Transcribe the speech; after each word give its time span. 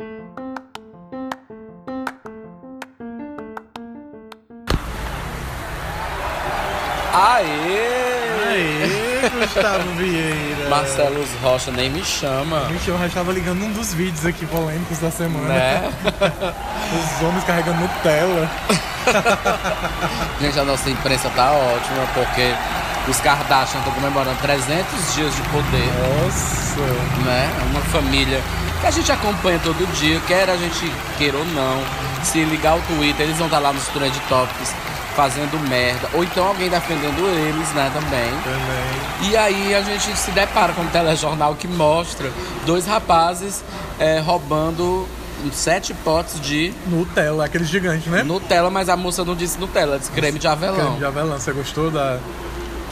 Aê! 0.00 0.28
Aê, 8.48 9.28
Gustavo 9.28 9.90
Vieira. 9.96 10.68
Marcelo 10.70 11.26
Rocha 11.42 11.72
nem 11.72 11.90
me 11.90 12.04
chama. 12.04 12.68
Gente, 12.68 12.88
eu 12.88 12.96
já 12.96 13.06
estava 13.08 13.32
ligando 13.32 13.64
um 13.64 13.72
dos 13.72 13.92
vídeos 13.92 14.24
aqui 14.24 14.46
polêmicos 14.46 14.98
da 14.98 15.10
semana. 15.10 15.48
Né? 15.48 15.92
Os 16.94 17.22
homens 17.26 17.42
carregando 17.42 17.80
Nutella. 17.80 18.48
Gente, 20.40 20.60
a 20.60 20.64
nossa 20.64 20.88
imprensa 20.88 21.28
tá 21.30 21.50
ótima 21.50 22.06
porque 22.14 22.54
os 23.10 23.18
Kardashian 23.20 23.80
estão 23.80 23.92
comemorando 23.94 24.38
300 24.42 25.14
dias 25.14 25.34
de 25.34 25.42
poder, 25.42 25.90
Nossa. 26.24 26.80
né? 27.24 27.50
Uma 27.72 27.80
família 27.80 28.40
que 28.80 28.86
a 28.86 28.90
gente 28.90 29.10
acompanha 29.10 29.58
todo 29.62 29.86
dia, 29.94 30.20
quer 30.26 30.48
a 30.48 30.56
gente 30.56 30.92
queira 31.16 31.36
ou 31.36 31.44
não. 31.46 31.82
Se 32.22 32.42
ligar 32.44 32.76
o 32.76 32.82
Twitter, 32.82 33.26
eles 33.26 33.36
vão 33.36 33.46
estar 33.46 33.58
lá 33.58 33.72
nos 33.72 33.86
Trend 33.88 34.18
Topics 34.28 34.74
fazendo 35.14 35.58
merda. 35.68 36.08
Ou 36.14 36.22
então 36.22 36.46
alguém 36.46 36.68
defendendo 36.70 37.26
eles, 37.26 37.68
né, 37.72 37.90
também. 37.92 38.30
Também. 38.44 39.30
E 39.30 39.36
aí 39.36 39.74
a 39.74 39.82
gente 39.82 40.16
se 40.16 40.30
depara 40.30 40.72
com 40.72 40.82
um 40.82 40.88
telejornal 40.88 41.56
que 41.56 41.66
mostra 41.66 42.30
dois 42.64 42.86
rapazes 42.86 43.64
é, 43.98 44.20
roubando 44.20 45.08
sete 45.52 45.94
potes 45.94 46.40
de 46.40 46.72
Nutella, 46.86 47.44
aquele 47.44 47.64
gigante, 47.64 48.08
né? 48.08 48.22
Nutella, 48.22 48.70
mas 48.70 48.88
a 48.88 48.96
moça 48.96 49.24
não 49.24 49.34
disse 49.34 49.58
Nutella, 49.58 49.98
disse 49.98 50.10
creme 50.10 50.38
de 50.38 50.46
avelão. 50.48 50.76
Creme 50.76 50.98
de 50.98 51.04
avelã. 51.04 51.38
Você 51.38 51.52
gostou 51.52 51.90
da. 51.90 52.18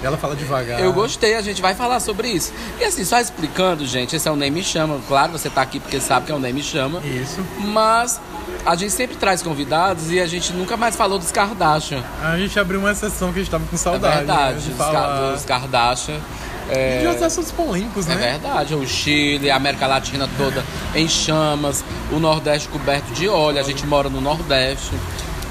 Ela 0.06 0.16
fala 0.16 0.34
devagar. 0.36 0.80
Eu 0.80 0.92
gostei, 0.92 1.34
a 1.34 1.42
gente 1.42 1.60
vai 1.60 1.74
falar 1.74 2.00
sobre 2.00 2.28
isso. 2.28 2.52
E 2.80 2.84
assim, 2.84 3.04
só 3.04 3.18
explicando, 3.20 3.84
gente, 3.86 4.14
esse 4.16 4.28
é 4.28 4.30
o 4.30 4.36
Nem 4.36 4.50
Me 4.50 4.62
Chama. 4.62 5.00
Claro, 5.08 5.32
você 5.32 5.50
tá 5.50 5.62
aqui 5.62 5.80
porque 5.80 6.00
sabe 6.00 6.26
que 6.26 6.32
é 6.32 6.34
o 6.34 6.38
Nem 6.38 6.52
Me 6.52 6.62
Chama. 6.62 7.00
Isso. 7.04 7.40
Mas 7.58 8.20
a 8.64 8.74
gente 8.74 8.92
sempre 8.92 9.16
traz 9.16 9.42
convidados 9.42 10.10
e 10.10 10.20
a 10.20 10.26
gente 10.26 10.52
nunca 10.52 10.76
mais 10.76 10.96
falou 10.96 11.18
dos 11.18 11.30
Kardashian. 11.32 12.02
A 12.22 12.36
gente 12.38 12.58
abriu 12.58 12.78
uma 12.80 12.90
exceção 12.92 13.32
que 13.32 13.38
a 13.40 13.42
gente 13.42 13.50
tava 13.50 13.64
com 13.66 13.74
É 13.74 13.78
saudade. 13.78 14.16
verdade, 14.16 14.54
né? 14.54 14.68
Dos, 14.68 14.76
falar. 14.76 15.32
Dos 15.32 15.44
Kardashian. 15.44 16.20
É, 16.68 16.96
E 16.96 17.00
de 17.02 17.06
outros 17.06 17.22
assuntos 17.24 17.52
polêmicos, 17.52 18.06
É 18.08 18.14
né? 18.16 18.30
verdade, 18.32 18.74
o 18.74 18.84
Chile, 18.86 19.50
a 19.50 19.56
América 19.56 19.86
Latina 19.86 20.28
toda 20.36 20.64
em 20.96 21.06
chamas, 21.08 21.84
o 22.10 22.18
Nordeste 22.18 22.68
coberto 22.68 23.12
de 23.12 23.28
óleo, 23.28 23.60
a 23.60 23.62
gente 23.62 23.86
mora 23.86 24.08
no 24.08 24.20
Nordeste. 24.20 24.90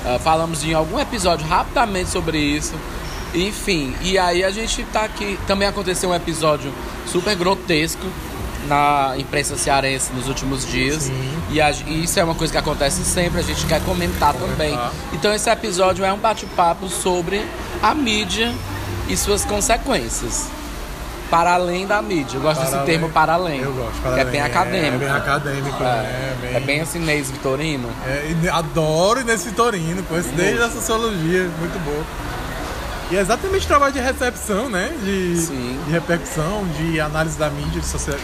Ah, 0.05 0.19
falamos 0.19 0.63
em 0.65 0.73
algum 0.73 0.99
episódio 0.99 1.47
rapidamente 1.47 2.09
sobre 2.09 2.37
isso. 2.37 2.73
Enfim, 3.35 3.93
e 4.01 4.17
aí 4.17 4.43
a 4.43 4.49
gente 4.51 4.83
tá 4.93 5.03
aqui. 5.03 5.37
Também 5.45 5.67
aconteceu 5.67 6.09
um 6.09 6.15
episódio 6.15 6.71
super 7.05 7.35
grotesco 7.35 8.05
na 8.67 9.13
imprensa 9.17 9.55
cearense 9.57 10.11
nos 10.13 10.27
últimos 10.27 10.65
dias. 10.65 11.03
Sim. 11.03 11.37
E, 11.51 11.61
a- 11.61 11.69
e 11.71 12.03
isso 12.05 12.19
é 12.19 12.23
uma 12.23 12.33
coisa 12.33 12.51
que 12.53 12.57
acontece 12.57 13.03
sempre, 13.03 13.39
a 13.39 13.43
gente 13.43 13.65
quer 13.65 13.81
comentar, 13.83 14.33
também. 14.33 14.77
Então 15.13 15.33
esse 15.33 15.49
episódio 15.49 16.03
é 16.05 16.11
um 16.11 16.17
bate-papo 16.17 16.87
sobre 16.89 17.45
a 17.83 17.93
mídia 17.93 18.51
e 19.07 19.15
suas 19.15 19.45
consequências. 19.45 20.47
Para 21.29 21.55
além 21.55 21.87
da 21.87 22.01
mídia. 22.03 22.37
Eu 22.37 22.41
gosto 22.41 22.55
Para 22.57 22.63
desse 22.65 22.75
além. 22.75 22.85
termo 22.85 23.09
para 23.09 23.33
além. 23.33 23.59
Eu 23.59 23.73
gosto, 23.73 23.99
para 24.01 24.13
que 24.13 24.17
é 24.19 24.21
além. 24.21 24.31
bem 24.31 24.41
acadêmico. 24.41 24.95
É 24.95 24.97
bem 24.99 25.09
acadêmico, 25.09 25.83
É, 25.83 25.85
né? 25.85 26.51
é 26.53 26.59
bem 26.59 26.81
assim, 26.81 26.99
Inês 27.01 27.31
Vitorino. 27.31 27.89
É, 28.05 28.49
adoro 28.51 29.21
Inês 29.21 29.43
Vitorino, 29.43 30.03
conheço 30.03 30.29
desde 30.29 30.61
a 30.61 30.69
sociologia, 30.69 31.49
muito 31.59 31.83
boa. 31.83 32.03
E 33.11 33.15
é 33.15 33.19
exatamente 33.19 33.65
o 33.65 33.67
trabalho 33.67 33.93
de 33.93 33.99
recepção, 33.99 34.69
né? 34.69 34.91
De, 35.03 35.37
Sim. 35.37 35.79
de 35.85 35.91
repercussão, 35.91 36.65
de 36.77 36.99
análise 36.99 37.37
da 37.37 37.49
mídia, 37.49 37.79
de 37.79 37.85
sociedade. 37.85 38.23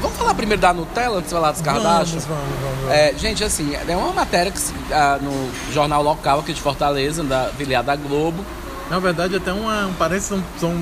Vamos 0.00 0.16
falar 0.16 0.34
primeiro 0.34 0.60
da 0.60 0.72
Nutella 0.72 1.18
antes 1.18 1.28
de 1.28 1.34
falar 1.34 1.52
dos 1.52 1.60
Kardashian? 1.60 2.20
Vamos, 2.20 2.24
vamos, 2.24 2.44
vamos. 2.62 2.78
vamos. 2.80 2.94
É, 2.94 3.14
gente, 3.16 3.44
assim, 3.44 3.74
é 3.74 3.96
uma 3.96 4.12
matéria 4.12 4.50
que, 4.52 4.60
ah, 4.92 5.18
no 5.20 5.50
jornal 5.72 6.02
local 6.02 6.40
aqui 6.40 6.52
de 6.52 6.60
Fortaleza, 6.60 7.22
da 7.22 7.50
filial 7.56 7.82
da 7.82 7.96
Globo. 7.96 8.44
Na 8.90 8.98
verdade, 8.98 9.36
até 9.36 9.52
uma, 9.52 9.86
um 9.86 9.94
parece 9.94 10.28
são, 10.28 10.42
são. 10.58 10.74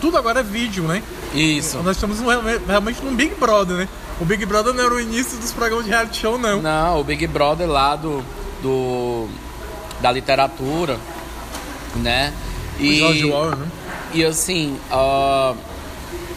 Tudo 0.00 0.16
agora 0.16 0.40
é 0.40 0.42
vídeo, 0.42 0.84
né? 0.84 1.02
Isso. 1.34 1.78
Nós 1.82 1.96
estamos 1.96 2.18
realmente 2.66 3.02
num 3.04 3.14
Big 3.14 3.34
Brother, 3.36 3.76
né? 3.76 3.88
O 4.20 4.24
Big 4.24 4.44
Brother 4.44 4.74
não 4.74 4.84
era 4.84 4.94
o 4.94 5.00
início 5.00 5.38
dos 5.38 5.52
programas 5.52 5.84
de 5.84 5.90
reality 5.90 6.18
show, 6.18 6.38
não. 6.38 6.60
Não, 6.60 7.00
o 7.00 7.04
Big 7.04 7.26
Brother 7.26 7.68
lá 7.68 7.96
do, 7.96 8.22
do 8.62 9.28
da 10.00 10.10
literatura, 10.10 10.98
né? 11.96 12.32
O 12.88 12.92
George 12.94 13.24
Orwell, 13.30 13.56
né? 13.56 13.66
E 14.14 14.24
assim, 14.24 14.76
ah, 14.90 15.54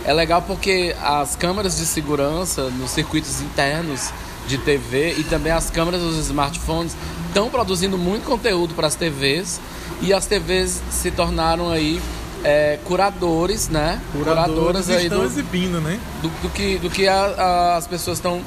é 0.05 0.13
legal 0.13 0.41
porque 0.41 0.95
as 1.01 1.35
câmeras 1.35 1.77
de 1.77 1.85
segurança 1.85 2.69
nos 2.69 2.91
circuitos 2.91 3.41
internos 3.41 4.09
de 4.47 4.57
TV 4.57 5.15
e 5.17 5.23
também 5.23 5.51
as 5.51 5.69
câmeras 5.69 6.01
dos 6.01 6.17
smartphones 6.17 6.95
estão 7.27 7.49
produzindo 7.49 7.97
muito 7.97 8.25
conteúdo 8.25 8.73
para 8.75 8.87
as 8.87 8.95
TVs 8.95 9.59
e 10.01 10.13
as 10.13 10.25
TVs 10.25 10.81
se 10.91 11.09
tornaram 11.11 11.69
aí 11.69 12.01
é, 12.43 12.77
curadores, 12.83 13.69
né? 13.69 14.01
Curadores 14.11 14.89
aí 14.89 15.03
estão 15.05 15.19
do, 15.19 15.25
exibindo, 15.25 15.79
né? 15.79 15.97
do, 16.21 16.27
do 16.41 16.49
que, 16.49 16.77
do 16.77 16.89
que 16.89 17.07
a- 17.07 17.15
a- 17.37 17.77
as 17.77 17.87
pessoas 17.87 18.17
estão. 18.17 18.41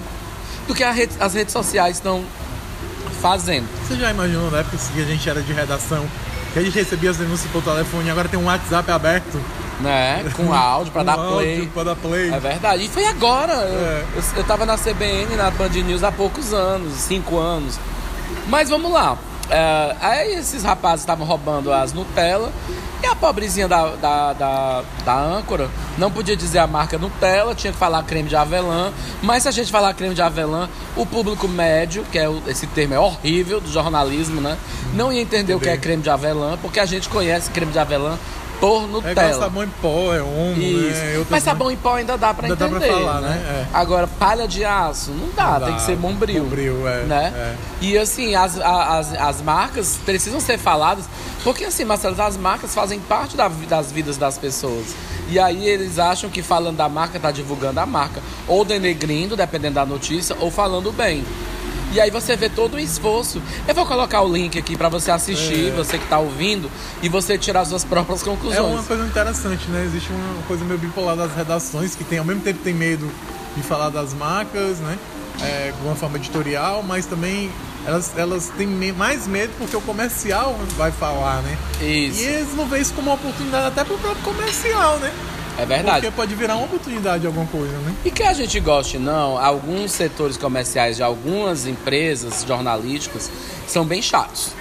do 0.69 0.75
que 0.75 0.85
rede- 0.85 1.15
as 1.19 1.33
redes 1.33 1.53
sociais 1.53 1.97
estão 1.97 2.23
fazendo. 3.23 3.67
Você 3.89 3.97
já 3.97 4.11
imaginou 4.11 4.51
na 4.51 4.59
época 4.59 4.77
que 4.95 5.01
a 5.01 5.05
gente 5.05 5.29
era 5.29 5.41
de 5.41 5.53
redação, 5.53 6.07
que 6.57 6.61
a 6.61 6.63
gente 6.63 6.75
recebia 6.75 7.11
as 7.11 7.19
denúncias 7.19 7.51
por 7.53 7.63
telefone 7.63 8.07
e 8.09 8.11
agora 8.11 8.29
tem 8.31 8.41
um 8.41 8.47
WhatsApp 8.47 8.91
aberto? 8.91 9.39
Né? 9.79 10.25
Com 10.35 10.55
áudio 10.55 10.91
para 10.91 11.03
Com 11.03 11.05
dar 11.13 11.19
áudio 11.19 11.37
play. 11.37 11.67
Pra 11.75 11.83
dar 11.85 11.97
play. 11.97 12.33
É 12.33 12.41
verdade. 12.41 12.85
E 12.87 12.89
foi 12.89 13.05
agora. 13.05 13.53
Eu- 13.53 13.87
É. 13.87 14.05
Eu, 14.17 14.23
eu 14.39 14.45
tava 14.45 14.65
na 14.65 14.79
CBN, 14.79 15.37
na 15.37 15.51
Band 15.51 15.69
News 15.69 16.03
há 16.03 16.11
poucos 16.11 16.55
anos, 16.55 16.95
cinco 16.95 17.39
anos. 17.39 17.79
Mas 18.47 18.71
vamos 18.71 18.91
lá. 18.91 19.19
É, 19.51 19.97
aí 20.01 20.35
esses 20.35 20.63
rapazes 20.63 21.01
estavam 21.01 21.27
roubando 21.27 21.73
as 21.73 21.93
Nutella. 21.93 22.51
E 23.03 23.07
a 23.07 23.15
pobrezinha 23.15 23.69
da, 23.69 23.89
da, 23.91 24.33
da, 24.33 24.83
da 25.05 25.15
âncora 25.15 25.69
não 25.99 26.11
podia 26.11 26.35
dizer 26.35 26.59
a 26.61 26.67
marca 26.67 26.97
Nutella, 26.97 27.55
tinha 27.55 27.71
que 27.73 27.79
falar 27.79 28.03
creme 28.03 28.29
de 28.29 28.35
avelã. 28.35 28.91
Mas 29.23 29.43
se 29.43 29.49
a 29.49 29.53
gente 29.53 29.71
falar 29.71 29.93
creme 29.95 30.15
de 30.15 30.23
avelã, 30.23 30.69
o 30.97 31.05
público 31.05 31.47
médio, 31.47 32.05
que 32.11 32.19
é 32.19 32.27
o- 32.29 32.43
esse 32.47 32.67
termo 32.67 32.95
é 32.95 32.99
horrível 32.99 33.61
do 33.61 33.71
jornalismo, 33.71 34.41
né? 34.41 34.57
Não 34.95 35.13
ia 35.13 35.21
entender 35.21 35.55
o 35.55 35.61
que 35.61 35.69
é 35.69 35.77
creme 35.77 36.03
de 36.03 36.09
avelã, 36.11 36.57
porque 36.61 36.81
a 36.81 36.87
gente 36.87 37.09
conhece 37.11 37.51
creme 37.51 37.71
de 37.71 37.79
avelã 37.79 38.19
por 38.61 38.85
É 38.85 38.87
Nutella. 38.87 39.35
sabão 39.39 39.63
em 39.65 39.69
pó, 39.69 40.15
é 40.15 40.23
homo, 40.23 40.55
Isso. 40.61 41.01
né? 41.01 41.27
Mas 41.31 41.43
sabão 41.43 41.71
em 41.71 41.77
pó 41.77 41.95
ainda 41.95 42.17
dá 42.17 42.33
pra 42.33 42.47
Ainda 42.47 42.57
dá 42.57 42.69
pra 42.69 42.79
entender, 42.79 42.93
falar, 42.93 43.21
né? 43.21 43.29
né? 43.29 43.67
É. 43.73 43.77
Agora, 43.77 44.07
palha 44.07 44.49
de 44.49 44.65
aço, 44.65 45.11
não 45.11 45.29
dá, 45.35 45.53
Não 45.59 45.61
tem 45.67 45.71
dá. 45.71 45.75
que 45.77 45.83
ser 45.83 45.97
bombril. 45.97 46.45
Bombril, 46.45 46.89
é, 46.89 47.03
Né? 47.05 47.33
é. 47.37 47.55
E 47.81 47.99
assim, 47.99 48.35
as, 48.35 48.59
as, 48.59 49.13
as 49.15 49.43
marcas 49.43 49.99
precisam 50.05 50.41
ser 50.41 50.59
faladas, 50.59 51.05
porque 51.45 51.65
assim, 51.65 51.85
Marcelo, 51.85 52.21
as 52.21 52.37
marcas 52.37 52.75
fazem 52.75 52.99
parte 52.99 53.37
da 53.37 53.49
das 53.49 53.93
vidas 53.93 54.17
das 54.17 54.37
pessoas. 54.39 54.87
E 55.29 55.39
aí 55.39 55.67
eles 55.69 55.99
acham 55.99 56.31
que 56.31 56.41
falando 56.43 56.77
da 56.77 56.89
marca 56.89 57.19
tá 57.19 57.31
divulgando 57.31 57.81
a 57.81 57.87
marca. 57.87 58.21
Ou 58.47 58.65
denegrindo, 58.65 59.37
dependendo 59.37 59.75
da 59.75 59.85
notícia, 59.85 60.37
ou 60.41 60.51
falando 60.51 60.93
bem. 60.93 61.25
E 61.97 62.01
aí 62.01 62.11
você 62.11 62.37
vê 62.37 62.51
todo 62.51 62.75
o 62.75 62.79
esforço. 62.79 63.41
Eu 63.67 63.75
vou 63.75 63.87
colocar 63.87 64.21
o 64.21 64.31
link 64.31 64.59
aqui 64.59 64.77
pra 64.77 64.91
você 64.91 65.11
assistir, 65.11 65.71
você 65.71 65.97
que 65.97 66.07
tá 66.07 66.19
ouvindo, 66.19 66.71
e 67.03 67.09
você 67.09 67.39
tirar 67.39 67.61
as 67.63 67.69
suas 67.69 67.85
próprias 67.85 68.21
É 68.21 68.25
conclusões. 68.27 68.59
uma 68.75 68.83
coisa 68.83 69.07
interessante, 69.07 69.67
né? 69.71 69.83
Existe 69.87 70.13
uma 70.13 70.43
coisa 70.43 70.63
meio 70.63 70.79
bipolar 70.79 71.17
das 71.17 71.35
redações 71.35 71.95
que 71.95 72.05
tem, 72.05 72.19
ao 72.19 72.25
mesmo 72.27 72.43
tempo 72.43 72.59
tem 72.63 72.75
medo 72.75 73.11
de 73.57 73.63
falar 73.63 73.89
das 73.89 74.13
marcas, 74.13 74.77
né? 74.79 74.99
É, 75.41 75.73
de 75.75 75.87
uma 75.87 75.97
forma 75.97 76.19
editorial, 76.19 76.83
mas 76.83 77.07
também 77.07 77.51
elas, 77.87 78.13
elas 78.15 78.53
têm 78.59 78.67
mais 78.93 79.27
medo 79.27 79.55
porque 79.57 79.75
o 79.75 79.81
comercial 79.81 80.55
vai 80.77 80.93
falar, 80.93 81.41
né? 81.41 81.57
Isso. 81.81 82.21
E 82.21 82.25
eles 82.27 82.55
não 82.55 82.67
veem 82.67 82.83
isso 82.83 82.93
como 82.93 83.09
uma 83.09 83.15
oportunidade 83.15 83.69
até 83.69 83.85
pro 83.85 83.97
próprio 83.97 84.23
comercial, 84.23 84.99
né? 84.99 85.11
É 85.59 85.65
verdade. 85.65 86.03
Porque 86.03 86.17
pode 86.17 86.35
virar 86.35 86.57
uma 86.57 86.67
oportunidade 86.67 87.21
de 87.21 87.27
alguma 87.27 87.47
coisa, 87.47 87.73
né? 87.79 87.95
E 88.05 88.11
que 88.11 88.23
a 88.23 88.33
gente 88.33 88.61
goste 88.61 88.99
não, 88.99 89.39
alguns 89.39 89.93
setores 89.93 90.37
comerciais 90.37 90.97
de 90.97 91.03
algumas 91.03 91.67
empresas 91.67 92.45
jornalísticas 92.47 93.31
são 93.67 93.85
bem 93.85 94.03
chatos, 94.03 94.53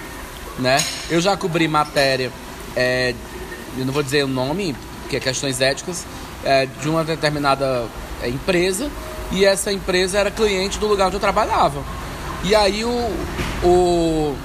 né? 0.58 0.82
Eu 1.10 1.20
já 1.20 1.36
cobri 1.36 1.68
matéria, 1.68 2.32
é, 2.74 3.14
eu 3.76 3.84
não 3.84 3.92
vou 3.92 4.02
dizer 4.02 4.24
o 4.24 4.28
nome, 4.28 4.74
porque 5.02 5.16
é 5.16 5.20
questões 5.20 5.60
éticas, 5.60 6.06
é, 6.44 6.66
de 6.66 6.88
uma 6.88 7.04
determinada 7.04 7.84
é, 8.22 8.28
empresa 8.28 8.90
e 9.30 9.44
essa 9.44 9.72
empresa 9.72 10.18
era 10.18 10.30
cliente 10.30 10.78
do 10.78 10.86
lugar 10.86 11.08
onde 11.08 11.16
eu 11.16 11.20
trabalhava. 11.20 11.82
E 12.44 12.54
aí 12.54 12.84
o, 12.84 13.16
o, 13.62 14.36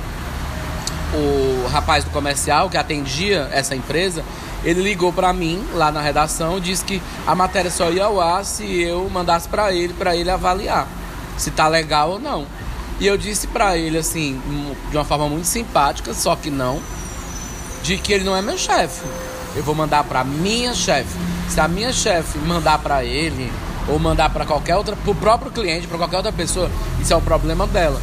o 1.14 1.68
rapaz 1.72 2.04
do 2.04 2.10
comercial 2.10 2.70
que 2.70 2.78
atendia 2.78 3.48
essa 3.52 3.76
empresa, 3.76 4.24
ele 4.64 4.82
ligou 4.82 5.12
pra 5.12 5.34
mim 5.34 5.64
lá 5.74 5.92
na 5.92 6.02
redação 6.02 6.58
e 6.58 6.62
disse 6.62 6.86
que 6.86 7.02
a 7.26 7.34
matéria 7.34 7.72
só 7.72 7.90
ia 7.90 8.06
ao 8.06 8.22
ar 8.22 8.46
se 8.46 8.82
eu 8.82 9.10
mandasse 9.10 9.48
pra 9.48 9.74
ele, 9.74 9.94
pra 9.94 10.16
ele 10.16 10.30
avaliar 10.30 10.88
se 11.38 11.52
tá 11.52 11.68
legal 11.68 12.12
ou 12.12 12.20
não. 12.20 12.46
E 13.00 13.08
eu 13.08 13.18
disse 13.18 13.48
pra 13.48 13.76
ele 13.76 13.98
assim, 13.98 14.40
de 14.92 14.96
uma 14.98 15.04
forma 15.04 15.28
muito 15.28 15.48
simpática, 15.48 16.14
só 16.14 16.36
que 16.36 16.52
não, 16.52 16.80
de 17.82 17.98
que 17.98 18.14
ele 18.14 18.24
não 18.24 18.36
é 18.36 18.42
meu 18.42 18.58
chefe. 18.58 19.02
Eu 19.56 19.64
vou 19.64 19.74
mandar 19.74 20.04
pra 20.04 20.24
minha 20.24 20.74
chefe. 20.74 21.18
Se 21.50 21.60
a 21.60 21.68
minha 21.68 21.92
chefe 21.92 22.38
mandar 22.38 22.78
pra 22.78 23.04
ele, 23.04 23.52
ou 23.88 23.98
mandar 23.98 24.30
para 24.30 24.46
qualquer 24.46 24.78
outra, 24.78 24.96
pro 24.96 25.16
próprio 25.16 25.52
cliente, 25.52 25.88
para 25.88 25.98
qualquer 25.98 26.18
outra 26.18 26.32
pessoa, 26.32 26.70
isso 27.02 27.12
é 27.12 27.16
um 27.16 27.22
problema 27.22 27.66
dela. 27.66 28.00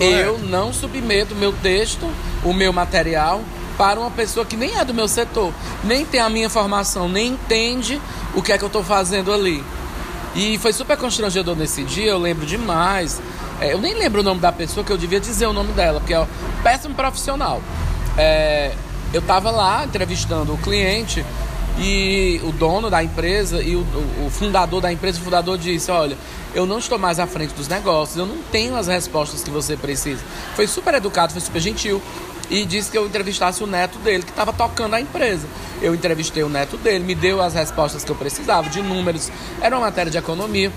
Eu 0.00 0.38
não 0.38 0.72
submeto 0.72 1.34
meu 1.34 1.52
texto, 1.52 2.10
o 2.42 2.54
meu 2.54 2.72
material 2.72 3.42
para 3.78 4.00
uma 4.00 4.10
pessoa 4.10 4.44
que 4.44 4.56
nem 4.56 4.76
é 4.76 4.84
do 4.84 4.92
meu 4.92 5.06
setor, 5.06 5.54
nem 5.84 6.04
tem 6.04 6.20
a 6.20 6.28
minha 6.28 6.50
formação, 6.50 7.08
nem 7.08 7.28
entende 7.28 8.02
o 8.34 8.42
que 8.42 8.52
é 8.52 8.58
que 8.58 8.64
eu 8.64 8.66
estou 8.66 8.82
fazendo 8.82 9.32
ali. 9.32 9.64
E 10.34 10.58
foi 10.58 10.72
super 10.72 10.96
constrangedor 10.96 11.56
nesse 11.56 11.84
dia, 11.84 12.10
eu 12.10 12.18
lembro 12.18 12.44
demais. 12.44 13.22
É, 13.60 13.72
eu 13.72 13.78
nem 13.78 13.94
lembro 13.94 14.20
o 14.20 14.24
nome 14.24 14.40
da 14.40 14.52
pessoa, 14.52 14.84
que 14.84 14.92
eu 14.92 14.98
devia 14.98 15.20
dizer 15.20 15.46
o 15.46 15.52
nome 15.52 15.72
dela, 15.72 16.00
porque 16.00 16.12
é 16.12 16.20
um 16.20 16.26
péssimo 16.62 16.94
profissional. 16.94 17.62
É, 18.16 18.74
eu 19.12 19.20
estava 19.20 19.50
lá 19.50 19.84
entrevistando 19.84 20.52
o 20.52 20.58
cliente 20.58 21.24
e 21.80 22.40
o 22.44 22.50
dono 22.52 22.90
da 22.90 23.02
empresa 23.02 23.62
e 23.62 23.76
o, 23.76 23.86
o, 24.26 24.30
fundador 24.30 24.80
da 24.80 24.92
empresa, 24.92 25.20
o 25.20 25.22
fundador 25.22 25.56
disse: 25.56 25.90
Olha, 25.90 26.16
eu 26.54 26.66
não 26.66 26.78
estou 26.78 26.98
mais 26.98 27.20
à 27.20 27.26
frente 27.26 27.54
dos 27.54 27.68
negócios, 27.68 28.16
eu 28.16 28.26
não 28.26 28.38
tenho 28.50 28.76
as 28.76 28.88
respostas 28.88 29.42
que 29.42 29.50
você 29.50 29.76
precisa. 29.76 30.22
Foi 30.56 30.66
super 30.66 30.94
educado, 30.94 31.32
foi 31.32 31.40
super 31.40 31.60
gentil 31.60 32.02
e 32.50 32.64
disse 32.64 32.90
que 32.90 32.98
eu 32.98 33.06
entrevistasse 33.06 33.62
o 33.62 33.66
neto 33.66 33.98
dele, 33.98 34.22
que 34.22 34.30
estava 34.30 34.52
tocando 34.52 34.94
a 34.94 35.00
empresa. 35.00 35.46
Eu 35.80 35.94
entrevistei 35.94 36.42
o 36.42 36.48
neto 36.48 36.76
dele, 36.76 37.04
me 37.04 37.14
deu 37.14 37.40
as 37.40 37.54
respostas 37.54 38.02
que 38.02 38.10
eu 38.10 38.16
precisava, 38.16 38.68
de 38.68 38.82
números, 38.82 39.30
era 39.60 39.76
uma 39.76 39.86
matéria 39.86 40.10
de 40.10 40.18
economia. 40.18 40.72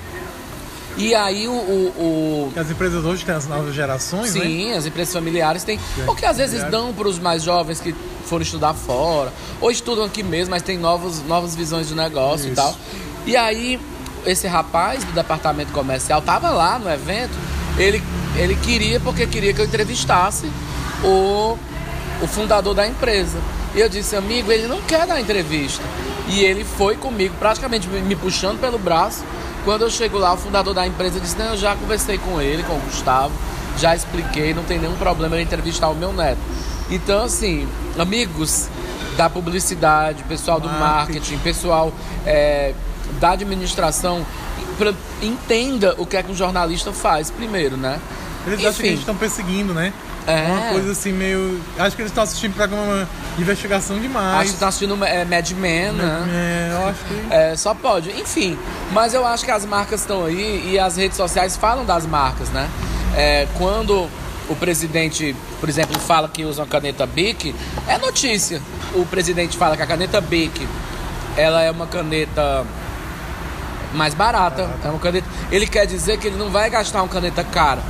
E 0.97 1.15
aí 1.15 1.47
o. 1.47 1.51
o, 1.51 2.51
o... 2.53 2.59
As 2.59 2.69
empresas 2.69 3.05
hoje 3.05 3.23
têm 3.23 3.33
as 3.33 3.47
novas 3.47 3.73
gerações, 3.73 4.29
Sim, 4.31 4.71
né? 4.71 4.77
as 4.77 4.85
empresas 4.85 5.13
familiares 5.13 5.63
têm. 5.63 5.79
Porque 6.05 6.25
às 6.25 6.37
vezes 6.37 6.63
dão 6.65 6.93
para 6.93 7.07
os 7.07 7.17
mais 7.17 7.43
jovens 7.43 7.79
que 7.79 7.95
foram 8.25 8.43
estudar 8.43 8.73
fora, 8.73 9.31
ou 9.59 9.71
estudam 9.71 10.05
aqui 10.05 10.23
mesmo, 10.23 10.51
mas 10.51 10.63
tem 10.63 10.77
novos, 10.77 11.21
novas 11.25 11.55
visões 11.55 11.87
de 11.87 11.95
negócio 11.95 12.45
Isso. 12.45 12.53
e 12.53 12.55
tal. 12.55 12.75
E 13.25 13.37
aí, 13.37 13.79
esse 14.25 14.47
rapaz 14.47 15.03
do 15.03 15.11
departamento 15.11 15.71
comercial 15.71 16.21
tava 16.21 16.49
lá 16.49 16.77
no 16.77 16.89
evento, 16.89 17.37
ele, 17.77 18.01
ele 18.35 18.55
queria, 18.55 18.99
porque 18.99 19.25
queria 19.27 19.53
que 19.53 19.61
eu 19.61 19.65
entrevistasse 19.65 20.49
o, 21.03 21.57
o 22.21 22.27
fundador 22.27 22.73
da 22.73 22.87
empresa. 22.87 23.37
E 23.73 23.79
eu 23.79 23.87
disse, 23.87 24.15
amigo, 24.15 24.51
ele 24.51 24.67
não 24.67 24.81
quer 24.81 25.07
dar 25.07 25.19
entrevista. 25.19 25.83
E 26.27 26.41
ele 26.41 26.63
foi 26.63 26.95
comigo, 26.95 27.35
praticamente 27.39 27.87
me 27.87 28.15
puxando 28.15 28.59
pelo 28.59 28.77
braço. 28.77 29.23
Quando 29.63 29.83
eu 29.83 29.89
chego 29.89 30.17
lá, 30.17 30.33
o 30.33 30.37
fundador 30.37 30.73
da 30.73 30.85
empresa 30.85 31.19
disse: 31.19 31.37
Não, 31.37 31.51
eu 31.51 31.57
já 31.57 31.75
conversei 31.75 32.17
com 32.17 32.41
ele, 32.41 32.63
com 32.63 32.73
o 32.73 32.79
Gustavo, 32.79 33.33
já 33.77 33.95
expliquei, 33.95 34.53
não 34.53 34.63
tem 34.63 34.79
nenhum 34.79 34.95
problema 34.95 35.39
em 35.39 35.43
entrevistar 35.43 35.89
o 35.89 35.95
meu 35.95 36.11
neto. 36.11 36.39
Então, 36.89 37.23
assim, 37.23 37.67
amigos 37.97 38.67
da 39.15 39.29
publicidade, 39.29 40.23
pessoal 40.23 40.59
do 40.59 40.67
marketing, 40.67 41.13
marketing 41.13 41.37
pessoal 41.39 41.93
é, 42.25 42.73
da 43.19 43.31
administração, 43.31 44.25
pra, 44.77 44.93
entenda 45.21 45.95
o 45.97 46.05
que 46.05 46.17
é 46.17 46.23
que 46.23 46.31
um 46.31 46.35
jornalista 46.35 46.91
faz 46.91 47.29
primeiro, 47.29 47.77
né? 47.77 47.99
Eles 48.45 48.59
Enfim, 48.59 48.67
acham 48.67 48.81
que 48.81 48.87
eles 48.87 48.99
estão 48.99 49.15
perseguindo, 49.15 49.73
né? 49.73 49.93
É. 50.27 50.47
Uma 50.47 50.71
coisa 50.73 50.91
assim 50.91 51.11
meio. 51.11 51.59
Acho 51.77 51.95
que 51.95 52.01
eles 52.01 52.11
estão 52.11 52.23
assistindo 52.23 52.53
programa 52.53 53.07
de 53.35 53.41
investigação 53.41 53.99
demais. 53.99 54.35
Acho 54.35 54.43
que 54.43 54.53
estão 54.53 54.67
assistindo 54.67 55.03
é, 55.03 55.25
Mad 55.25 55.49
Men, 55.51 55.93
né? 55.93 56.27
É, 56.31 56.69
eu 56.73 56.87
acho 56.87 56.99
que. 57.05 57.33
É, 57.33 57.55
só 57.55 57.73
pode. 57.73 58.09
Enfim, 58.11 58.57
mas 58.91 59.13
eu 59.13 59.25
acho 59.25 59.43
que 59.43 59.51
as 59.51 59.65
marcas 59.65 60.01
estão 60.01 60.25
aí 60.25 60.71
e 60.71 60.79
as 60.79 60.97
redes 60.97 61.17
sociais 61.17 61.57
falam 61.57 61.85
das 61.85 62.05
marcas, 62.05 62.49
né? 62.49 62.69
É, 63.15 63.47
quando 63.57 64.07
o 64.49 64.55
presidente, 64.55 65.35
por 65.59 65.69
exemplo, 65.69 65.99
fala 65.99 66.27
que 66.27 66.43
usa 66.45 66.61
uma 66.61 66.67
caneta 66.67 67.05
Bic, 67.05 67.55
é 67.87 67.97
notícia. 67.97 68.61
O 68.93 69.05
presidente 69.05 69.57
fala 69.57 69.75
que 69.75 69.83
a 69.83 69.87
caneta 69.87 70.19
Bic 70.19 70.67
ela 71.37 71.61
é 71.61 71.71
uma 71.71 71.87
caneta 71.87 72.65
mais 73.93 74.13
barata, 74.13 74.69
é 74.83 74.89
uma 74.89 74.99
caneta. 74.99 75.27
Ele 75.51 75.67
quer 75.67 75.85
dizer 75.85 76.17
que 76.17 76.27
ele 76.27 76.37
não 76.37 76.49
vai 76.49 76.69
gastar 76.69 77.01
uma 77.01 77.09
caneta 77.09 77.43
cara. 77.43 77.81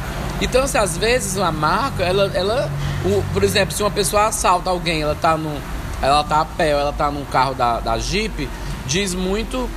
Então, 0.41 0.67
se 0.67 0.77
às 0.77 0.97
vezes 0.97 1.37
uma 1.37 1.51
marca, 1.51 2.03
ela, 2.03 2.31
ela 2.33 2.69
o, 3.05 3.23
por 3.31 3.43
exemplo, 3.43 3.73
se 3.73 3.83
uma 3.83 3.91
pessoa 3.91 4.25
assalta 4.25 4.69
alguém, 4.69 5.03
ela 5.03 5.15
tá 5.15 5.37
no, 5.37 5.55
ela 6.01 6.23
tá 6.23 6.41
a 6.41 6.45
pé, 6.45 6.73
ou 6.73 6.81
ela 6.81 6.91
tá 6.91 7.11
num 7.11 7.23
carro 7.25 7.53
da, 7.53 7.79
da 7.79 7.97
Jeep, 7.97 8.49
diz 8.87 9.13
muito 9.13 9.69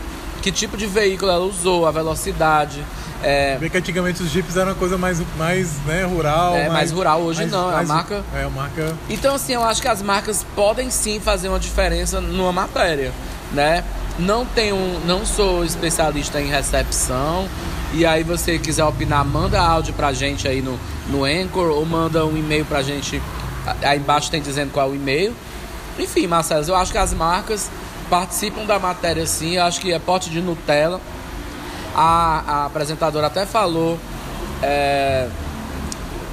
que 0.43 0.51
tipo 0.51 0.77
de 0.77 0.87
veículo 0.87 1.31
ela 1.31 1.45
usou, 1.45 1.87
a 1.87 1.91
velocidade. 1.91 2.85
É... 3.23 3.57
Bem 3.57 3.71
que 3.71 3.79
antigamente 3.79 4.23
os 4.23 4.31
Jeeps 4.31 4.57
eram 4.57 4.73
uma 4.73 4.75
coisa 4.75 4.99
mais, 4.99 5.23
mais 5.39 5.79
né, 5.87 6.05
rural. 6.05 6.55
É, 6.55 6.61
mais, 6.61 6.73
mais 6.73 6.93
rural. 6.93 7.23
Hoje 7.23 7.41
mais, 7.41 7.53
não, 7.53 7.71
é 7.71 7.75
mais, 7.77 7.91
a 7.91 7.95
marca... 7.95 8.25
É, 8.35 8.45
a 8.45 8.51
marca... 8.51 8.95
Então, 9.09 9.35
assim, 9.35 9.55
eu 9.55 9.65
acho 9.65 9.81
que 9.81 9.89
as 9.89 10.03
marcas 10.03 10.45
podem 10.55 10.91
sim 10.91 11.19
fazer 11.21 11.49
uma 11.49 11.59
diferença 11.59 12.21
numa 12.21 12.53
matéria, 12.53 13.13
né? 13.53 13.83
Não 14.19 14.45
tenho, 14.45 14.77
não 15.07 15.25
sou 15.25 15.65
especialista 15.65 16.41
em 16.41 16.49
recepção, 16.49 17.49
e 17.95 18.05
aí 18.05 18.25
você 18.25 18.59
quiser 18.59 18.85
opinar, 18.85 19.25
manda 19.25 19.61
áudio 19.61 19.95
pra 19.95 20.13
gente 20.13 20.49
aí 20.49 20.61
no, 20.61 20.79
no 21.09 21.25
Anchor 21.25 21.71
ou 21.71 21.87
manda 21.87 22.27
um 22.27 22.37
e-mail 22.37 22.65
pra 22.65 22.83
gente. 22.83 23.23
Aí 23.83 23.99
embaixo 23.99 24.31
tem 24.31 24.43
dizendo 24.43 24.73
qual 24.73 24.89
é 24.89 24.91
o 24.91 24.95
e-mail. 24.97 25.35
Enfim, 25.99 26.27
Marcelo, 26.27 26.67
eu 26.67 26.75
acho 26.75 26.91
que 26.91 26.99
as 26.99 27.15
marcas 27.15 27.71
participam 28.11 28.65
da 28.65 28.81
matéria 28.81 29.25
sim. 29.27 29.57
Eu 29.57 29.63
acho 29.63 29.81
que 29.81 29.93
é 29.93 29.99
pote 30.01 30.29
de 30.29 30.41
Nutella. 30.41 31.01
A, 31.95 32.43
a 32.47 32.67
apresentadora 32.67 33.29
até 33.29 33.47
falou 33.47 33.97
é, 34.61 35.29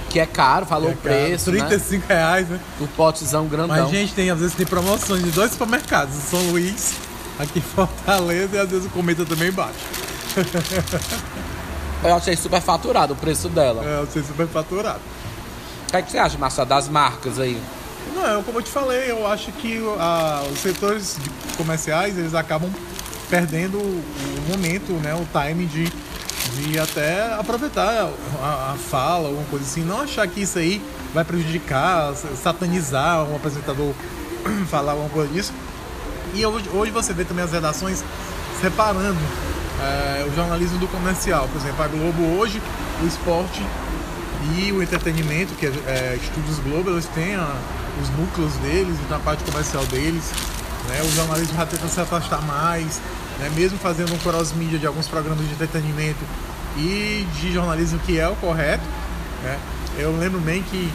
que 0.10 0.20
é 0.20 0.26
caro, 0.26 0.66
falou 0.66 0.90
é 0.90 0.94
o 0.94 0.98
preço. 0.98 1.52
Caro. 1.52 1.68
35 1.68 2.08
né? 2.08 2.16
reais, 2.16 2.50
né? 2.50 2.60
O 2.80 2.88
potezão 2.88 3.46
grandão. 3.46 3.68
Mas, 3.68 3.90
gente, 3.92 4.14
tem, 4.14 4.32
às 4.32 4.40
vezes 4.40 4.56
tem 4.56 4.66
promoções 4.66 5.24
de 5.24 5.30
dois 5.30 5.52
supermercados, 5.52 6.16
São 6.16 6.42
Luís, 6.50 6.96
aqui 7.38 7.60
em 7.60 7.62
Fortaleza, 7.62 8.56
e 8.56 8.60
às 8.60 8.70
vezes 8.70 8.88
o 8.88 8.90
cometa 8.90 9.24
também 9.26 9.52
baixa. 9.52 9.78
Eu 12.04 12.16
achei 12.16 12.36
super 12.36 12.62
faturado 12.62 13.14
o 13.14 13.16
preço 13.16 13.48
dela. 13.48 13.84
É, 13.86 14.00
eu 14.00 14.04
achei 14.04 14.24
super 14.24 14.48
faturado. 14.48 15.00
O 15.88 15.92
que, 15.92 15.98
é 15.98 16.02
que 16.02 16.12
você 16.12 16.18
acha, 16.18 16.38
Marcelo, 16.38 16.68
das 16.68 16.90
marcas 16.90 17.40
aí? 17.40 17.62
Não, 18.16 18.42
como 18.44 18.60
eu 18.60 18.64
te 18.64 18.72
falei, 18.72 19.12
eu 19.12 19.28
acho 19.28 19.52
que 19.54 19.80
a, 20.00 20.44
os 20.52 20.60
setores 20.60 21.18
comerciais 21.58 22.18
eles 22.18 22.34
acabam 22.34 22.72
perdendo 23.30 23.78
o 23.78 24.50
momento, 24.50 24.92
né, 24.94 25.14
o 25.14 25.28
time 25.32 25.66
de, 25.66 25.86
de 25.86 26.80
até 26.80 27.34
aproveitar 27.34 28.10
a, 28.42 28.72
a 28.74 28.76
fala, 28.76 29.28
alguma 29.28 29.46
coisa 29.46 29.64
assim. 29.66 29.84
Não 29.84 30.02
achar 30.02 30.28
que 30.28 30.42
isso 30.42 30.58
aí 30.58 30.82
vai 31.14 31.24
prejudicar, 31.24 32.14
satanizar 32.42 33.24
um 33.26 33.36
apresentador 33.36 33.94
falar 34.70 34.94
alguma 34.94 35.10
coisa 35.10 35.32
disso. 35.32 35.54
E 36.34 36.46
hoje, 36.46 36.70
hoje 36.74 36.92
você 36.92 37.14
vê 37.14 37.24
também 37.24 37.44
as 37.44 37.52
redações 37.52 38.04
separando 38.60 39.20
é, 39.82 40.26
o 40.26 40.36
jornalismo 40.36 40.78
do 40.78 40.88
comercial. 40.88 41.48
Por 41.48 41.60
exemplo, 41.60 41.84
a 41.84 41.88
Globo 41.88 42.38
hoje, 42.38 42.62
o 43.02 43.08
esporte 43.08 43.64
e 44.58 44.72
o 44.72 44.82
entretenimento, 44.82 45.54
que 45.56 45.66
é, 45.66 45.70
é 45.70 46.20
Estúdios 46.22 46.60
Globo, 46.60 46.92
eles 46.92 47.06
têm 47.08 47.36
a, 47.36 47.56
os 48.02 48.10
núcleos 48.18 48.54
deles, 48.56 48.96
na 49.10 49.20
parte 49.20 49.44
comercial 49.44 49.86
deles. 49.86 50.32
Né? 50.88 51.02
O 51.04 51.12
jornalismo 51.12 51.56
já 51.56 51.66
tenta 51.66 51.88
se 51.88 52.00
afastar 52.00 52.42
mais, 52.44 53.02
né? 53.40 53.52
mesmo 53.56 53.78
fazendo 53.78 54.14
um 54.14 54.18
cross-mídia 54.18 54.80
de 54.80 54.88
alguns 54.88 55.08
programas 55.08 55.46
de 55.46 55.54
entretenimento 55.54 56.20
e 56.78 57.28
de 57.40 57.54
jornalismo 57.54 58.00
que 58.00 58.20
é 58.20 58.28
o 58.28 58.36
correto. 58.36 58.84
Né? 59.44 59.60
Eu 59.98 60.18
lembro 60.18 60.40
bem 60.40 60.64
que, 60.64 60.92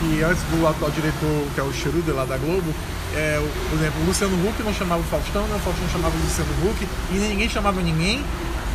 que 0.00 0.22
antes 0.22 0.42
do 0.44 0.66
atual 0.66 0.90
diretor, 0.90 1.46
que 1.54 1.60
é 1.60 1.62
o 1.62 1.72
Schroeder 1.72 2.14
lá 2.14 2.24
da 2.24 2.36
Globo, 2.36 2.74
é, 3.14 3.40
por 3.68 3.78
exemplo, 3.78 4.02
o 4.02 4.06
Luciano 4.06 4.48
Huck 4.48 4.62
não 4.62 4.72
chamava 4.72 5.00
o 5.00 5.04
Faustão, 5.04 5.46
né? 5.46 5.56
o 5.56 5.58
Faustão 5.60 5.88
chamava 5.88 6.14
o 6.16 6.20
Luciano 6.20 6.50
Huck, 6.64 6.88
e 7.12 7.14
ninguém 7.14 7.48
chamava 7.48 7.80
ninguém, 7.80 8.24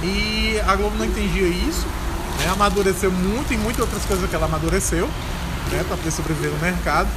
e 0.03 0.59
a 0.67 0.75
Globo 0.75 0.97
não 0.97 1.05
entendia 1.05 1.47
isso, 1.47 1.85
né? 2.39 2.51
amadureceu 2.51 3.11
muito 3.11 3.53
e 3.53 3.57
muitas 3.57 3.81
outras 3.81 4.03
coisas 4.05 4.29
que 4.29 4.35
ela 4.35 4.45
amadureceu, 4.45 5.07
né? 5.71 5.83
para 5.87 5.97
poder 5.97 6.11
sobreviver 6.11 6.51
no 6.51 6.59
mercado, 6.59 7.09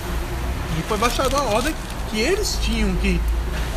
e 0.78 0.82
foi 0.82 0.96
baixada 0.98 1.36
a 1.36 1.42
ordem 1.42 1.74
que 2.10 2.20
eles 2.20 2.58
tinham 2.62 2.94
que, 2.96 3.20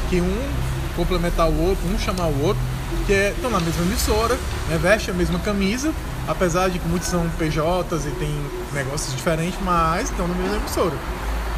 que 0.10 0.21
um 0.21 0.50
complementar 0.95 1.50
o 1.50 1.67
outro, 1.67 1.88
um 1.88 1.98
chamar 1.98 2.27
o 2.27 2.43
outro, 2.43 2.62
que 3.05 3.13
é, 3.13 3.31
estão 3.31 3.50
na 3.50 3.60
mesma 3.60 3.83
emissora, 3.83 4.36
né? 4.69 4.77
veste 4.79 5.10
a 5.10 5.13
mesma 5.13 5.39
camisa, 5.39 5.91
apesar 6.27 6.69
de 6.69 6.77
que 6.77 6.88
muitos 6.88 7.10
são 7.10 7.27
PJs 7.38 8.05
e 8.05 8.12
tem 8.19 8.31
negócios 8.74 9.15
diferentes, 9.15 9.57
mas 9.63 10.10
estão 10.10 10.27
na 10.27 10.36
mesma 10.36 10.57
emissora. 10.57 10.95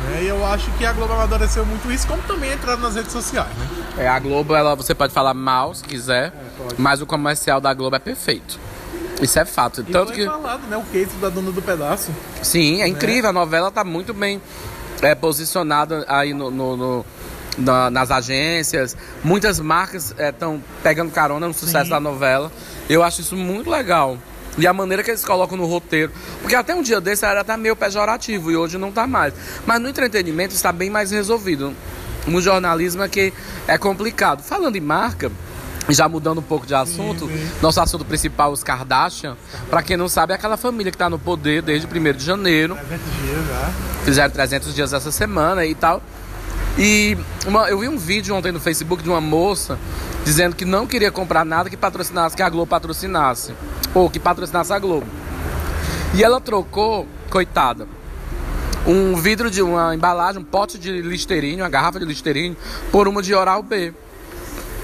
Né? 0.04 0.24
E 0.24 0.28
eu 0.28 0.46
acho 0.46 0.70
que 0.72 0.86
a 0.86 0.94
Globo 0.94 1.14
amadureceu 1.14 1.66
muito 1.66 1.92
isso, 1.92 2.08
como 2.08 2.22
também 2.24 2.54
entraram 2.54 2.82
nas 2.82 2.96
redes 2.96 3.12
sociais. 3.12 3.50
Né? 3.58 3.68
É, 4.00 4.08
a 4.08 4.20
Globo, 4.20 4.56
ela, 4.56 4.76
você 4.76 4.94
pode 4.94 5.14
falar 5.14 5.34
mal 5.34 5.74
se 5.74 5.84
quiser, 5.84 6.28
é, 6.28 6.34
mas 6.78 7.02
o 7.02 7.06
comercial 7.06 7.62
da 7.62 7.74
Globo 7.74 7.96
é 7.96 8.00
perfeito. 8.00 8.60
Isso 9.22 9.40
é 9.40 9.46
fato. 9.46 9.82
E 9.82 9.92
Tanto 9.92 10.12
que. 10.12 10.26
falado, 10.26 10.68
né? 10.68 10.76
O 10.76 10.84
case 10.84 11.16
da 11.22 11.30
dona 11.30 11.52
do 11.52 11.62
pedaço. 11.62 12.12
Sim, 12.42 12.78
é 12.78 12.84
né? 12.84 12.88
incrível. 12.88 13.30
A 13.30 13.34
novela 13.34 13.70
está 13.70 13.84
muito 13.84 14.14
bem 14.14 14.42
é, 15.02 15.16
posicionada 15.16 16.04
aí 16.08 16.34
no, 16.34 16.50
no, 16.50 16.76
no 16.76 17.06
na, 17.58 17.90
nas 17.90 18.12
agências. 18.12 18.98
Muitas 19.24 19.60
marcas 19.60 20.14
estão 20.18 20.56
é, 20.56 20.82
pegando 20.84 21.12
carona 21.12 21.48
no 21.48 21.54
sucesso 21.54 21.86
Sim. 21.86 21.92
da 21.92 22.00
novela. 22.00 22.52
Eu 22.90 23.04
acho 23.04 23.22
isso 23.22 23.36
muito 23.36 23.70
legal. 23.70 24.18
E 24.58 24.68
a 24.68 24.74
maneira 24.74 25.04
que 25.04 25.10
eles 25.12 25.26
colocam 25.26 25.58
no 25.58 25.66
roteiro. 25.66 26.12
Porque 26.42 26.56
até 26.56 26.76
um 26.76 26.82
dia 26.82 27.02
desse 27.02 27.26
era 27.26 27.42
até 27.42 27.58
meio 27.58 27.76
pejorativo 27.76 28.52
e 28.52 28.56
hoje 28.56 28.78
não 28.78 28.90
está 28.90 29.08
mais. 29.08 29.34
Mas 29.66 29.82
no 29.82 29.90
entretenimento 29.90 30.54
está 30.54 30.72
bem 30.72 30.90
mais 30.90 31.12
resolvido. 31.12 31.74
No 32.28 32.42
jornalismo 32.42 33.04
é 33.04 33.10
que 33.10 33.34
é 33.68 33.78
complicado. 33.78 34.44
Falando 34.44 34.76
em 34.76 34.82
marca, 34.82 35.32
Já 35.90 36.08
mudando 36.08 36.38
um 36.38 36.44
pouco 36.44 36.66
de 36.66 36.74
assunto, 36.74 37.28
sim. 37.28 37.50
nosso 37.62 37.82
assunto 37.82 38.06
principal, 38.06 38.54
os 38.54 38.64
Kardashian. 38.64 39.36
Pra 39.70 39.84
quem 39.84 39.98
não 39.98 40.08
sabe, 40.08 40.32
é 40.32 40.36
aquela 40.36 40.56
família 40.56 40.90
que 40.92 40.98
tá 40.98 41.10
no 41.10 41.20
poder 41.20 41.62
desde 41.62 41.86
1 41.86 42.14
de 42.14 42.24
janeiro. 42.24 42.76
300 42.76 43.06
dias 43.22 43.48
já. 43.48 43.72
Fizeram 44.06 44.32
300 44.32 44.74
dias 44.74 44.94
essa 44.94 45.12
semana 45.12 45.66
e 45.66 45.76
tal. 45.76 46.02
E 46.78 47.18
uma- 47.46 47.70
eu 47.70 47.78
vi 47.80 47.88
um 47.88 47.98
vídeo 47.98 48.36
ontem 48.36 48.52
no 48.52 48.60
Facebook 48.60 49.04
de 49.04 49.10
uma 49.10 49.22
moça 49.22 49.78
dizendo 50.26 50.56
que 50.56 50.66
não 50.66 50.88
queria 50.88 51.12
comprar 51.12 51.46
nada 51.46 51.70
que 51.70 51.78
patrocinasse, 51.78 52.36
que 52.36 52.42
a 52.42 52.50
Globo 52.50 52.68
patrocinasse. 52.68 53.54
Ou 53.94 54.10
que 54.10 54.20
patrocinasse 54.20 54.74
a 54.74 54.80
Globo. 54.80 55.06
E 56.16 56.24
ela 56.24 56.40
trocou, 56.42 57.08
coitada, 57.30 57.88
um 58.88 59.16
vidro 59.16 59.50
de 59.52 59.62
uma 59.62 59.94
embalagem, 59.94 60.42
um 60.42 60.46
pote 60.46 60.78
de 60.80 61.02
Listerine, 61.02 61.62
uma 61.62 61.70
garrafa 61.70 62.00
de 62.00 62.06
Listerine, 62.06 62.58
por 62.92 63.08
uma 63.08 63.22
de 63.22 63.34
Oral 63.36 63.62
B. 63.62 63.94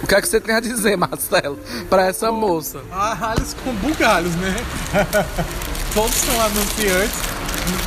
O 0.01 0.08
que 0.08 0.15
é 0.15 0.22
que 0.22 0.27
você 0.27 0.39
tem 0.39 0.55
a 0.55 0.60
dizer, 0.60 0.96
Marcelo, 0.98 1.60
pra 1.89 2.05
essa 2.05 2.31
moça? 2.31 2.81
Arralhos 2.91 3.55
com 3.63 3.74
bugalhos, 3.75 4.34
né? 4.36 4.55
Todos 5.93 6.15
são 6.15 6.39
anunciantes 6.41 7.19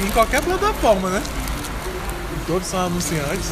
em 0.05 0.11
qualquer 0.11 0.43
plataforma, 0.43 1.09
né? 1.11 1.23
Todos 2.47 2.67
são 2.67 2.81
anunciantes. 2.87 3.51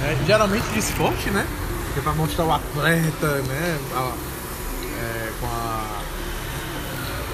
Né? 0.00 0.18
Geralmente 0.26 0.64
de 0.72 0.78
esporte, 0.78 1.30
né? 1.30 1.46
Que 1.92 2.00
é 2.00 2.02
pra 2.02 2.12
mostrar 2.12 2.44
o 2.44 2.52
atleta, 2.52 3.26
né? 3.42 3.78
A- 3.94 4.12
é, 5.02 5.30
com 5.40 5.46
a. 5.46 6.00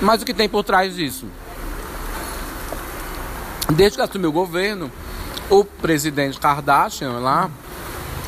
Mas 0.00 0.23
o 0.23 0.25
que 0.25 0.35
tem 0.35 0.49
por 0.49 0.64
trás 0.64 0.95
disso? 0.97 1.26
Desde 3.75 3.97
que 3.97 4.02
assumiu 4.02 4.31
o 4.31 4.33
governo, 4.33 4.90
o 5.49 5.64
presidente 5.64 6.38
Kardashian 6.38 7.19
lá, 7.19 7.50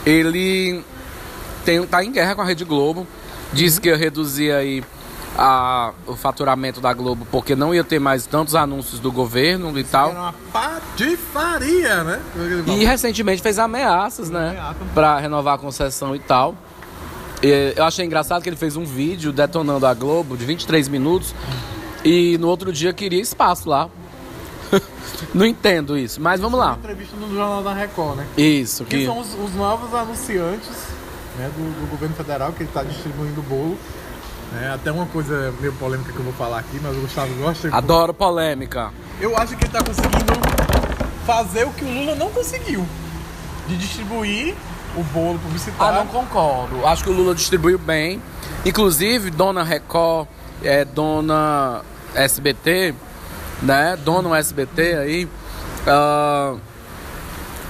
ele 0.06 0.82
tem, 1.64 1.84
tá 1.86 2.02
em 2.04 2.10
guerra 2.12 2.34
com 2.34 2.42
a 2.42 2.44
Rede 2.44 2.64
Globo. 2.64 3.06
Disse 3.52 3.80
que 3.80 3.88
ia 3.88 3.96
reduzir 3.96 4.52
aí 4.52 4.82
a, 5.36 5.92
o 6.06 6.14
faturamento 6.14 6.80
da 6.80 6.92
Globo 6.92 7.26
porque 7.30 7.56
não 7.56 7.74
ia 7.74 7.82
ter 7.82 7.98
mais 7.98 8.26
tantos 8.26 8.54
anúncios 8.54 9.00
do 9.00 9.10
governo 9.10 9.76
e 9.78 9.84
tal. 9.84 10.10
Era 10.10 10.20
uma 10.20 10.34
patifaria, 10.52 12.04
né? 12.04 12.20
E 12.66 12.84
recentemente 12.84 13.42
fez 13.42 13.58
ameaças, 13.58 14.30
né? 14.30 14.50
Ameaça. 14.50 14.76
Pra 14.94 15.18
renovar 15.18 15.54
a 15.54 15.58
concessão 15.58 16.14
e 16.14 16.18
tal. 16.18 16.54
E 17.42 17.74
eu 17.76 17.84
achei 17.84 18.04
engraçado 18.04 18.42
que 18.42 18.48
ele 18.48 18.56
fez 18.56 18.76
um 18.76 18.84
vídeo 18.84 19.32
detonando 19.32 19.86
a 19.86 19.92
Globo 19.94 20.36
de 20.36 20.44
23 20.44 20.88
minutos 20.88 21.34
e 22.04 22.38
no 22.38 22.48
outro 22.48 22.72
dia 22.72 22.92
queria 22.92 23.20
espaço 23.20 23.68
lá. 23.68 23.88
Não 25.34 25.44
entendo 25.44 25.98
isso, 25.98 26.20
mas 26.20 26.40
vamos 26.40 26.58
lá. 26.58 26.76
entrevista 26.78 27.16
no 27.16 27.28
Jornal 27.28 27.62
da 27.62 27.74
Record, 27.74 28.16
né? 28.18 28.26
Isso, 28.36 28.84
Que 28.84 28.98
que. 28.98 29.06
são 29.06 29.18
os, 29.18 29.34
os 29.34 29.54
novos 29.54 29.92
anunciantes 29.94 30.70
né, 31.38 31.50
do, 31.56 31.80
do 31.80 31.90
governo 31.90 32.14
federal 32.14 32.52
que 32.52 32.62
ele 32.62 32.70
está 32.70 32.82
distribuindo 32.82 33.40
o 33.40 33.44
bolo. 33.44 33.78
Né? 34.54 34.72
até 34.74 34.90
uma 34.92 35.06
coisa 35.06 35.52
meio 35.60 35.72
polêmica 35.74 36.12
que 36.12 36.18
eu 36.18 36.24
vou 36.24 36.32
falar 36.34 36.58
aqui, 36.60 36.78
mas 36.82 36.96
o 36.96 37.00
Gustavo 37.00 37.34
gosta. 37.34 37.68
Adoro 37.74 38.12
polêmica. 38.14 38.90
Eu 39.20 39.36
acho 39.36 39.56
que 39.56 39.64
ele 39.64 39.66
está 39.76 39.82
conseguindo 39.82 40.32
fazer 41.26 41.64
o 41.64 41.70
que 41.70 41.84
o 41.84 41.88
Lula 41.92 42.14
não 42.14 42.30
conseguiu. 42.30 42.86
De 43.68 43.76
distribuir 43.76 44.54
o 44.96 45.02
bolo 45.04 45.36
Ah, 45.36 45.42
publicitário. 45.42 45.98
não 45.98 46.06
concordo. 46.06 46.86
Acho 46.86 47.04
que 47.04 47.10
o 47.10 47.12
Lula 47.12 47.34
distribuiu 47.34 47.78
bem. 47.78 48.22
Inclusive, 48.64 49.30
Dona 49.30 49.62
Record, 49.62 50.28
é, 50.62 50.84
Dona 50.84 51.80
SBT, 52.14 52.94
né? 53.62 53.96
Dona 54.04 54.36
SBT 54.38 54.94
aí. 54.96 55.28
ah, 55.86 56.54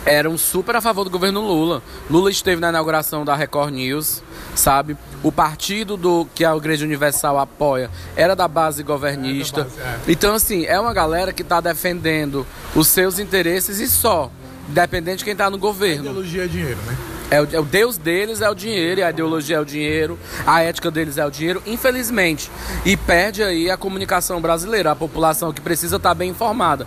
eram 0.06 0.36
super 0.36 0.76
a 0.76 0.80
favor 0.80 1.04
do 1.04 1.10
governo 1.10 1.40
Lula. 1.40 1.82
Lula 2.10 2.30
esteve 2.30 2.60
na 2.60 2.68
inauguração 2.68 3.24
da 3.24 3.34
Record 3.34 3.72
News, 3.74 4.22
sabe? 4.54 4.96
O 5.22 5.32
partido 5.32 5.96
do 5.96 6.26
que 6.34 6.44
a 6.44 6.54
Igreja 6.54 6.84
Universal 6.84 7.38
apoia 7.38 7.90
era 8.16 8.34
da 8.36 8.46
base 8.46 8.82
governista. 8.82 9.60
É, 9.60 9.64
da 9.64 9.70
base, 9.70 10.12
Então, 10.12 10.34
assim, 10.34 10.64
é 10.66 10.78
uma 10.78 10.92
galera 10.92 11.32
que 11.32 11.42
está 11.42 11.60
defendendo 11.60 12.46
os 12.74 12.88
seus 12.88 13.18
interesses 13.18 13.80
e 13.80 13.88
só. 13.88 14.30
Independente 14.68 15.18
de 15.18 15.24
quem 15.24 15.32
está 15.32 15.50
no 15.50 15.58
governo. 15.58 16.06
Ideologia 16.06 16.44
é 16.44 16.46
dinheiro, 16.46 16.78
né? 16.86 16.96
É 17.30 17.40
o, 17.40 17.48
é 17.50 17.58
o 17.58 17.64
Deus 17.64 17.96
deles 17.96 18.40
é 18.40 18.50
o 18.50 18.54
dinheiro, 18.54 19.00
e 19.00 19.02
a 19.02 19.10
ideologia 19.10 19.56
é 19.56 19.60
o 19.60 19.64
dinheiro, 19.64 20.18
a 20.46 20.62
ética 20.62 20.90
deles 20.90 21.18
é 21.18 21.26
o 21.26 21.30
dinheiro, 21.30 21.62
infelizmente. 21.66 22.50
E 22.84 22.96
perde 22.96 23.42
aí 23.42 23.70
a 23.70 23.76
comunicação 23.76 24.40
brasileira, 24.40 24.90
a 24.90 24.96
população 24.96 25.52
que 25.52 25.60
precisa 25.60 25.96
estar 25.96 26.14
bem 26.14 26.30
informada. 26.30 26.86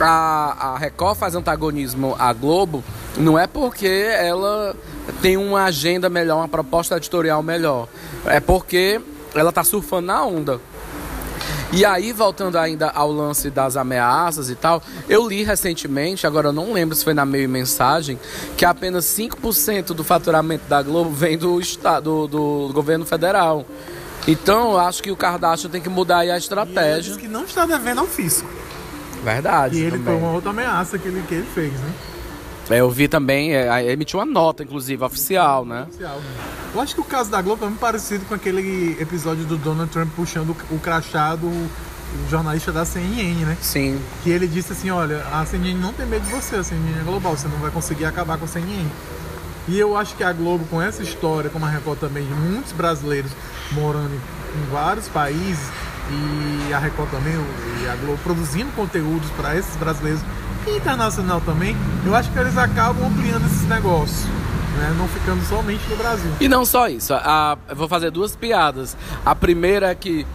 A, 0.00 0.74
a 0.74 0.78
Record 0.78 1.16
faz 1.16 1.34
antagonismo 1.34 2.16
à 2.18 2.32
Globo, 2.32 2.82
não 3.16 3.38
é 3.38 3.46
porque 3.46 3.86
ela 3.86 4.74
tem 5.20 5.36
uma 5.36 5.64
agenda 5.64 6.08
melhor, 6.08 6.38
uma 6.38 6.48
proposta 6.48 6.96
editorial 6.96 7.42
melhor. 7.42 7.88
É 8.26 8.40
porque 8.40 9.00
ela 9.34 9.52
tá 9.52 9.64
surfando 9.64 10.06
na 10.06 10.24
onda. 10.24 10.60
E 11.74 11.84
aí, 11.84 12.12
voltando 12.12 12.56
ainda 12.56 12.88
ao 12.90 13.10
lance 13.10 13.50
das 13.50 13.76
ameaças 13.76 14.48
e 14.48 14.54
tal, 14.54 14.80
eu 15.08 15.26
li 15.28 15.42
recentemente, 15.42 16.26
agora 16.26 16.48
eu 16.48 16.52
não 16.52 16.72
lembro 16.72 16.94
se 16.94 17.02
foi 17.02 17.14
na 17.14 17.24
meio 17.26 17.48
mensagem, 17.48 18.18
que 18.56 18.64
apenas 18.64 19.04
5% 19.06 19.86
do 19.86 20.04
faturamento 20.04 20.64
da 20.68 20.80
Globo 20.82 21.10
vem 21.10 21.36
do, 21.36 21.58
estado, 21.60 22.28
do, 22.28 22.68
do 22.68 22.72
governo 22.72 23.04
federal. 23.04 23.66
Então, 24.26 24.72
eu 24.72 24.78
acho 24.78 25.02
que 25.02 25.10
o 25.10 25.16
Kardashian 25.16 25.68
tem 25.68 25.80
que 25.82 25.88
mudar 25.88 26.18
aí 26.18 26.28
a 26.30 26.34
E 26.34 26.36
ele 26.36 26.38
estratégia. 26.38 27.02
disse 27.02 27.18
que 27.18 27.28
não 27.28 27.44
está 27.44 27.66
devendo 27.66 27.98
ao 28.00 28.06
fisco. 28.06 28.48
Verdade. 29.24 29.76
E 29.76 29.80
ele 29.80 29.90
também. 29.98 30.04
foi 30.04 30.16
uma 30.16 30.32
outra 30.32 30.50
ameaça 30.50 30.96
que 30.98 31.08
ele, 31.08 31.22
que 31.26 31.34
ele 31.34 31.46
fez, 31.54 31.72
né? 31.72 31.90
É, 32.70 32.80
Eu 32.80 32.90
vi 32.90 33.08
também, 33.08 33.54
é, 33.54 33.92
emitiu 33.92 34.18
uma 34.18 34.26
nota, 34.26 34.62
inclusive, 34.62 35.02
oficial, 35.04 35.64
né? 35.64 35.82
Oficial. 35.88 36.20
Eu 36.74 36.80
acho 36.80 36.94
que 36.94 37.00
o 37.00 37.04
caso 37.04 37.30
da 37.30 37.40
Globo 37.40 37.64
é 37.64 37.68
muito 37.68 37.80
parecido 37.80 38.24
com 38.24 38.34
aquele 38.34 38.96
episódio 39.00 39.44
do 39.44 39.56
Donald 39.56 39.90
Trump 39.92 40.08
puxando 40.16 40.56
o 40.70 40.78
crachá 40.78 41.36
do 41.36 41.50
jornalista 42.30 42.72
da 42.72 42.84
CNN, 42.84 43.44
né? 43.44 43.56
Sim. 43.60 44.00
Que 44.22 44.30
ele 44.30 44.46
disse 44.46 44.72
assim, 44.72 44.90
olha, 44.90 45.22
a 45.32 45.44
CNN 45.44 45.78
não 45.80 45.92
tem 45.92 46.06
medo 46.06 46.24
de 46.24 46.30
você, 46.32 46.56
a 46.56 46.64
CNN 46.64 47.00
é 47.00 47.04
global, 47.04 47.36
você 47.36 47.48
não 47.48 47.58
vai 47.58 47.70
conseguir 47.70 48.06
acabar 48.06 48.38
com 48.38 48.44
a 48.44 48.48
CNN. 48.48 48.86
E 49.66 49.78
eu 49.78 49.96
acho 49.96 50.14
que 50.16 50.22
a 50.24 50.32
Globo, 50.32 50.64
com 50.66 50.80
essa 50.80 51.02
história, 51.02 51.48
como 51.50 51.64
a 51.64 51.68
Record 51.70 51.98
também, 51.98 52.24
de 52.24 52.34
muitos 52.34 52.72
brasileiros 52.72 53.30
morando 53.72 54.10
em, 54.14 54.70
vários 54.70 55.08
países, 55.08 55.68
e 56.10 56.72
a 56.72 56.78
Record 56.78 57.10
também, 57.10 57.34
o- 57.36 57.82
e 57.84 57.88
a 57.88 57.96
Globo 57.96 58.18
produzindo 58.22 58.70
conteúdos 58.76 59.28
para 59.30 59.56
esses 59.56 59.74
brasileiros 59.76 60.20
e 60.66 60.76
internacional 60.76 61.40
também, 61.40 61.76
eu 62.06 62.14
acho 62.14 62.30
que 62.30 62.38
eles 62.38 62.56
acabam 62.56 63.06
ampliando 63.06 63.44
esses 63.46 63.66
negócios, 63.68 64.24
né? 64.78 64.94
não 64.98 65.06
ficando 65.08 65.44
somente 65.44 65.82
no 65.88 65.96
Brasil. 65.96 66.30
E 66.40 66.48
não 66.48 66.64
só 66.64 66.88
isso, 66.88 67.12
a- 67.14 67.56
eu 67.68 67.76
vou 67.76 67.88
fazer 67.88 68.10
duas 68.10 68.34
piadas. 68.36 68.96
A 69.24 69.34
primeira 69.34 69.90
é 69.90 69.94
que 69.94 70.26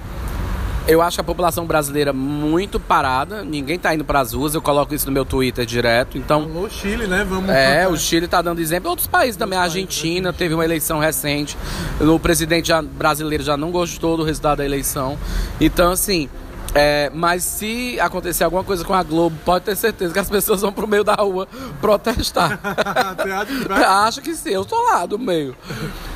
eu 0.87 1.03
acho 1.03 1.21
a 1.21 1.23
população 1.23 1.65
brasileira 1.67 2.11
muito 2.11 2.79
parada, 2.79 3.43
ninguém 3.43 3.77
tá 3.77 3.93
indo 3.93 4.03
pras 4.03 4.33
ruas, 4.33 4.55
eu 4.55 4.61
coloco 4.61 4.95
isso 4.95 5.05
no 5.05 5.11
meu 5.11 5.23
Twitter 5.23 5.63
direto, 5.63 6.17
então. 6.17 6.43
Alô, 6.43 6.67
Chile, 6.67 7.05
né? 7.05 7.23
Vamos 7.29 7.47
É, 7.51 7.87
o 7.87 7.95
Chile 7.95 8.27
tá 8.27 8.41
dando 8.41 8.59
exemplo, 8.59 8.89
outros 8.89 9.05
países 9.07 9.35
também, 9.35 9.59
a 9.59 9.63
Argentina 9.63 10.33
teve 10.33 10.55
uma 10.55 10.65
eleição 10.65 10.97
recente, 10.97 11.55
o 12.01 12.19
presidente 12.19 12.69
já- 12.69 12.81
brasileiro 12.81 13.43
já 13.43 13.55
não 13.55 13.69
gostou 13.69 14.17
do 14.17 14.23
resultado 14.23 14.59
da 14.59 14.65
eleição, 14.65 15.15
então 15.61 15.91
assim, 15.91 16.27
é, 16.73 17.09
mas 17.13 17.43
se 17.43 17.99
acontecer 17.99 18.43
alguma 18.43 18.63
coisa 18.63 18.83
com 18.83 18.93
a 18.93 19.01
Globo, 19.03 19.35
pode 19.43 19.65
ter 19.65 19.75
certeza 19.75 20.13
que 20.13 20.19
as 20.19 20.29
pessoas 20.29 20.61
vão 20.61 20.71
pro 20.71 20.87
meio 20.87 21.03
da 21.03 21.15
rua 21.15 21.47
protestar. 21.81 22.59
Acho 24.05 24.21
que 24.21 24.35
sim, 24.35 24.49
eu 24.49 24.65
tô 24.65 24.81
lá 24.83 25.05
do 25.05 25.17
meio. 25.17 25.55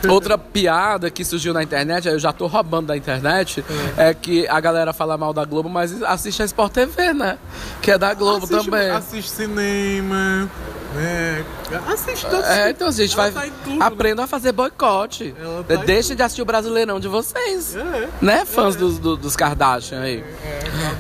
Outra 0.08 0.38
piada 0.38 1.10
que 1.10 1.24
surgiu 1.24 1.54
na 1.54 1.64
internet, 1.64 2.08
eu 2.08 2.20
já 2.20 2.32
tô 2.32 2.48
roubando 2.48 2.88
da 2.88 2.98
internet, 2.98 3.64
é 3.98 4.14
que 4.14 4.48
a 4.48 4.60
galera 4.60 4.94
fala 4.94 5.18
mal 5.18 5.34
da 5.34 5.46
Globo, 5.46 5.70
mas 5.70 6.04
assiste 6.04 6.42
a 6.42 6.46
Sport 6.46 6.74
TV, 6.74 7.14
né? 7.14 7.38
Que 7.82 7.92
é 7.92 7.98
da 7.98 8.14
Globo 8.14 8.46
assiste, 8.46 8.66
também. 8.66 8.92
Assiste 8.92 9.32
cinema, 9.32 10.50
né? 10.94 11.46
Assiste 11.92 12.26
todos. 12.28 12.46
É, 12.46 12.70
então 12.70 12.88
a 12.88 12.92
gente 12.92 13.14
Ela 13.20 13.32
vai. 13.32 13.50
tá 13.50 13.90
né? 14.16 14.24
a 14.24 14.28
fazer 14.28 14.52
boicote. 14.52 15.34
Tá 15.68 15.76
Deixem 15.78 16.16
de 16.16 16.22
assistir 16.24 16.42
o 16.42 16.46
Brasileirão 16.46 17.00
de 17.00 17.08
vocês. 17.08 17.76
É. 17.76 18.10
Né, 18.22 18.46
fãs 18.46 18.76
dos, 18.76 19.00
do- 19.00 19.18
dos 19.18 19.36
Kardashian 19.36 20.02
aí. 20.02 20.24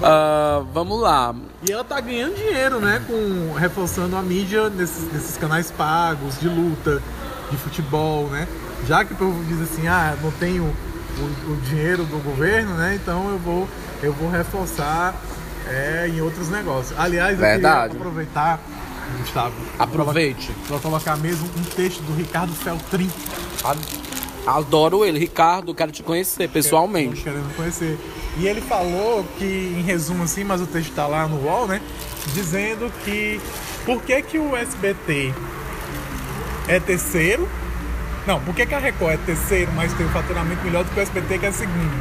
Ah, 0.01 0.63
vamos 0.73 0.99
lá. 0.99 1.33
E 1.67 1.71
ela 1.71 1.83
tá 1.83 1.99
ganhando 2.01 2.35
dinheiro, 2.35 2.79
né? 2.79 3.01
Com, 3.07 3.53
reforçando 3.53 4.15
a 4.15 4.21
mídia 4.21 4.69
nesses, 4.69 5.11
nesses 5.11 5.37
canais 5.37 5.71
pagos, 5.71 6.39
de 6.39 6.47
luta, 6.49 7.01
de 7.49 7.57
futebol, 7.57 8.27
né? 8.27 8.47
Já 8.87 9.05
que 9.05 9.13
o 9.13 9.15
povo 9.15 9.43
diz 9.45 9.61
assim, 9.61 9.87
ah, 9.87 10.15
não 10.21 10.31
tenho 10.31 10.63
o, 10.65 11.51
o 11.51 11.55
dinheiro 11.69 12.03
do 12.03 12.17
governo, 12.23 12.73
né? 12.75 12.95
Então 13.01 13.29
eu 13.29 13.37
vou, 13.37 13.67
eu 14.01 14.11
vou 14.13 14.29
reforçar 14.29 15.15
é, 15.69 16.09
em 16.13 16.19
outros 16.21 16.49
negócios. 16.49 16.97
Aliás, 16.99 17.33
eu 17.33 17.37
Verdade. 17.39 17.89
queria 17.91 17.97
aproveitar, 18.01 18.59
Gustavo, 19.17 19.53
Aproveite. 19.79 20.51
para 20.67 20.79
colocar 20.79 21.17
mesmo 21.17 21.49
um 21.57 21.63
texto 21.63 22.01
do 22.01 22.13
Ricardo 22.15 22.53
Feltrin. 22.53 23.09
Adoro 24.45 25.05
ele. 25.05 25.19
Ricardo, 25.19 25.73
quero 25.73 25.91
te 25.91 26.03
conhecer 26.03 26.49
pessoalmente. 26.49 27.17
Estamos 27.17 27.23
querendo 27.23 27.55
conhecer. 27.55 27.97
E 28.37 28.47
ele 28.47 28.61
falou 28.61 29.25
que, 29.37 29.75
em 29.77 29.81
resumo 29.81 30.23
assim, 30.23 30.43
mas 30.43 30.59
o 30.61 30.67
texto 30.67 30.89
está 30.89 31.07
lá 31.07 31.27
no 31.27 31.45
UOL, 31.45 31.67
né? 31.67 31.81
Dizendo 32.33 32.91
que 33.05 33.39
por 33.85 34.01
que, 34.01 34.21
que 34.21 34.37
o 34.37 34.55
SBT 34.55 35.33
é 36.67 36.79
terceiro 36.79 37.47
Não, 38.25 38.39
por 38.39 38.55
que, 38.55 38.65
que 38.65 38.73
a 38.73 38.79
Record 38.79 39.13
é 39.13 39.17
terceiro, 39.17 39.71
mas 39.73 39.93
tem 39.93 40.05
um 40.05 40.09
faturamento 40.09 40.63
melhor 40.63 40.83
do 40.85 40.91
que 40.91 40.99
o 40.99 41.03
SBT, 41.03 41.39
que 41.39 41.45
é 41.45 41.51
segundo? 41.51 41.93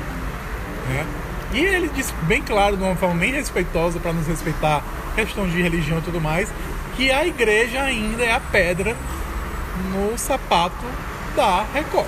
Né? 0.88 1.06
E 1.52 1.58
ele 1.58 1.88
disse 1.88 2.12
bem 2.22 2.40
claro, 2.40 2.76
de 2.76 2.82
uma 2.82 2.94
forma 2.94 3.16
bem 3.16 3.32
respeitosa, 3.32 3.98
para 3.98 4.12
nos 4.12 4.26
respeitar 4.26 4.82
questão 5.14 5.46
de 5.48 5.60
religião 5.60 5.98
e 5.98 6.02
tudo 6.02 6.20
mais, 6.20 6.48
que 6.96 7.10
a 7.10 7.26
igreja 7.26 7.82
ainda 7.82 8.22
é 8.22 8.32
a 8.32 8.40
pedra 8.40 8.96
no 9.92 10.16
sapato 10.18 10.84
da 11.34 11.64
Record. 11.72 12.06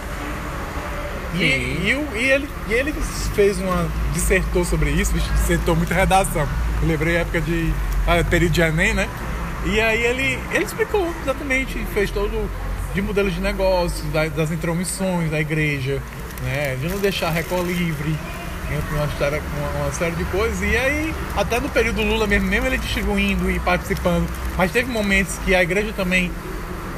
E, 1.34 1.42
e, 1.42 2.08
e, 2.14 2.30
ele, 2.30 2.48
e 2.68 2.72
ele 2.72 2.92
fez 3.34 3.58
uma. 3.58 3.88
dissertou 4.12 4.64
sobre 4.64 4.90
isso, 4.90 5.12
dissertou 5.12 5.74
muita 5.74 5.94
redação. 5.94 6.48
Eu 6.82 6.88
lembrei 6.88 7.16
a 7.16 7.20
época 7.20 7.40
de. 7.40 7.72
Ah, 8.06 8.22
período 8.22 8.52
de 8.52 8.60
Enem, 8.60 8.94
né? 8.94 9.08
E 9.66 9.80
aí 9.80 10.04
ele, 10.04 10.38
ele 10.52 10.64
explicou 10.64 11.10
exatamente, 11.22 11.84
fez 11.94 12.10
todo 12.10 12.48
de 12.94 13.02
modelos 13.02 13.34
de 13.34 13.40
negócios, 13.40 14.04
das 14.36 14.50
intromissões 14.52 15.30
da 15.30 15.40
igreja, 15.40 16.00
né? 16.42 16.76
De 16.80 16.86
não 16.86 16.98
deixar 16.98 17.28
a 17.28 17.30
Record 17.30 17.66
livre, 17.66 18.14
entre 18.70 18.94
uma, 18.94 19.04
história, 19.06 19.42
uma, 19.58 19.84
uma, 19.84 19.92
série 19.92 20.16
de 20.16 20.24
coisas. 20.24 20.60
E 20.60 20.76
aí, 20.76 21.14
até 21.36 21.60
no 21.60 21.68
período 21.68 22.02
Lula 22.02 22.26
mesmo, 22.26 22.48
mesmo 22.48 22.66
ele 22.66 22.78
distribuindo 22.78 23.50
e 23.50 23.58
participando, 23.60 24.28
mas 24.56 24.70
teve 24.70 24.90
momentos 24.90 25.38
que 25.44 25.54
a 25.54 25.62
igreja 25.62 25.92
também 25.92 26.30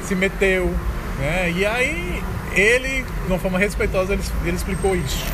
se 0.06 0.14
meteu, 0.14 0.72
né? 1.18 1.52
E 1.54 1.66
aí 1.66 2.22
ele, 2.54 3.02
de 3.02 3.26
uma 3.26 3.38
forma 3.38 3.58
respeitosa, 3.58 4.12
ele, 4.14 4.22
ele 4.44 4.56
explicou 4.56 4.96
isso. 4.96 5.24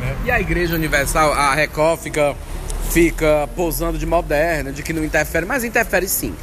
Né? 0.00 0.16
E 0.24 0.30
a 0.30 0.40
Igreja 0.40 0.74
Universal, 0.74 1.32
a 1.32 1.54
Record 1.54 2.00
fica, 2.00 2.34
fica 2.90 3.48
posando 3.54 3.98
de 3.98 4.06
moderna, 4.06 4.72
de 4.72 4.82
que 4.82 4.92
não 4.92 5.04
interfere, 5.04 5.44
mas 5.44 5.62
interfere 5.62 6.08
sim. 6.08 6.34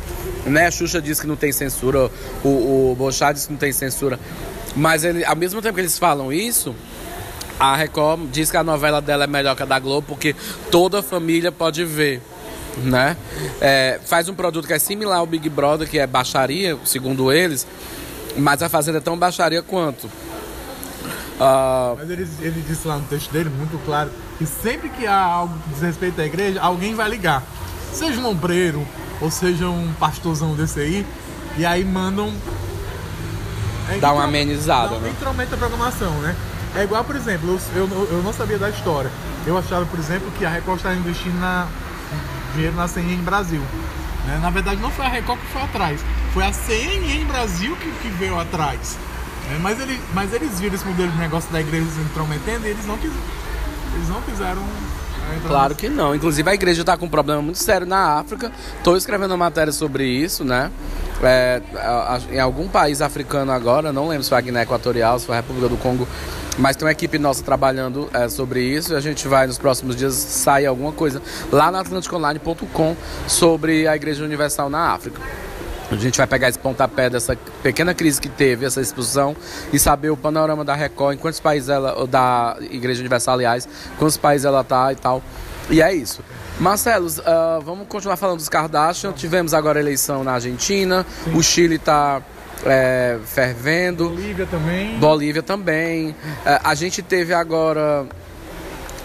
Né? 0.46 0.68
A 0.68 0.72
Xuxa 0.72 1.02
diz 1.02 1.20
que 1.20 1.28
não 1.28 1.36
tem 1.36 1.52
censura, 1.52 2.10
o, 2.44 2.92
o 2.92 2.96
Bochá 2.96 3.32
diz 3.32 3.48
que 3.48 3.52
não 3.52 3.60
tem 3.60 3.74
censura. 3.74 4.20
Mas 4.76 5.04
ele, 5.04 5.26
ao 5.26 5.36
mesmo 5.36 5.62
tempo 5.62 5.74
que 5.74 5.82
eles 5.82 5.98
falam 5.98 6.32
isso, 6.32 6.76
a 7.60 7.76
Record 7.76 8.30
diz 8.32 8.52
que 8.52 8.58
a 8.58 8.64
novela 8.64 9.02
dela 9.02 9.24
é 9.24 9.28
melhor 9.28 9.56
que 9.56 9.64
a 9.64 9.66
da 9.66 9.80
Globo 9.80 10.08
porque 10.08 10.36
toda 10.72 11.00
a 11.00 11.04
família 11.04 11.52
pode 11.52 11.84
ver. 11.84 12.22
Né? 12.78 13.18
É, 13.60 14.00
faz 14.06 14.30
um 14.30 14.36
produto 14.36 14.68
que 14.68 14.74
é 14.74 14.78
similar 14.78 15.18
ao 15.18 15.26
Big 15.26 15.50
Brother, 15.50 15.90
que 15.90 15.98
é 15.98 16.06
baixaria, 16.06 16.78
segundo 16.86 17.32
eles, 17.32 17.66
mas 18.38 18.62
a 18.62 18.70
Fazenda 18.70 19.00
é 19.00 19.02
tão 19.02 19.18
baixaria 19.18 19.64
quanto. 19.64 20.06
Uh... 21.40 21.96
Mas 21.98 22.10
ele, 22.10 22.28
ele 22.40 22.64
disse 22.68 22.88
lá 22.88 22.98
no 22.98 23.06
texto 23.06 23.32
dele, 23.32 23.50
muito 23.50 23.84
claro, 23.84 24.12
que 24.38 24.46
sempre 24.46 24.90
que 24.90 25.08
há 25.08 25.20
algo 25.20 25.58
que 25.64 25.70
diz 25.70 25.82
respeito 25.82 26.22
à 26.22 26.26
igreja, 26.26 26.62
alguém 26.62 26.94
vai 26.94 27.10
ligar. 27.10 27.44
Seja 27.92 28.20
um 28.20 28.28
ombreiro, 28.28 28.88
ou 29.20 29.32
seja 29.32 29.68
um 29.68 29.92
pastorzão 29.94 30.56
desse 30.56 30.80
aí, 30.80 31.06
e 31.58 31.66
aí 31.66 31.84
mandam. 31.84 32.32
É, 33.90 33.98
Dá 33.98 34.14
uma 34.14 34.26
amenizada. 34.26 34.96
Dá, 34.96 35.00
né? 35.00 35.10
Intrometa 35.10 35.56
a 35.56 35.58
programação, 35.58 36.12
né? 36.22 36.36
É 36.78 36.84
igual, 36.84 37.04
por 37.04 37.16
exemplo, 37.16 37.60
eu, 37.76 37.90
eu, 37.90 38.08
eu, 38.12 38.22
não 38.22 38.32
sabia 38.32 38.60
da 38.60 38.70
história. 38.70 39.10
Eu 39.48 39.58
achava, 39.58 39.84
por 39.88 39.98
exemplo, 39.98 40.32
que 40.38 40.46
a 40.46 40.50
Record 40.50 40.78
estava 40.78 40.96
investindo 40.96 41.40
na, 41.40 41.68
dinheiro 42.54 42.76
na 42.76 42.88
CNN 42.88 43.18
Brasil. 43.24 43.62
Né? 44.28 44.38
Na 44.40 44.52
verdade, 44.52 44.80
não 44.80 44.92
foi 44.92 45.06
a 45.06 45.10
Record 45.10 45.40
que 45.40 45.48
foi 45.48 45.62
atrás. 45.64 46.02
Foi 46.36 46.46
a 46.46 46.54
CNN 46.54 47.26
Brasil 47.26 47.76
que, 47.78 47.90
que 47.90 48.10
veio 48.10 48.40
atrás. 48.40 48.96
Né? 49.50 49.58
Mas, 49.60 49.80
ele, 49.80 50.00
mas 50.14 50.32
eles 50.32 50.60
viram 50.60 50.76
esse 50.76 50.86
modelo 50.86 51.12
de 51.12 51.18
negócio 51.18 51.52
da 51.52 51.60
igreja 51.60 51.88
se 51.90 52.00
intrometendo 52.00 52.68
e 52.68 52.70
eles 52.70 52.86
não, 52.86 52.96
quis, 53.00 53.12
eles 53.96 54.10
não 54.10 54.22
quiseram 54.22 54.62
é, 54.62 55.48
Claro 55.48 55.74
que 55.74 55.90
não. 55.90 56.14
Inclusive 56.14 56.48
a 56.48 56.54
igreja 56.54 56.82
está 56.82 56.96
com 56.96 57.08
um 57.08 57.10
problema 57.10 57.42
muito 57.42 57.58
sério 57.58 57.88
na 57.88 58.20
África. 58.20 58.52
Estou 58.78 58.96
escrevendo 58.96 59.32
uma 59.32 59.38
matéria 59.38 59.74
sobre 59.74 60.06
isso, 60.06 60.44
né? 60.44 60.72
É, 61.24 61.60
em 62.32 62.40
algum 62.40 62.68
país 62.68 63.02
africano 63.02 63.52
agora, 63.52 63.92
não 63.92 64.08
lembro 64.08 64.24
se 64.24 64.30
foi 64.30 64.38
a 64.38 64.42
Guiné 64.42 64.62
Equatorial, 64.62 65.18
se 65.18 65.26
foi 65.26 65.36
a 65.36 65.40
República 65.40 65.68
do 65.68 65.78
Congo, 65.78 66.08
mas 66.58 66.76
tem 66.76 66.86
uma 66.86 66.92
equipe 66.92 67.18
nossa 67.20 67.44
trabalhando 67.44 68.10
é, 68.14 68.28
sobre 68.30 68.62
isso 68.62 68.94
e 68.94 68.96
a 68.96 69.00
gente 69.00 69.28
vai 69.28 69.48
nos 69.48 69.58
próximos 69.58 69.96
dias 69.96 70.14
sair 70.14 70.66
alguma 70.66 70.92
coisa 70.92 71.22
lá 71.52 71.72
na 71.72 71.80
atlanticonline.com 71.82 72.96
sobre 73.28 73.88
a 73.88 73.96
Igreja 73.96 74.24
Universal 74.24 74.70
na 74.70 74.92
África. 74.92 75.22
A 75.90 75.96
gente 75.96 76.18
vai 76.18 76.28
pegar 76.28 76.50
esse 76.50 76.60
pontapé 76.60 77.10
dessa 77.10 77.38
pequena 77.64 77.94
crise 77.94 78.20
que 78.20 78.28
teve, 78.28 78.66
essa 78.66 78.82
expulsão, 78.82 79.36
e 79.72 79.80
saber 79.80 80.10
o 80.10 80.18
panorama 80.18 80.66
da 80.66 80.76
Record, 80.76 81.16
em 81.16 81.18
quantos 81.18 81.40
países 81.40 81.70
ela, 81.70 82.06
da 82.06 82.58
Igreja 82.60 83.00
Universal, 83.00 83.36
aliás, 83.36 83.70
quantos 83.98 84.18
países 84.18 84.44
ela 84.44 84.66
tá 84.66 84.92
e 84.92 84.96
tal. 84.98 85.24
E 85.70 85.82
é 85.82 85.94
isso. 85.94 86.22
Marcelo, 86.60 87.08
uh, 87.08 87.62
vamos 87.62 87.88
continuar 87.88 88.18
falando 88.18 88.38
dos 88.38 88.50
Kardashian. 88.50 89.14
Tivemos 89.14 89.54
agora 89.54 89.80
a 89.80 89.82
eleição 89.82 90.24
na 90.24 90.34
Argentina, 90.34 91.06
Sim. 91.24 91.38
o 91.38 91.44
Chile 91.44 91.76
está 91.76 92.22
é, 92.66 93.18
fervendo. 93.26 94.10
Bolívia 94.10 94.46
também. 94.46 95.00
Bolívia 95.00 95.44
também. 95.44 96.16
É, 96.46 96.60
a 96.64 96.76
gente 96.76 97.02
teve 97.02 97.34
agora. 97.34 98.06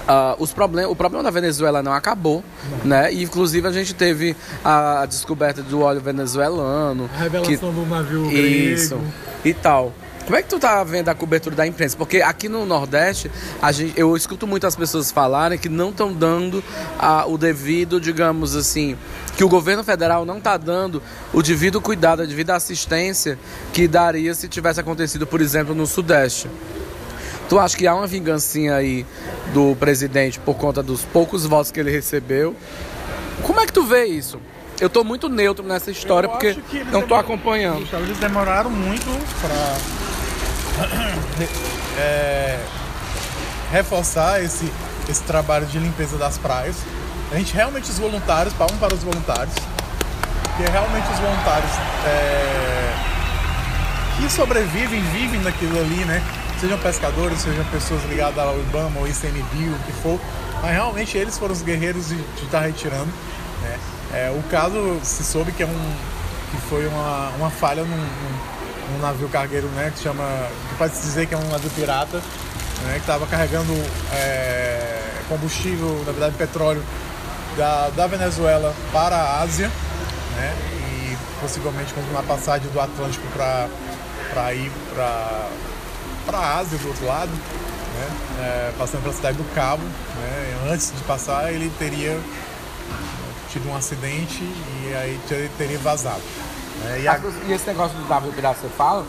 Uh, 0.03 0.43
os 0.43 0.53
problem 0.53 0.85
o 0.87 0.97
problema 0.97 1.23
da 1.23 1.31
Venezuela 1.31 1.81
não 1.81 1.93
acabou, 1.93 2.43
não. 2.69 2.85
né? 2.85 3.13
E, 3.13 3.23
inclusive 3.23 3.69
a 3.69 3.71
gente 3.71 3.95
teve 3.95 4.35
a 4.65 5.07
descoberta 5.07 5.63
do 5.63 5.81
óleo 5.81 6.01
venezuelano. 6.01 7.09
A 7.15 7.23
revelação 7.23 7.73
que... 7.73 7.81
do 7.81 7.87
navio 7.87 8.29
Isso, 8.33 8.97
grego. 8.97 9.13
e 9.45 9.55
tal. 9.55 9.93
Como 10.25 10.37
é 10.37 10.43
que 10.43 10.49
tu 10.49 10.59
tá 10.59 10.83
vendo 10.85 11.09
a 11.09 11.15
cobertura 11.15 11.57
da 11.57 11.67
imprensa? 11.67 11.97
Porque 11.97 12.23
aqui 12.23 12.49
no 12.49 12.65
Nordeste, 12.65 13.31
a 13.61 13.73
gente, 13.73 13.99
eu 13.99 14.17
escuto 14.17 14.47
muitas 14.47 14.77
pessoas 14.77 15.11
falarem 15.11 15.59
que 15.59 15.69
não 15.69 15.91
estão 15.91 16.13
dando 16.13 16.63
a, 16.99 17.27
o 17.27 17.37
devido, 17.37 18.01
digamos 18.01 18.55
assim, 18.55 18.97
que 19.37 19.43
o 19.43 19.49
governo 19.49 19.83
federal 19.83 20.25
não 20.25 20.39
está 20.39 20.57
dando 20.57 21.03
o 21.33 21.43
devido 21.43 21.81
cuidado, 21.81 22.23
a 22.23 22.25
devida 22.25 22.55
assistência 22.55 23.37
que 23.73 23.89
daria 23.89 24.33
se 24.35 24.49
tivesse 24.49 24.79
acontecido, 24.79 25.27
por 25.27 25.41
exemplo, 25.41 25.75
no 25.75 25.87
Sudeste. 25.87 26.49
Tu 27.49 27.59
acha 27.59 27.77
que 27.77 27.87
há 27.87 27.95
uma 27.95 28.07
vingancinha 28.07 28.77
aí 28.77 29.05
do 29.53 29.75
presidente 29.77 30.39
por 30.39 30.55
conta 30.55 30.83
dos 30.83 31.05
poucos 31.05 31.45
votos 31.45 31.73
que 31.73 31.81
ele 31.81 31.91
recebeu? 31.91 32.55
Como 33.43 33.61
é 33.61 33.67
que 33.67 33.73
tu 33.73 33.85
vê 33.85 34.05
isso? 34.07 34.41
Eu 34.81 34.89
tô 34.89 35.05
muito 35.05 35.29
neutro 35.29 35.65
nessa 35.65 35.91
história 35.91 36.27
eu 36.27 36.31
porque 36.31 36.57
não 36.91 37.03
tô 37.03 37.15
acompanhando. 37.15 37.87
Eles 38.05 38.19
demoraram 38.19 38.71
muito 38.71 39.07
para 39.41 40.02
é, 41.99 42.59
reforçar 43.71 44.43
esse, 44.43 44.71
esse 45.09 45.23
trabalho 45.23 45.67
de 45.67 45.79
limpeza 45.79 46.17
das 46.17 46.39
praias. 46.39 46.77
A 47.31 47.37
gente 47.37 47.55
realmente, 47.55 47.91
os 47.91 47.99
voluntários, 47.99 48.53
palmas 48.55 48.79
para 48.79 48.95
os 48.95 49.03
voluntários, 49.03 49.55
porque 50.43 50.71
realmente 50.71 51.11
os 51.11 51.19
voluntários 51.19 51.71
é, 52.07 52.95
que 54.19 54.31
sobrevivem, 54.31 55.01
vivem 55.13 55.41
naquilo 55.41 55.79
ali, 55.79 56.05
né? 56.05 56.23
Sejam 56.61 56.79
pescadores, 56.79 57.41
sejam 57.41 57.65
pessoas 57.67 58.05
ligadas 58.05 58.39
ao 58.39 58.59
IBAMA 58.61 59.01
ou 59.01 59.09
ICMBio, 59.09 59.73
o 59.73 59.79
que 59.81 59.93
for, 60.03 60.21
mas 60.61 60.73
realmente 60.73 61.17
eles 61.19 61.37
foram 61.39 61.53
os 61.53 61.63
guerreiros 61.63 62.09
de, 62.09 62.21
estar 62.43 62.61
retirando. 62.61 63.09
Né? 63.63 63.79
É, 64.13 64.31
o 64.31 64.43
caso 64.49 65.01
se 65.03 65.25
soube 65.25 65.51
que, 65.53 65.63
é 65.63 65.67
um, 65.67 65.95
que 66.51 66.57
foi 66.69 66.87
uma, 66.87 67.31
uma 67.39 67.51
falha 67.51 67.83
num, 67.83 67.97
num 67.97 68.62
um 68.97 68.99
navio 68.99 69.29
cargueiro, 69.29 69.67
né, 69.69 69.93
que 69.95 70.03
chama, 70.03 70.25
que 70.69 70.75
pode 70.77 70.95
se 70.95 71.03
dizer 71.03 71.27
que 71.27 71.35
é 71.35 71.39
um 71.39 71.49
navio 71.49 71.71
pirata, 71.71 72.19
né, 72.19 72.95
que 72.95 73.01
estava 73.01 73.27
carregando 73.27 73.73
é, 74.13 75.01
combustível, 75.29 76.03
na 76.07 76.13
verdade 76.13 76.37
petróleo, 76.37 76.83
da, 77.57 77.91
da 77.91 78.07
Venezuela 78.07 78.75
para 78.93 79.17
a 79.17 79.41
Ásia, 79.43 79.71
né, 80.37 80.55
e 80.79 81.17
possivelmente 81.41 81.93
com 81.95 82.01
uma 82.01 82.23
passagem 82.23 82.69
do 82.71 82.81
Atlântico 82.81 83.27
para 83.33 84.55
ir 84.55 84.71
para 84.95 85.49
para 86.25 86.39
a 86.39 86.59
Ásia 86.59 86.79
do 86.79 86.89
outro 86.89 87.05
lado, 87.05 87.31
né, 87.31 88.09
é, 88.41 88.73
passando 88.79 89.03
pela 89.03 89.15
cidade 89.15 89.37
do 89.37 89.55
Cabo, 89.55 89.83
né, 89.83 90.71
antes 90.71 90.93
de 90.97 91.03
passar 91.03 91.53
ele 91.53 91.71
teria 91.79 92.19
tido 93.53 93.69
um 93.69 93.77
acidente 93.77 94.43
e 94.43 94.95
aí 94.95 95.21
teria 95.59 95.79
vazado. 95.79 96.23
É, 96.89 97.01
e, 97.03 97.09
a... 97.09 97.21
e, 97.49 97.53
esse 97.53 97.67
negócio 97.67 97.97
do 97.97 98.33
pirata 98.35 98.55
que 98.55 98.61
você 98.63 98.69
fala, 98.69 99.05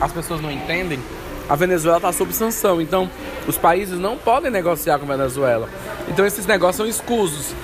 as 0.00 0.12
pessoas 0.12 0.40
não 0.40 0.50
entendem. 0.50 1.00
A 1.48 1.54
Venezuela 1.54 1.98
está 1.98 2.12
sob 2.12 2.32
sanção, 2.32 2.80
então 2.80 3.08
os 3.46 3.56
países 3.56 3.98
não 3.98 4.16
podem 4.16 4.50
negociar 4.50 4.98
com 4.98 5.04
a 5.04 5.16
Venezuela. 5.16 5.68
Então 6.08 6.26
esses 6.26 6.44
negócios 6.46 6.76
são 6.76 6.86
escusos. 6.86 7.54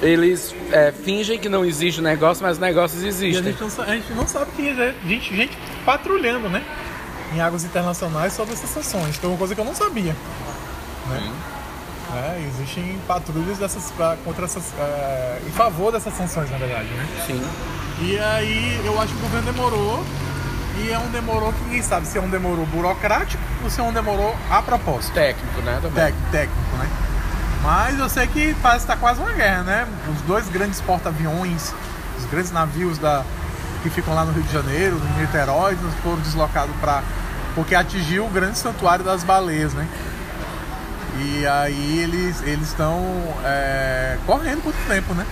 Eles 0.00 0.54
é, 0.70 0.92
fingem 0.92 1.38
que 1.38 1.48
não 1.48 1.64
existe 1.64 2.00
negócio, 2.00 2.42
mas 2.42 2.58
negócios 2.58 3.02
existem. 3.02 3.32
E 3.32 3.38
a 3.38 3.42
gente 3.42 3.60
não, 3.60 3.84
a 3.84 3.94
gente 3.94 4.12
não 4.12 4.28
sabe 4.28 4.50
que 4.52 4.68
é 4.68 4.94
gente, 5.06 5.34
gente 5.34 5.58
patrulhando, 5.84 6.48
né? 6.48 6.62
Em 7.34 7.40
águas 7.40 7.64
internacionais 7.64 8.32
sobre 8.32 8.54
essas 8.54 8.70
sanções. 8.70 9.16
Então, 9.16 9.30
é 9.30 9.32
uma 9.32 9.38
coisa 9.38 9.54
que 9.54 9.60
eu 9.60 9.64
não 9.64 9.74
sabia. 9.74 10.14
Né? 11.08 11.32
É, 12.14 12.46
existem 12.46 12.98
patrulhas 13.08 13.58
dessas, 13.58 13.92
contra 14.24 14.44
essas, 14.44 14.72
é, 14.78 15.40
em 15.46 15.50
favor 15.50 15.90
dessas 15.90 16.14
sanções, 16.14 16.50
na 16.50 16.58
verdade, 16.58 16.88
né? 16.88 17.06
Sim. 17.26 17.42
E 18.00 18.18
aí 18.18 18.80
eu 18.84 19.00
acho 19.00 19.12
que 19.12 19.18
o 19.18 19.22
governo 19.22 19.52
demorou. 19.52 20.04
E 20.78 20.90
é 20.90 20.98
um 20.98 21.08
demorou 21.08 21.52
que 21.54 21.64
ninguém 21.64 21.82
sabe 21.82 22.06
se 22.06 22.18
é 22.18 22.20
um 22.20 22.28
demorou 22.28 22.66
burocrático 22.66 23.42
ou 23.64 23.70
se 23.70 23.80
é 23.80 23.82
um 23.82 23.92
demorou 23.92 24.36
a 24.50 24.60
propósito. 24.60 25.14
Técnico, 25.14 25.62
né? 25.62 25.80
Tec, 25.94 26.14
técnico, 26.30 26.76
né? 26.76 26.88
Mas 27.62 27.98
eu 27.98 28.08
sei 28.10 28.26
que 28.26 28.54
parece 28.62 28.84
que 28.84 28.92
tá 28.92 28.96
quase 28.96 29.20
uma 29.20 29.32
guerra, 29.32 29.62
né? 29.62 29.88
Os 30.14 30.20
dois 30.22 30.46
grandes 30.50 30.80
porta-aviões, 30.82 31.74
os 32.18 32.26
grandes 32.26 32.52
navios 32.52 32.98
da, 32.98 33.24
que 33.82 33.88
ficam 33.88 34.14
lá 34.14 34.24
no 34.24 34.32
Rio 34.32 34.42
de 34.42 34.52
Janeiro, 34.52 34.96
no 34.96 35.20
Niterói, 35.20 35.76
foram 36.02 36.18
deslocados 36.18 36.76
para 36.76 37.02
porque 37.54 37.74
atingiu 37.74 38.26
o 38.26 38.28
grande 38.28 38.58
santuário 38.58 39.02
das 39.02 39.24
baleias, 39.24 39.72
né? 39.72 39.88
E 41.18 41.46
aí 41.46 42.00
eles 42.00 42.42
eles 42.42 42.68
estão 42.68 43.02
é, 43.42 44.18
correndo 44.26 44.62
por 44.62 44.74
um 44.74 44.88
tempo, 44.88 45.14
né? 45.14 45.24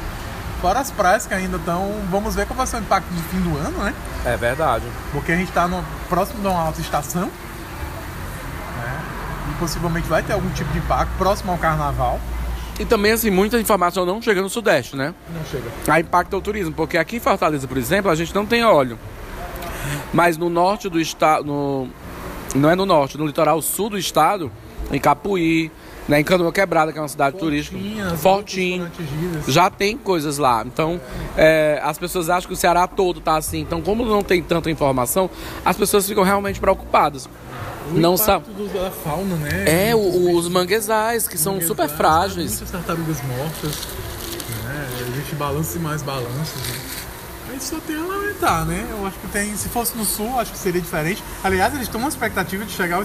Fora 0.64 0.81
as 0.81 0.90
praias 0.90 1.27
que 1.27 1.35
ainda 1.35 1.59
estão. 1.59 1.92
Vamos 2.11 2.35
ver 2.35 2.46
qual 2.46 2.57
vai 2.57 2.66
ser 2.66 2.77
o 2.77 2.81
impacto 2.81 3.07
de 3.12 3.22
fim 3.24 3.38
do 3.38 3.55
ano, 3.59 3.85
né? 3.85 3.94
É 4.24 4.35
verdade. 4.35 4.87
Porque 5.12 5.31
a 5.31 5.37
gente 5.37 5.50
está 5.50 5.68
próximo 6.09 6.40
de 6.40 6.46
uma 6.46 6.59
alta 6.59 6.81
estação. 6.81 7.24
Né? 8.79 9.05
E 9.50 9.55
possivelmente 9.59 10.09
vai 10.09 10.22
ter 10.22 10.33
algum 10.33 10.48
tipo 10.53 10.72
de 10.72 10.79
impacto 10.79 11.11
próximo 11.18 11.53
ao 11.53 11.59
carnaval. 11.59 12.18
E 12.81 12.87
também, 12.87 13.12
assim, 13.12 13.29
muita 13.29 13.61
informação 13.61 14.07
não 14.07 14.22
chega 14.22 14.40
no 14.40 14.48
Sudeste, 14.48 14.96
né? 14.96 15.14
Não 15.35 15.44
chega. 15.44 15.70
A 15.87 16.00
impacta 16.00 16.35
o 16.35 16.40
turismo, 16.40 16.72
porque 16.72 16.96
aqui 16.96 17.16
em 17.16 17.20
Fortaleza, 17.20 17.68
por 17.68 17.77
exemplo, 17.77 18.11
a 18.11 18.14
gente 18.14 18.35
não 18.35 18.46
tem 18.46 18.64
óleo. 18.64 18.98
Mas 20.14 20.38
no 20.38 20.48
norte 20.48 20.88
do 20.88 20.98
estado, 20.98 21.44
no... 21.44 21.88
não 22.55 22.70
é 22.70 22.74
no 22.74 22.87
norte, 22.87 23.18
no 23.18 23.27
litoral 23.27 23.61
sul 23.61 23.90
do 23.90 23.98
estado, 23.98 24.50
em 24.90 24.98
Capuí, 24.98 25.70
né, 26.08 26.20
em 26.20 26.24
Canoa 26.24 26.52
Quebrada, 26.52 26.92
que 26.92 26.98
é 26.98 27.00
uma 27.00 27.08
cidade 27.08 27.38
turística, 27.38 27.78
Fortinho, 28.16 28.90
já 29.48 29.70
tem 29.70 29.96
coisas 29.96 30.38
lá. 30.38 30.62
Então, 30.66 31.00
é, 31.36 31.80
as 31.82 31.98
pessoas 31.98 32.28
acham 32.28 32.48
que 32.48 32.54
o 32.54 32.56
Ceará 32.56 32.86
todo 32.86 33.20
tá 33.20 33.36
assim. 33.36 33.60
Então, 33.60 33.80
como 33.80 34.04
não 34.04 34.22
tem 34.22 34.42
tanta 34.42 34.70
informação, 34.70 35.30
as 35.64 35.76
pessoas 35.76 36.06
ficam 36.06 36.22
realmente 36.22 36.60
preocupadas. 36.60 37.28
O 37.90 37.98
não 37.98 38.16
sabe 38.16 38.46
da 38.72 38.90
fauna, 38.90 39.36
né? 39.36 39.90
É, 39.90 39.94
o, 39.94 40.36
os 40.36 40.48
manguezais, 40.48 41.28
que 41.28 41.36
são 41.36 41.60
super 41.60 41.88
frágeis. 41.88 42.52
Muitas 42.52 42.70
tartarugas 42.70 43.22
mortas. 43.22 43.88
Né? 44.64 44.88
A 45.00 45.16
gente 45.16 45.34
balança 45.34 45.76
e 45.76 45.80
mais 45.80 46.02
balança. 46.02 46.56
Né? 46.56 46.93
Aí 47.54 47.60
só 47.60 47.78
tem 47.78 47.94
a 47.94 48.02
lamentar, 48.02 48.64
né? 48.64 48.84
Eu 48.90 49.06
acho 49.06 49.16
que 49.20 49.28
tem. 49.28 49.56
Se 49.56 49.68
fosse 49.68 49.96
no 49.96 50.04
sul, 50.04 50.40
acho 50.40 50.50
que 50.50 50.58
seria 50.58 50.80
diferente. 50.80 51.22
Aliás, 51.42 51.72
eles 51.72 51.86
estão 51.86 52.00
uma 52.00 52.08
expectativa 52.08 52.64
de 52.64 52.72
chegar 52.72 52.98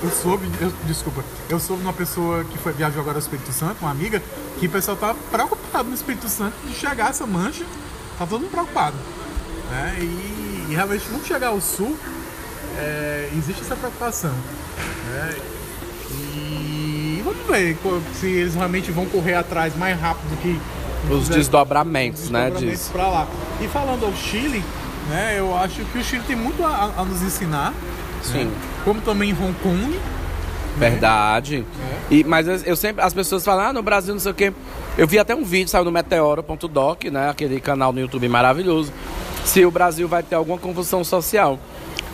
eu 0.00 0.10
soube, 0.10 0.46
eu, 0.60 0.72
desculpa, 0.84 1.24
eu 1.48 1.58
soube 1.58 1.82
uma 1.82 1.92
pessoa 1.92 2.44
que 2.44 2.56
foi, 2.58 2.72
viajou 2.72 3.00
agora 3.00 3.16
ao 3.16 3.20
Espírito 3.20 3.50
Santo, 3.50 3.78
uma 3.80 3.90
amiga, 3.90 4.22
que 4.60 4.66
o 4.66 4.70
pessoal 4.70 4.96
tá 4.96 5.12
preocupado 5.30 5.88
no 5.88 5.94
Espírito 5.94 6.28
Santo 6.28 6.54
de 6.64 6.72
chegar 6.74 7.10
essa 7.10 7.26
mancha, 7.26 7.64
tá 8.16 8.24
todo 8.24 8.42
mundo 8.42 8.50
preocupado. 8.50 8.96
Né? 9.70 9.96
E, 10.00 10.66
e 10.70 10.74
realmente 10.74 11.08
não 11.10 11.24
chegar 11.24 11.48
ao 11.48 11.60
sul, 11.60 11.96
é, 12.78 13.30
existe 13.36 13.62
essa 13.62 13.74
preocupação. 13.74 14.30
Né? 14.30 15.36
E 16.12 17.22
vamos 17.24 17.44
ver 17.48 17.76
se 18.14 18.26
eles 18.26 18.54
realmente 18.54 18.92
vão 18.92 19.06
correr 19.06 19.34
atrás 19.34 19.76
mais 19.76 19.98
rápido 20.00 20.30
do 20.30 20.36
que 20.36 20.60
os 21.10 21.28
desdobramentos, 21.28 22.24
os 22.24 22.30
né? 22.30 22.50
Desdobramentos 22.50 22.90
lá. 22.94 23.26
E 23.60 23.68
falando 23.68 24.04
ao 24.04 24.12
Chile, 24.14 24.64
né? 25.08 25.36
Eu 25.38 25.56
acho 25.56 25.84
que 25.84 25.98
o 25.98 26.04
Chile 26.04 26.22
tem 26.26 26.36
muito 26.36 26.64
a, 26.64 26.92
a 26.96 27.04
nos 27.04 27.22
ensinar. 27.22 27.72
Sim. 28.22 28.44
Né? 28.44 28.52
como 28.84 29.00
também 29.00 29.30
em 29.30 29.32
Hong 29.32 29.54
Kong. 29.62 29.76
Né? 29.76 30.00
Verdade. 30.76 31.64
É. 32.10 32.14
E, 32.14 32.24
mas 32.24 32.46
eu 32.64 32.76
sempre, 32.76 33.04
as 33.04 33.12
pessoas 33.12 33.44
falam, 33.44 33.66
ah, 33.66 33.72
no 33.72 33.82
Brasil 33.82 34.14
não 34.14 34.20
sei 34.20 34.32
o 34.32 34.34
quê. 34.34 34.52
Eu 34.96 35.06
vi 35.06 35.18
até 35.18 35.34
um 35.34 35.44
vídeo, 35.44 35.68
saiu 35.68 35.84
no 35.84 35.92
meteoro.doc, 35.92 37.04
né? 37.04 37.28
Aquele 37.28 37.60
canal 37.60 37.92
no 37.92 38.00
YouTube 38.00 38.28
maravilhoso. 38.28 38.92
Se 39.44 39.64
o 39.64 39.70
Brasil 39.70 40.08
vai 40.08 40.22
ter 40.22 40.36
alguma 40.36 40.58
convulsão 40.58 41.04
social. 41.04 41.58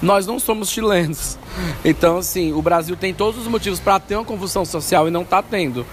Nós 0.03 0.27
não 0.27 0.39
somos 0.39 0.69
chilenos. 0.69 1.39
Então, 1.85 2.19
assim, 2.19 2.53
o 2.53 2.61
Brasil 2.61 2.97
tem 2.97 3.15
todos 3.15 3.41
os 3.41 3.47
motivos 3.47 3.79
para 3.79 4.01
ter 4.01 4.17
uma 4.17 4.25
convulsão 4.25 4.65
social 4.65 5.07
e 5.07 5.11
não 5.11 5.23
está 5.23 5.41
tendo. 5.41 5.87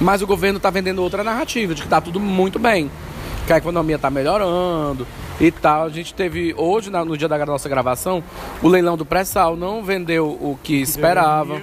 Mas 0.00 0.22
o 0.22 0.26
governo 0.26 0.58
está 0.58 0.70
vendendo 0.70 1.02
outra 1.02 1.24
narrativa, 1.24 1.74
de 1.74 1.82
que 1.82 1.86
está 1.86 2.00
tudo 2.00 2.20
muito 2.20 2.58
bem. 2.58 2.90
Que 3.46 3.52
a 3.52 3.58
economia 3.58 3.96
está 3.96 4.10
melhorando, 4.10 5.06
e 5.40 5.50
tal. 5.50 5.84
A 5.84 5.88
gente 5.88 6.14
teve 6.14 6.54
hoje, 6.56 6.90
no 6.90 7.16
dia 7.16 7.28
da 7.28 7.44
nossa 7.46 7.68
gravação, 7.68 8.22
o 8.62 8.68
leilão 8.68 8.96
do 8.96 9.04
pré-sal 9.04 9.56
não 9.56 9.82
vendeu 9.82 10.26
o 10.26 10.58
que 10.62 10.80
esperava. 10.80 11.62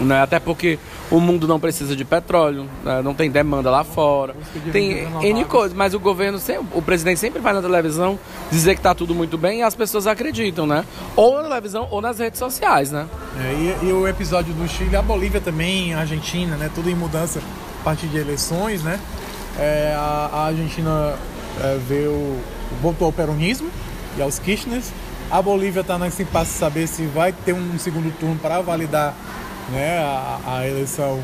Né? 0.00 0.22
Até 0.22 0.38
porque 0.38 0.78
o 1.10 1.20
mundo 1.20 1.48
não 1.48 1.58
precisa 1.58 1.96
de 1.96 2.04
petróleo, 2.04 2.68
né? 2.84 3.00
não 3.02 3.14
tem 3.14 3.30
demanda 3.30 3.70
lá 3.70 3.82
fora. 3.82 4.36
Tem 4.70 5.08
N 5.22 5.44
coisas, 5.44 5.76
mas 5.76 5.94
o 5.94 6.00
governo, 6.00 6.38
sempre, 6.38 6.66
o 6.74 6.82
presidente 6.82 7.18
sempre 7.18 7.40
vai 7.40 7.52
na 7.52 7.62
televisão 7.62 8.18
dizer 8.50 8.74
que 8.74 8.80
está 8.80 8.94
tudo 8.94 9.14
muito 9.14 9.38
bem 9.38 9.60
e 9.60 9.62
as 9.62 9.74
pessoas 9.74 10.06
acreditam, 10.06 10.66
né? 10.66 10.84
Ou 11.16 11.36
na 11.36 11.48
televisão 11.48 11.88
ou 11.90 12.00
nas 12.00 12.18
redes 12.18 12.38
sociais, 12.38 12.90
né? 12.90 13.06
É, 13.40 13.52
e, 13.84 13.88
e, 13.88 13.92
o 13.92 14.06
episódio 14.06 14.52
do 14.52 14.68
Chile, 14.68 14.96
a 14.96 15.02
Bolívia 15.02 15.40
também, 15.40 15.94
a 15.94 16.00
Argentina, 16.00 16.56
né? 16.56 16.70
Tudo 16.74 16.90
em 16.90 16.94
mudança 16.94 17.40
a 17.80 17.84
partir 17.84 18.06
de 18.06 18.18
eleições, 18.18 18.82
né? 18.82 19.00
É, 19.58 19.94
a, 19.96 20.30
a, 20.32 20.46
Argentina 20.46 21.14
é, 21.60 21.78
veio 21.88 22.36
voltou 22.82 23.06
ao 23.06 23.12
peronismo 23.12 23.70
e 24.16 24.22
aos 24.22 24.38
Kirchners. 24.38 24.92
A 25.30 25.40
Bolívia 25.42 25.80
está 25.80 25.98
nesse 25.98 26.22
impasse 26.22 26.52
de 26.52 26.58
saber 26.58 26.86
se 26.86 27.04
vai 27.06 27.32
ter 27.32 27.52
um 27.52 27.78
segundo 27.78 28.12
turno 28.18 28.36
para 28.36 28.60
validar 28.60 29.14
né, 29.70 29.98
a, 30.00 30.40
a 30.46 30.66
eleição 30.66 31.22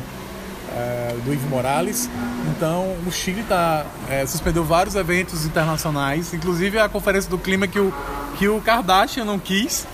é, 0.75 1.15
do 1.23 1.33
Ivo 1.33 1.47
Morales. 1.47 2.09
Então, 2.55 2.95
o 3.05 3.11
Chile 3.11 3.43
tá, 3.43 3.85
é, 4.09 4.25
suspendeu 4.25 4.63
vários 4.63 4.95
eventos 4.95 5.45
internacionais, 5.45 6.33
inclusive 6.33 6.79
a 6.79 6.89
Conferência 6.89 7.29
do 7.29 7.37
Clima 7.37 7.67
que 7.67 7.79
o, 7.79 7.93
que 8.37 8.47
o 8.47 8.59
Kardashian 8.61 9.25
não 9.25 9.39
quis, 9.39 9.87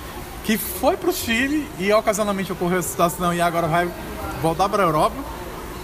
que 0.43 0.57
foi 0.57 0.97
para 0.97 1.09
o 1.09 1.13
Chile 1.13 1.67
e 1.79 1.91
ocasionalmente 1.93 2.51
ocorreu 2.51 2.79
essa 2.79 2.89
situação 2.89 3.33
e 3.33 3.41
agora 3.41 3.67
vai 3.67 3.89
voltar 4.41 4.67
para 4.69 4.83
a 4.83 4.85
Europa. 4.85 5.15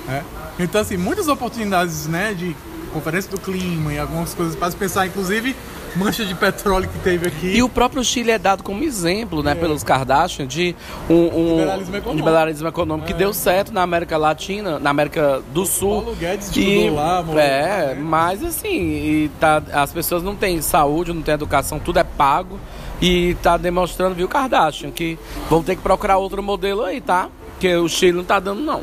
Né? 0.07 0.23
Então, 0.59 0.81
assim, 0.81 0.97
muitas 0.97 1.27
oportunidades 1.27 2.07
né, 2.07 2.33
de 2.33 2.55
Conferência 2.91 3.29
do 3.29 3.39
Clima 3.39 3.93
e 3.93 3.99
algumas 3.99 4.33
coisas 4.33 4.55
para 4.55 4.71
se 4.71 4.77
pensar, 4.77 5.05
inclusive 5.05 5.55
mancha 5.97 6.23
de 6.23 6.35
petróleo 6.35 6.87
que 6.87 6.99
teve 6.99 7.27
aqui. 7.27 7.47
E 7.47 7.63
o 7.63 7.69
próprio 7.69 8.03
Chile 8.03 8.31
é 8.31 8.37
dado 8.37 8.63
como 8.63 8.83
exemplo, 8.83 9.41
né, 9.41 9.51
é. 9.51 9.55
pelos 9.55 9.83
Kardashian, 9.83 10.45
de 10.45 10.75
um, 11.09 11.13
um 11.13 11.49
liberalismo 11.57 11.95
econômico, 11.95 12.27
liberalismo 12.27 12.67
econômico 12.67 13.09
é. 13.09 13.11
que 13.11 13.17
deu 13.17 13.33
certo 13.33 13.73
na 13.73 13.81
América 13.81 14.17
Latina, 14.17 14.79
na 14.79 14.89
América 14.89 15.41
do 15.53 15.63
o 15.63 15.65
Sul. 15.65 16.01
Paulo 16.01 16.15
Guedes 16.15 16.55
e, 16.55 16.89
lá, 16.89 17.19
amor, 17.19 17.37
É, 17.39 17.95
mas 17.95 18.43
assim, 18.43 18.69
e 18.69 19.31
tá, 19.39 19.61
as 19.73 19.91
pessoas 19.91 20.23
não 20.23 20.35
têm 20.35 20.61
saúde, 20.61 21.11
não 21.11 21.21
têm 21.21 21.33
educação, 21.33 21.79
tudo 21.79 21.99
é 21.99 22.03
pago. 22.03 22.59
E 22.99 23.35
tá 23.43 23.57
demonstrando, 23.57 24.15
viu, 24.15 24.27
Kardashian, 24.27 24.89
que 24.89 25.19
vão 25.47 25.61
ter 25.61 25.75
que 25.75 25.83
procurar 25.83 26.17
outro 26.17 26.41
modelo 26.41 26.83
aí, 26.83 26.99
tá? 26.99 27.29
Que 27.59 27.75
o 27.75 27.87
Chile 27.87 28.13
não 28.13 28.23
tá 28.23 28.39
dando, 28.39 28.61
não. 28.61 28.81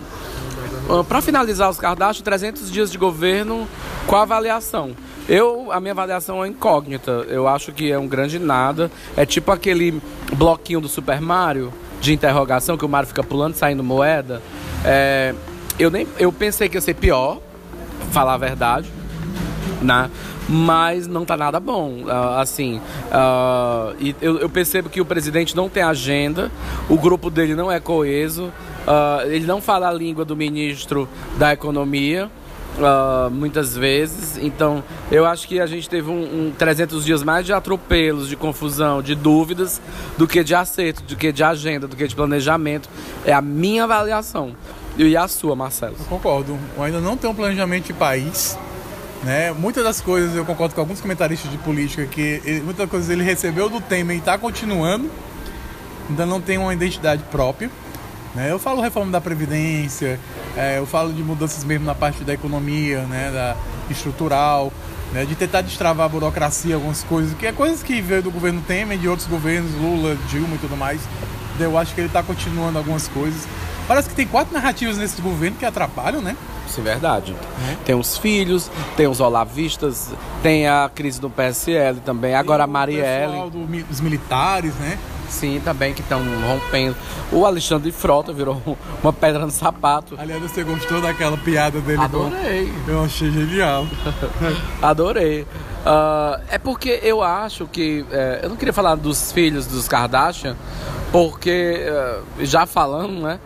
Para 1.08 1.20
finalizar 1.20 1.68
os 1.68 1.78
Kardashian, 1.78 2.22
300 2.22 2.70
dias 2.70 2.92
de 2.92 2.98
governo, 2.98 3.66
qual 4.06 4.20
a 4.20 4.22
avaliação? 4.22 4.94
Eu, 5.28 5.72
a 5.72 5.80
minha 5.80 5.92
avaliação 5.92 6.44
é 6.44 6.48
incógnita. 6.48 7.10
Eu 7.28 7.48
acho 7.48 7.72
que 7.72 7.90
é 7.90 7.98
um 7.98 8.06
grande 8.06 8.38
nada. 8.38 8.90
É 9.16 9.24
tipo 9.24 9.50
aquele 9.50 10.00
bloquinho 10.36 10.80
do 10.80 10.88
Super 10.88 11.20
Mario 11.20 11.72
de 12.00 12.12
interrogação 12.12 12.76
que 12.76 12.84
o 12.84 12.88
Mario 12.88 13.08
fica 13.08 13.22
pulando, 13.22 13.54
saindo 13.54 13.82
moeda. 13.82 14.42
É, 14.84 15.34
eu 15.78 15.90
nem, 15.90 16.06
eu 16.18 16.30
pensei 16.30 16.68
que 16.68 16.76
ia 16.76 16.80
ser 16.80 16.94
pior, 16.94 17.40
falar 18.12 18.34
a 18.34 18.38
verdade, 18.38 18.88
né? 19.80 20.10
Mas 20.46 21.06
não 21.06 21.24
tá 21.24 21.36
nada 21.38 21.58
bom, 21.58 22.02
uh, 22.04 22.38
assim. 22.38 22.76
Uh, 23.06 23.96
e 23.98 24.14
eu, 24.20 24.38
eu 24.38 24.50
percebo 24.50 24.90
que 24.90 25.00
o 25.00 25.04
presidente 25.04 25.56
não 25.56 25.70
tem 25.70 25.82
agenda, 25.82 26.52
o 26.88 26.98
grupo 26.98 27.30
dele 27.30 27.54
não 27.54 27.72
é 27.72 27.80
coeso. 27.80 28.52
Uh, 28.86 29.26
ele 29.26 29.46
não 29.46 29.62
fala 29.62 29.88
a 29.88 29.92
língua 29.92 30.22
do 30.22 30.36
ministro 30.36 31.08
da 31.38 31.54
Economia. 31.54 32.30
Uh, 32.76 33.30
muitas 33.30 33.76
vezes, 33.76 34.36
então 34.36 34.82
eu 35.08 35.24
acho 35.24 35.46
que 35.46 35.60
a 35.60 35.66
gente 35.66 35.88
teve 35.88 36.10
um, 36.10 36.48
um 36.48 36.52
300 36.58 37.04
dias 37.04 37.22
mais 37.22 37.46
de 37.46 37.52
atropelos, 37.52 38.28
de 38.28 38.34
confusão, 38.34 39.00
de 39.00 39.14
dúvidas, 39.14 39.80
do 40.18 40.26
que 40.26 40.42
de 40.42 40.56
acerto, 40.56 41.00
do 41.04 41.14
que 41.14 41.30
de 41.30 41.44
agenda, 41.44 41.86
do 41.86 41.94
que 41.94 42.04
de 42.04 42.16
planejamento. 42.16 42.88
É 43.24 43.32
a 43.32 43.40
minha 43.40 43.84
avaliação. 43.84 44.56
E 44.96 45.16
a 45.16 45.28
sua, 45.28 45.54
Marcelo? 45.54 45.96
Eu 45.98 46.06
concordo. 46.06 46.58
Eu 46.76 46.82
ainda 46.82 47.00
não 47.00 47.16
tem 47.16 47.30
um 47.30 47.34
planejamento 47.34 47.86
de 47.86 47.92
país. 47.92 48.58
Né? 49.24 49.52
Muitas 49.52 49.82
das 49.82 50.00
coisas 50.00 50.36
eu 50.36 50.44
concordo 50.44 50.74
com 50.74 50.80
alguns 50.80 51.00
comentaristas 51.00 51.50
de 51.50 51.56
política 51.58 52.04
que 52.06 52.60
muitas 52.64 52.88
coisas 52.90 53.08
ele 53.08 53.22
recebeu 53.22 53.68
do 53.68 53.80
Temer 53.80 54.16
e 54.16 54.18
está 54.18 54.36
continuando. 54.36 55.10
Ainda 56.08 56.26
não 56.26 56.40
tem 56.40 56.58
uma 56.58 56.74
identidade 56.74 57.22
própria. 57.30 57.70
Né? 58.34 58.50
Eu 58.50 58.58
falo 58.58 58.80
reforma 58.82 59.10
da 59.10 59.20
Previdência, 59.20 60.20
é, 60.56 60.78
eu 60.78 60.86
falo 60.86 61.12
de 61.12 61.22
mudanças 61.22 61.64
mesmo 61.64 61.84
na 61.84 61.94
parte 61.94 62.22
da 62.24 62.32
economia, 62.32 63.02
né? 63.02 63.30
da 63.32 63.56
estrutural, 63.90 64.72
né? 65.12 65.24
de 65.24 65.34
tentar 65.34 65.62
destravar 65.62 66.06
a 66.06 66.08
burocracia, 66.08 66.74
algumas 66.74 67.02
coisas, 67.02 67.34
que 67.36 67.46
é 67.46 67.52
coisas 67.52 67.82
que 67.82 68.00
veio 68.00 68.22
do 68.22 68.30
governo 68.30 68.62
Temer, 68.62 68.98
de 68.98 69.08
outros 69.08 69.26
governos, 69.28 69.72
Lula, 69.74 70.16
Dilma 70.28 70.54
e 70.54 70.58
tudo 70.58 70.76
mais. 70.76 71.00
Eu 71.58 71.78
acho 71.78 71.94
que 71.94 72.00
ele 72.00 72.08
está 72.08 72.22
continuando 72.22 72.78
algumas 72.78 73.06
coisas. 73.08 73.46
Parece 73.86 74.08
que 74.08 74.14
tem 74.14 74.26
quatro 74.26 74.52
narrativas 74.52 74.96
nesse 74.96 75.20
governo 75.20 75.56
que 75.56 75.64
atrapalham, 75.64 76.20
né? 76.20 76.36
Isso 76.66 76.80
é 76.80 76.82
verdade. 76.82 77.36
É. 77.70 77.76
Tem 77.84 77.94
os 77.94 78.16
filhos, 78.16 78.70
tem 78.96 79.06
os 79.06 79.20
olavistas, 79.20 80.10
tem 80.42 80.66
a 80.66 80.90
crise 80.92 81.20
do 81.20 81.28
PSL 81.28 82.00
também, 82.00 82.34
agora 82.34 82.64
a 82.64 82.66
Marielle. 82.66 83.36
O 83.36 83.50
do, 83.50 83.66
dos 83.84 84.00
militares, 84.00 84.74
né? 84.76 84.98
Sim, 85.34 85.60
também 85.64 85.92
que 85.92 86.00
estão 86.00 86.22
rompendo. 86.46 86.94
O 87.32 87.44
Alexandre 87.44 87.90
Frota 87.90 88.32
virou 88.32 88.62
uma 89.02 89.12
pedra 89.12 89.44
no 89.44 89.50
sapato. 89.50 90.14
Aliás, 90.16 90.40
você 90.40 90.62
gostou 90.62 91.00
daquela 91.00 91.36
piada 91.36 91.80
dele? 91.80 92.00
Adorei. 92.00 92.72
Eu 92.86 93.02
achei 93.02 93.30
genial. 93.32 93.84
Adorei. 94.80 95.42
Uh, 95.42 96.40
é 96.48 96.56
porque 96.56 97.00
eu 97.02 97.20
acho 97.20 97.66
que. 97.66 98.06
É, 98.12 98.40
eu 98.44 98.48
não 98.48 98.56
queria 98.56 98.72
falar 98.72 98.94
dos 98.94 99.32
filhos 99.32 99.66
dos 99.66 99.88
Kardashian, 99.88 100.56
porque, 101.10 101.84
uh, 101.88 102.44
já 102.46 102.64
falando, 102.64 103.20
né? 103.20 103.40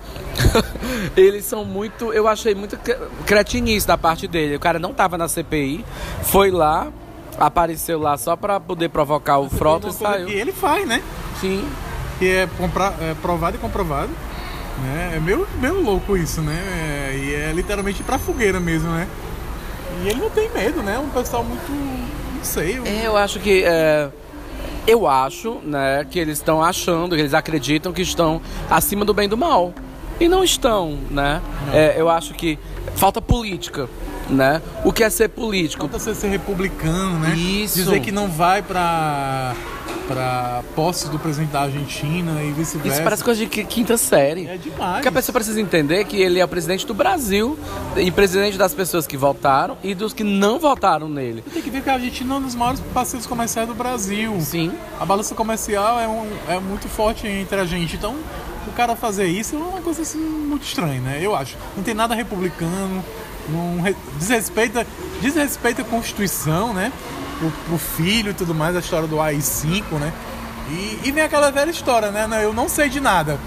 eles 1.16 1.46
são 1.46 1.64
muito. 1.64 2.12
Eu 2.12 2.29
achei 2.29 2.55
muito 2.55 2.79
cretinice 3.24 3.87
da 3.87 3.96
parte 3.96 4.29
dele. 4.29 4.57
O 4.57 4.61
cara 4.61 4.79
não 4.79 4.92
tava 4.92 5.16
na 5.16 5.27
CPI, 5.27 5.85
foi 6.22 6.51
lá, 6.51 6.92
apareceu 7.38 7.98
lá 7.98 8.16
só 8.16 8.37
pra 8.37 8.59
poder 8.59 8.88
provocar 8.90 9.38
o 9.38 9.48
Frota 9.48 9.88
e 9.88 9.92
saiu. 9.92 10.27
Que 10.27 10.33
ele 10.33 10.53
faz, 10.53 10.87
né? 10.87 11.03
Sim. 11.40 11.68
Que 12.18 12.29
é, 12.29 12.48
compra, 12.59 12.94
é 13.01 13.14
provado 13.20 13.57
e 13.57 13.61
comprovado. 13.61 14.11
Né? 14.83 15.14
É 15.16 15.20
meio, 15.20 15.46
meio 15.61 15.83
louco 15.83 16.16
isso, 16.16 16.40
né? 16.40 16.55
É, 16.55 17.16
e 17.16 17.35
é 17.35 17.53
literalmente 17.53 18.03
pra 18.03 18.18
fogueira 18.18 18.61
mesmo, 18.61 18.90
né? 18.90 19.09
E 20.05 20.09
ele 20.09 20.20
não 20.20 20.31
tem 20.31 20.51
medo, 20.51 20.83
né? 20.83 20.98
Um 20.98 21.09
pessoal 21.09 21.42
muito. 21.42 21.70
Não 21.70 22.44
sei. 22.44 22.79
Eu, 22.79 22.87
é, 22.87 23.07
eu 23.07 23.16
acho 23.16 23.40
que. 23.40 23.64
É, 23.64 24.09
eu 24.87 25.07
acho, 25.07 25.59
né, 25.64 26.07
que 26.11 26.18
eles 26.18 26.38
estão 26.38 26.62
achando, 26.62 27.14
que 27.14 27.20
eles 27.20 27.35
acreditam 27.35 27.92
que 27.92 28.01
estão 28.01 28.40
acima 28.70 29.05
do 29.05 29.12
bem 29.12 29.27
e 29.27 29.29
do 29.29 29.37
mal. 29.37 29.74
E 30.18 30.29
não 30.29 30.42
estão, 30.42 30.98
né? 31.11 31.42
Não. 31.66 31.74
É, 31.74 31.94
eu 32.01 32.09
acho 32.09 32.33
que 32.33 32.59
falta 32.96 33.20
política. 33.20 33.87
Né? 34.28 34.60
O 34.84 34.92
que 34.92 35.02
é 35.02 35.08
ser 35.08 35.28
político? 35.28 35.88
Falta 35.88 35.98
ser, 35.98 36.14
ser 36.14 36.28
republicano, 36.28 37.18
né? 37.18 37.34
Isso. 37.34 37.76
Dizer 37.76 38.00
que 38.00 38.12
não 38.12 38.28
vai 38.28 38.62
para 38.62 39.54
para 40.08 40.62
posse 40.74 41.08
do 41.10 41.18
presidente 41.18 41.50
da 41.50 41.60
Argentina 41.62 42.42
e 42.42 42.50
vice-versa. 42.50 42.94
Isso 42.94 43.02
parece 43.02 43.22
coisa 43.22 43.44
de 43.44 43.46
quinta 43.46 43.98
série. 43.98 44.46
É 44.46 44.56
demais. 44.56 44.94
Porque 44.94 45.08
a 45.08 45.12
pessoa 45.12 45.34
precisa 45.34 45.60
entender 45.60 46.04
que 46.06 46.16
ele 46.16 46.40
é 46.40 46.44
o 46.44 46.48
presidente 46.48 46.86
do 46.86 46.94
Brasil 46.94 47.58
e 47.94 48.10
presidente 48.10 48.56
das 48.56 48.72
pessoas 48.72 49.06
que 49.06 49.18
votaram 49.18 49.76
e 49.84 49.94
dos 49.94 50.14
que 50.14 50.24
não 50.24 50.58
votaram 50.58 51.10
nele. 51.10 51.44
Tem 51.52 51.60
que 51.60 51.68
ver 51.68 51.82
que 51.82 51.90
a 51.90 51.94
Argentina 51.94 52.34
é 52.34 52.38
um 52.38 52.42
dos 52.42 52.54
maiores 52.54 52.80
parceiros 52.94 53.26
comerciais 53.26 53.68
do 53.68 53.74
Brasil. 53.74 54.34
Sim. 54.40 54.72
A 54.98 55.04
balança 55.04 55.34
comercial 55.34 56.00
é, 56.00 56.08
um, 56.08 56.26
é 56.48 56.58
muito 56.58 56.88
forte 56.88 57.26
entre 57.26 57.60
a 57.60 57.66
gente. 57.66 57.96
Então, 57.96 58.16
o 58.66 58.72
cara 58.72 58.96
fazer 58.96 59.26
isso 59.26 59.56
é 59.56 59.58
uma 59.58 59.82
coisa 59.82 60.00
assim 60.00 60.18
muito 60.18 60.64
estranha, 60.64 61.00
né? 61.00 61.18
Eu 61.20 61.36
acho. 61.36 61.54
Não 61.76 61.84
tem 61.84 61.92
nada 61.92 62.14
republicano, 62.14 63.04
desrespeita, 64.18 64.87
desrespeita 65.20 65.82
a 65.82 65.84
Constituição, 65.84 66.72
né? 66.72 66.92
o, 67.42 67.74
o 67.74 67.78
filho 67.78 68.30
e 68.30 68.34
tudo 68.34 68.54
mais, 68.54 68.76
a 68.76 68.80
história 68.80 69.06
do 69.06 69.20
AI-5, 69.20 69.84
né? 69.98 70.12
E, 70.70 71.00
e 71.08 71.12
vem 71.12 71.22
aquela 71.22 71.50
velha 71.50 71.70
história, 71.70 72.11
né? 72.11 72.28
Eu 72.42 72.52
não 72.52 72.68
sei 72.68 72.88
de 72.88 73.00
nada. 73.00 73.38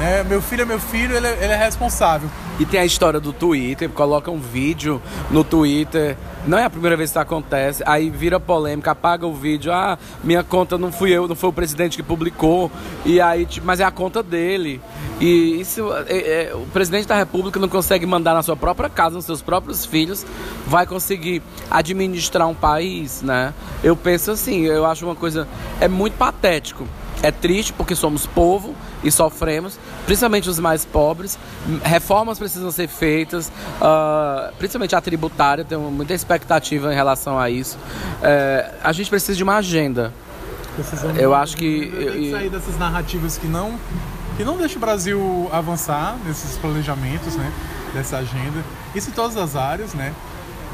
Né? 0.00 0.24
Meu 0.24 0.40
filho 0.40 0.62
é 0.62 0.64
meu 0.64 0.80
filho, 0.80 1.14
ele, 1.14 1.26
é, 1.26 1.44
ele 1.44 1.52
é 1.52 1.56
responsável. 1.56 2.26
E 2.58 2.64
tem 2.64 2.80
a 2.80 2.86
história 2.86 3.20
do 3.20 3.34
Twitter, 3.34 3.86
coloca 3.90 4.30
um 4.30 4.38
vídeo 4.38 5.00
no 5.30 5.44
Twitter. 5.44 6.16
Não 6.46 6.56
é 6.56 6.64
a 6.64 6.70
primeira 6.70 6.96
vez 6.96 7.10
que 7.10 7.12
isso 7.12 7.18
acontece. 7.18 7.82
Aí 7.84 8.08
vira 8.08 8.40
polêmica, 8.40 8.92
apaga 8.92 9.26
o 9.26 9.34
vídeo. 9.34 9.70
Ah, 9.70 9.98
minha 10.24 10.42
conta 10.42 10.78
não 10.78 10.90
fui 10.90 11.10
eu, 11.10 11.28
não 11.28 11.36
foi 11.36 11.50
o 11.50 11.52
presidente 11.52 11.98
que 11.98 12.02
publicou. 12.02 12.72
E 13.04 13.20
aí, 13.20 13.46
mas 13.62 13.78
é 13.78 13.84
a 13.84 13.90
conta 13.90 14.22
dele. 14.22 14.80
E 15.20 15.60
isso, 15.60 15.92
é, 16.08 16.48
é, 16.48 16.54
o 16.54 16.64
presidente 16.72 17.06
da 17.06 17.14
República 17.14 17.60
não 17.60 17.68
consegue 17.68 18.06
mandar 18.06 18.32
na 18.32 18.42
sua 18.42 18.56
própria 18.56 18.88
casa, 18.88 19.16
nos 19.16 19.26
seus 19.26 19.42
próprios 19.42 19.84
filhos, 19.84 20.24
vai 20.66 20.86
conseguir 20.86 21.42
administrar 21.70 22.48
um 22.48 22.54
país, 22.54 23.20
né? 23.20 23.52
Eu 23.84 23.94
penso 23.94 24.30
assim, 24.30 24.62
eu 24.62 24.86
acho 24.86 25.04
uma 25.04 25.14
coisa 25.14 25.46
é 25.78 25.88
muito 25.88 26.14
patético. 26.16 26.88
É 27.22 27.30
triste 27.30 27.74
porque 27.74 27.94
somos 27.94 28.26
povo 28.26 28.74
e 29.02 29.10
sofremos, 29.10 29.78
principalmente 30.06 30.48
os 30.48 30.58
mais 30.58 30.84
pobres. 30.84 31.38
Reformas 31.82 32.38
precisam 32.38 32.70
ser 32.70 32.88
feitas, 32.88 33.50
uh, 33.80 34.52
principalmente 34.58 34.94
a 34.94 35.00
tributária, 35.00 35.64
tenho 35.64 35.80
muita 35.90 36.14
expectativa 36.14 36.92
em 36.92 36.94
relação 36.94 37.38
a 37.38 37.48
isso. 37.50 37.78
Uh, 37.78 38.76
a 38.82 38.92
gente 38.92 39.08
precisa 39.08 39.36
de 39.36 39.42
uma 39.42 39.56
agenda. 39.56 40.12
Precisamos 40.74 41.18
eu 41.18 41.34
acho 41.34 41.56
que. 41.56 41.90
Tem 41.90 42.12
que 42.12 42.30
sair 42.30 42.50
dessas 42.50 42.78
narrativas 42.78 43.36
que 43.36 43.46
não 43.46 43.78
que 44.36 44.44
não 44.44 44.56
deixa 44.56 44.78
o 44.78 44.80
Brasil 44.80 45.50
avançar 45.52 46.16
nesses 46.24 46.56
planejamentos, 46.56 47.36
né? 47.36 47.52
Dessa 47.92 48.18
agenda. 48.18 48.64
Isso 48.94 49.10
em 49.10 49.12
todas 49.12 49.36
as 49.36 49.54
áreas, 49.56 49.92
né? 49.92 50.14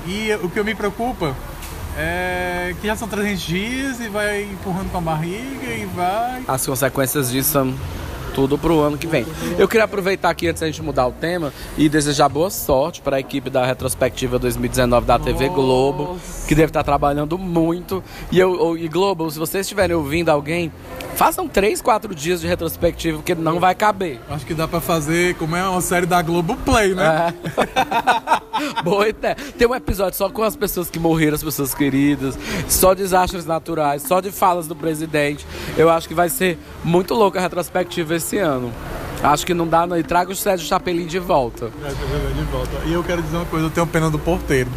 E 0.06 0.32
o 0.40 0.48
que 0.48 0.62
me 0.62 0.74
preocupa 0.74 1.34
é 1.96 2.74
que 2.80 2.86
já 2.86 2.94
são 2.94 3.08
300 3.08 3.42
dias 3.42 4.00
e 4.00 4.08
vai 4.08 4.44
empurrando 4.44 4.90
com 4.92 4.98
a 4.98 5.00
barriga 5.00 5.66
e 5.66 5.84
vai. 5.86 6.44
As 6.46 6.64
consequências 6.64 7.30
disso 7.30 7.50
são 7.50 7.74
tudo 8.36 8.58
para 8.58 8.70
o 8.70 8.80
ano 8.80 8.98
que 8.98 9.06
vem. 9.06 9.24
Eu 9.58 9.66
queria 9.66 9.84
aproveitar 9.84 10.28
aqui 10.28 10.46
antes 10.46 10.60
da 10.60 10.66
gente 10.66 10.82
mudar 10.82 11.06
o 11.06 11.12
tema 11.12 11.54
e 11.78 11.88
desejar 11.88 12.28
boa 12.28 12.50
sorte 12.50 13.00
para 13.00 13.16
a 13.16 13.20
equipe 13.20 13.48
da 13.48 13.64
retrospectiva 13.64 14.38
2019 14.38 15.06
da 15.06 15.18
TV 15.18 15.48
Globo, 15.48 16.18
que 16.46 16.54
deve 16.54 16.68
estar 16.68 16.84
trabalhando 16.84 17.38
muito. 17.38 18.04
E 18.30 18.38
eu 18.38 18.76
e 18.76 18.86
Globo, 18.88 19.30
se 19.30 19.38
vocês 19.38 19.62
estiverem 19.62 19.96
ouvindo 19.96 20.28
alguém, 20.28 20.70
façam 21.14 21.48
três, 21.48 21.80
quatro 21.80 22.14
dias 22.14 22.42
de 22.42 22.46
retrospectiva, 22.46 23.16
porque 23.16 23.34
não 23.34 23.58
vai 23.58 23.74
caber. 23.74 24.20
Acho 24.28 24.44
que 24.44 24.52
dá 24.52 24.68
para 24.68 24.82
fazer 24.82 25.34
como 25.36 25.56
é 25.56 25.66
uma 25.66 25.80
série 25.80 26.04
da 26.04 26.20
Globo 26.20 26.56
Play, 26.56 26.94
né? 26.94 27.32
É. 27.32 28.36
boa 28.84 29.08
ideia. 29.08 29.34
Tem 29.56 29.66
um 29.66 29.74
episódio 29.74 30.16
só 30.16 30.28
com 30.28 30.42
as 30.42 30.54
pessoas 30.54 30.90
que 30.90 30.98
morreram, 30.98 31.34
as 31.34 31.42
pessoas 31.42 31.74
queridas, 31.74 32.38
só 32.68 32.94
desastres 32.94 33.46
naturais, 33.46 34.02
só 34.02 34.20
de 34.20 34.30
falas 34.30 34.66
do 34.66 34.76
presidente. 34.76 35.46
Eu 35.76 35.88
acho 35.88 36.06
que 36.06 36.14
vai 36.14 36.28
ser 36.28 36.58
muito 36.84 37.14
louca 37.14 37.38
a 37.38 37.42
retrospectiva 37.42 38.14
esse 38.14 38.25
esse 38.26 38.38
ano. 38.38 38.72
Acho 39.22 39.46
que 39.46 39.54
não 39.54 39.66
dá, 39.66 39.86
não. 39.86 39.96
E 39.96 40.02
traga 40.02 40.32
o 40.32 40.36
Sérgio 40.36 40.66
Chapelin 40.66 41.06
de 41.06 41.18
volta. 41.18 41.70
É, 41.84 41.88
de 41.88 42.42
volta. 42.50 42.70
E 42.84 42.92
eu 42.92 43.02
quero 43.02 43.22
dizer 43.22 43.36
uma 43.36 43.46
coisa, 43.46 43.66
eu 43.66 43.70
tenho 43.70 43.86
pena 43.86 44.10
do 44.10 44.18
porteiro. 44.18 44.70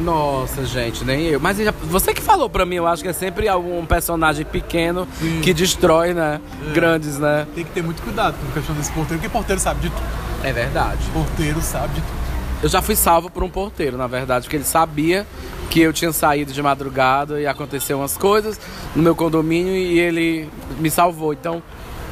Nossa, 0.00 0.66
gente, 0.66 1.04
nem 1.04 1.26
eu. 1.26 1.38
Mas 1.38 1.56
você 1.84 2.12
que 2.12 2.20
falou 2.20 2.50
pra 2.50 2.66
mim, 2.66 2.76
eu 2.76 2.86
acho 2.86 3.02
que 3.02 3.08
é 3.08 3.12
sempre 3.12 3.48
algum 3.48 3.86
personagem 3.86 4.44
pequeno 4.44 5.06
Sim. 5.20 5.40
que 5.40 5.54
destrói, 5.54 6.12
né? 6.12 6.40
É. 6.68 6.72
Grandes, 6.72 7.16
né? 7.18 7.46
Tem 7.54 7.64
que 7.64 7.70
ter 7.70 7.82
muito 7.82 8.02
cuidado 8.02 8.34
com 8.34 8.48
a 8.48 8.52
questão 8.52 8.74
desse 8.74 8.90
porteiro, 8.90 9.22
porque 9.22 9.32
porteiro 9.32 9.60
sabe 9.60 9.82
de 9.82 9.90
tudo. 9.90 10.02
É 10.42 10.52
verdade. 10.52 10.98
Porteiro 11.12 11.62
sabe 11.62 11.94
de 11.94 12.00
tudo. 12.00 12.24
Eu 12.62 12.68
já 12.68 12.82
fui 12.82 12.96
salvo 12.96 13.30
por 13.30 13.42
um 13.44 13.48
porteiro, 13.48 13.96
na 13.96 14.06
verdade, 14.06 14.44
porque 14.44 14.56
ele 14.56 14.64
sabia 14.64 15.26
que 15.70 15.80
eu 15.80 15.92
tinha 15.92 16.12
saído 16.12 16.52
de 16.52 16.62
madrugada 16.62 17.40
e 17.40 17.46
aconteceu 17.46 17.98
umas 17.98 18.16
coisas 18.16 18.58
no 18.96 19.02
meu 19.02 19.14
condomínio 19.14 19.74
e 19.74 19.98
ele 19.98 20.48
me 20.78 20.90
salvou. 20.90 21.32
Então, 21.32 21.62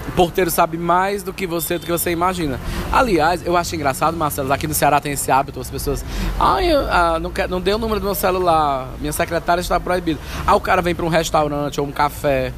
o 0.08 0.12
porteiro 0.12 0.50
sabe 0.50 0.76
mais 0.76 1.22
do 1.22 1.32
que 1.32 1.46
você, 1.46 1.78
do 1.78 1.86
que 1.86 1.92
você 1.92 2.10
imagina. 2.10 2.58
Aliás, 2.92 3.44
eu 3.46 3.56
acho 3.56 3.74
engraçado, 3.74 4.16
Marcelo, 4.16 4.52
aqui 4.52 4.66
no 4.66 4.74
Ceará 4.74 5.00
tem 5.00 5.12
esse 5.12 5.30
hábito, 5.30 5.60
as 5.60 5.70
pessoas. 5.70 6.04
Ai, 6.38 6.72
ah, 6.72 7.18
não, 7.20 7.30
quer, 7.30 7.48
não 7.48 7.60
deu 7.60 7.76
o 7.76 7.78
número 7.78 8.00
do 8.00 8.04
meu 8.04 8.14
celular, 8.14 8.88
minha 9.00 9.12
secretária 9.12 9.60
está 9.60 9.78
proibida. 9.78 10.20
Aí 10.46 10.54
o 10.54 10.60
cara 10.60 10.82
vem 10.82 10.94
para 10.94 11.04
um 11.04 11.08
restaurante 11.08 11.80
ou 11.80 11.86
um 11.86 11.92
café, 11.92 12.52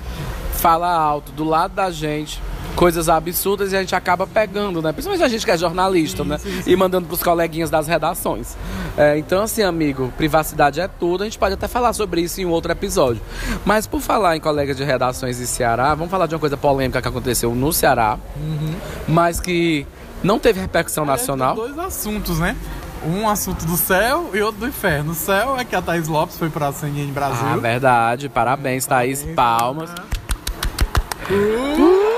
fala 0.55 0.91
alto, 0.91 1.33
do 1.33 1.45
lado 1.45 1.75
da 1.75 1.91
gente 1.91 2.41
coisas 2.75 3.09
absurdas 3.09 3.73
e 3.73 3.77
a 3.77 3.81
gente 3.81 3.95
acaba 3.95 4.27
pegando, 4.27 4.83
né? 4.83 4.93
Principalmente 4.93 5.25
a 5.25 5.29
gente 5.29 5.45
que 5.45 5.51
é 5.51 5.57
jornalista, 5.57 6.23
sim, 6.23 6.29
né? 6.29 6.39
Sim, 6.39 6.63
sim. 6.63 6.71
E 6.71 6.77
mandando 6.77 7.07
pros 7.07 7.23
coleguinhas 7.23 7.71
das 7.71 7.87
redações. 7.87 8.57
É, 8.97 9.17
então, 9.19 9.43
assim, 9.43 9.63
amigo, 9.63 10.13
privacidade 10.17 10.81
é 10.81 10.89
tudo. 10.89 11.23
A 11.23 11.25
gente 11.25 11.39
pode 11.39 11.55
até 11.55 11.69
falar 11.69 11.93
sobre 11.93 12.21
isso 12.21 12.41
em 12.41 12.45
um 12.45 12.51
outro 12.51 12.73
episódio. 12.73 13.23
Mas 13.65 13.87
por 13.87 14.01
falar 14.01 14.37
em 14.37 14.41
colegas 14.41 14.77
de 14.77 14.85
redações 14.85 15.39
de 15.39 15.47
Ceará, 15.47 15.95
vamos 15.95 16.11
falar 16.11 16.27
de 16.27 16.35
uma 16.35 16.41
coisa 16.41 16.57
polêmica 16.57 17.01
que 17.01 17.09
aconteceu 17.09 17.55
no 17.55 17.73
Ceará, 17.73 18.19
uhum. 18.37 18.75
mas 19.09 19.41
que 19.41 19.87
não 20.23 20.39
teve 20.39 20.61
repercussão 20.61 21.05
nacional. 21.05 21.55
Dois 21.55 21.79
assuntos, 21.79 22.39
né? 22.39 22.57
um 23.07 23.29
assunto 23.29 23.67
do 23.67 23.77
céu 23.77 24.31
e 24.33 24.41
outro 24.41 24.61
do 24.61 24.67
inferno. 24.67 25.13
O 25.13 25.15
céu 25.15 25.59
é 25.59 25.65
que 25.65 25.77
a 25.77 25.83
Thaís 25.83 26.09
Lopes 26.09 26.39
foi 26.39 26.49
pra 26.49 26.73
CNN 26.73 27.13
Brasil. 27.13 27.47
Ah, 27.47 27.57
verdade. 27.59 28.31
Parabéns, 28.31 28.87
Thaís. 28.87 29.23
Palmas. 29.35 29.91
Uh! 31.31 32.14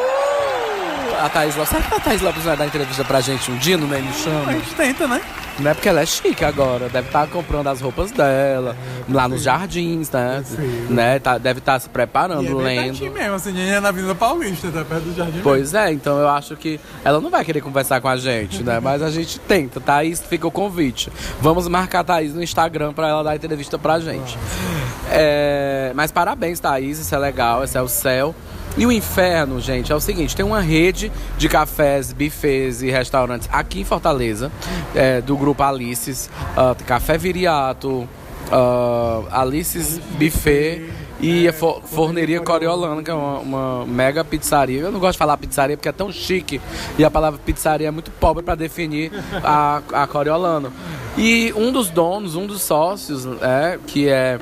A 1.21 1.29
Thaís 1.29 1.57
Lopes. 1.57 1.71
Será 1.71 1.83
que 1.83 1.95
a 1.95 2.01
Thaís 2.01 2.21
Lopes 2.21 2.43
vai 2.43 2.57
dar 2.57 2.67
entrevista 2.67 3.05
pra 3.05 3.21
gente 3.21 3.51
um 3.51 3.57
dia 3.59 3.77
no 3.77 3.87
Nem 3.87 4.03
Me 4.03 4.13
Chama? 4.13 4.51
A 4.51 4.53
gente 4.53 4.75
tenta, 4.75 5.07
né? 5.07 5.21
Não 5.59 5.71
é 5.71 5.75
porque 5.75 5.89
ela 5.89 6.03
é 6.03 6.07
chique 6.07 6.45
agora. 6.45 6.89
Deve 6.89 7.09
estar 7.09 7.23
tá 7.23 7.27
comprando 7.27 7.69
as 7.69 7.81
roupas 7.81 8.11
dela, 8.11 8.77
é, 9.09 9.13
lá 9.13 9.27
nos 9.27 9.43
jardins, 9.43 10.11
né? 10.11 10.45
né? 10.91 11.19
Tá, 11.19 11.39
deve 11.39 11.61
estar 11.61 11.75
tá 11.75 11.81
se 11.81 11.89
preparando, 11.89 12.45
e 12.45 12.49
é 12.49 12.55
lendo. 12.55 13.11
mesmo, 13.11 13.35
assim, 13.35 13.59
é 13.59 13.81
na 13.81 13.89
Avenida 13.89 14.15
Paulista, 14.15 14.71
tá 14.71 14.85
perto 14.85 15.05
do 15.05 15.15
jardim. 15.15 15.41
Pois 15.43 15.73
mesmo. 15.73 15.79
é, 15.79 15.93
então 15.93 16.19
eu 16.19 16.29
acho 16.29 16.57
que 16.57 16.79
ela 17.03 17.21
não 17.21 17.31
vai 17.31 17.45
querer 17.45 17.63
conversar 17.63 18.01
com 18.01 18.09
a 18.09 18.17
gente, 18.17 18.63
né? 18.63 18.81
Mas 18.81 19.03
a 19.03 19.11
gente 19.11 19.41
tenta. 19.41 19.81
Thaís, 19.81 20.21
fica 20.21 20.47
o 20.47 20.51
convite. 20.51 21.11
Vamos 21.41 21.67
marcar 21.69 22.01
a 22.01 22.05
Thaís 22.05 22.35
no 22.35 22.43
Instagram 22.43 22.93
pra 22.93 23.09
ela 23.09 23.23
dar 23.23 23.35
entrevista 23.35 23.79
pra 23.79 23.99
gente. 23.99 24.39
É, 25.11 25.93
mas 25.95 26.13
parabéns, 26.13 26.61
Thaís, 26.61 26.99
isso 26.99 27.15
é 27.15 27.19
legal, 27.19 27.65
esse 27.65 27.79
é 27.79 27.83
o 27.83 27.89
céu. 27.89 28.35
E 28.77 28.85
o 28.85 28.93
inferno, 28.93 29.61
gente, 29.61 29.91
é 29.91 29.95
o 29.95 30.01
seguinte: 30.01 30.37
tem 30.37 30.45
uma 30.45 30.61
rede 30.61 31.11
de 31.39 31.49
cafés, 31.49 32.13
bufês 32.13 32.83
e 32.83 32.91
restaurantes 32.91 33.49
aqui 33.51 33.81
em 33.81 33.85
Fortaleza, 33.85 34.53
é, 34.95 35.21
do 35.21 35.37
grupo 35.37 35.63
Alices, 35.63 36.31
uh, 36.57 36.85
Café 36.85 37.17
Viriato, 37.17 38.09
uh, 38.51 39.27
Alices 39.31 39.99
Buffet 40.19 40.91
e 41.19 41.49
a 41.49 41.53
Forneria 41.53 42.41
Coriolana, 42.41 43.03
que 43.03 43.11
é 43.11 43.15
uma, 43.15 43.39
uma, 43.39 43.87
mega 43.87 44.23
pizzaria. 44.23 44.81
Eu 44.81 44.93
não 44.93 45.01
gosto 45.01 45.13
de 45.13 45.19
falar 45.19 45.37
pizzaria 45.39 45.77
porque 45.77 45.89
é 45.89 45.93
tão 45.93 46.13
chique 46.13 46.61
e 46.99 47.05
a 47.05 47.11
palavra 47.11 47.41
pizzaria 47.43 47.89
é 47.89 47.91
muito 47.91 48.11
pobre 48.11 48.43
para 48.43 48.55
definir 48.55 49.11
a, 49.43 49.81
a 49.93 50.07
Coriolano. 50.07 50.71
E 51.17 51.53
um 51.57 51.73
dos 51.73 51.89
donos, 51.89 52.37
um 52.37 52.47
dos 52.47 52.61
sócios, 52.61 53.27
é, 53.41 53.79
que 53.87 54.09
é 54.09 54.39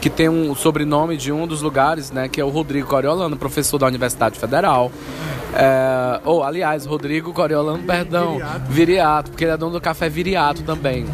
que 0.00 0.10
tem 0.10 0.28
um 0.28 0.54
sobrenome 0.54 1.16
de 1.16 1.32
um 1.32 1.46
dos 1.46 1.62
lugares, 1.62 2.10
né? 2.10 2.28
Que 2.28 2.40
é 2.40 2.44
o 2.44 2.48
Rodrigo 2.48 2.86
Coriolano, 2.88 3.36
professor 3.36 3.78
da 3.78 3.86
Universidade 3.86 4.38
Federal. 4.38 4.90
É, 5.54 6.20
ou, 6.24 6.44
aliás, 6.44 6.84
Rodrigo 6.84 7.32
Coriolano, 7.32 7.82
perdão, 7.82 8.32
Viriato. 8.32 8.60
Viriato, 8.68 9.30
porque 9.30 9.44
ele 9.44 9.52
é 9.52 9.56
dono 9.56 9.72
do 9.72 9.80
café 9.80 10.08
Viriato 10.08 10.62
também. 10.62 11.06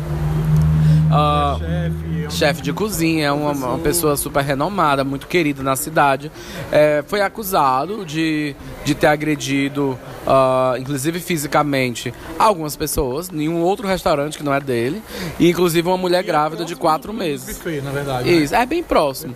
Ah, 1.11 1.57
Chefe, 1.59 2.12
chefe 2.33 2.63
de 2.63 2.73
cozinha, 2.73 3.27
é 3.27 3.33
uma, 3.33 3.53
uma 3.53 3.79
pessoa 3.79 4.17
super 4.17 4.43
renomada, 4.43 5.05
muito 5.05 5.27
querida 5.27 5.63
na 5.63 5.77
cidade. 5.77 6.31
É, 6.71 7.05
foi 7.07 7.21
acusado 7.21 8.05
de, 8.05 8.57
de 8.85 8.95
ter 8.95 9.07
agredido, 9.07 9.99
ah, 10.27 10.75
inclusive 10.79 11.21
fisicamente, 11.21 12.13
algumas 12.39 12.77
pessoas 12.77 13.31
em 13.33 13.49
um 13.49 13.63
outro 13.63 13.87
restaurante 13.87 14.39
que 14.39 14.45
não 14.45 14.55
é 14.55 14.61
dele, 14.61 15.03
e 15.39 15.51
inclusive 15.51 15.87
uma 15.87 15.97
mulher 15.99 16.23
grávida 16.23 16.65
de 16.65 16.75
quatro 16.75 17.13
meses. 17.13 17.57
buffet, 17.57 17.81
na 17.83 17.91
verdade. 17.91 18.31
né? 18.31 18.37
Isso, 18.37 18.55
é 18.55 18.67
bem 18.67 18.83
próximo. 18.83 19.35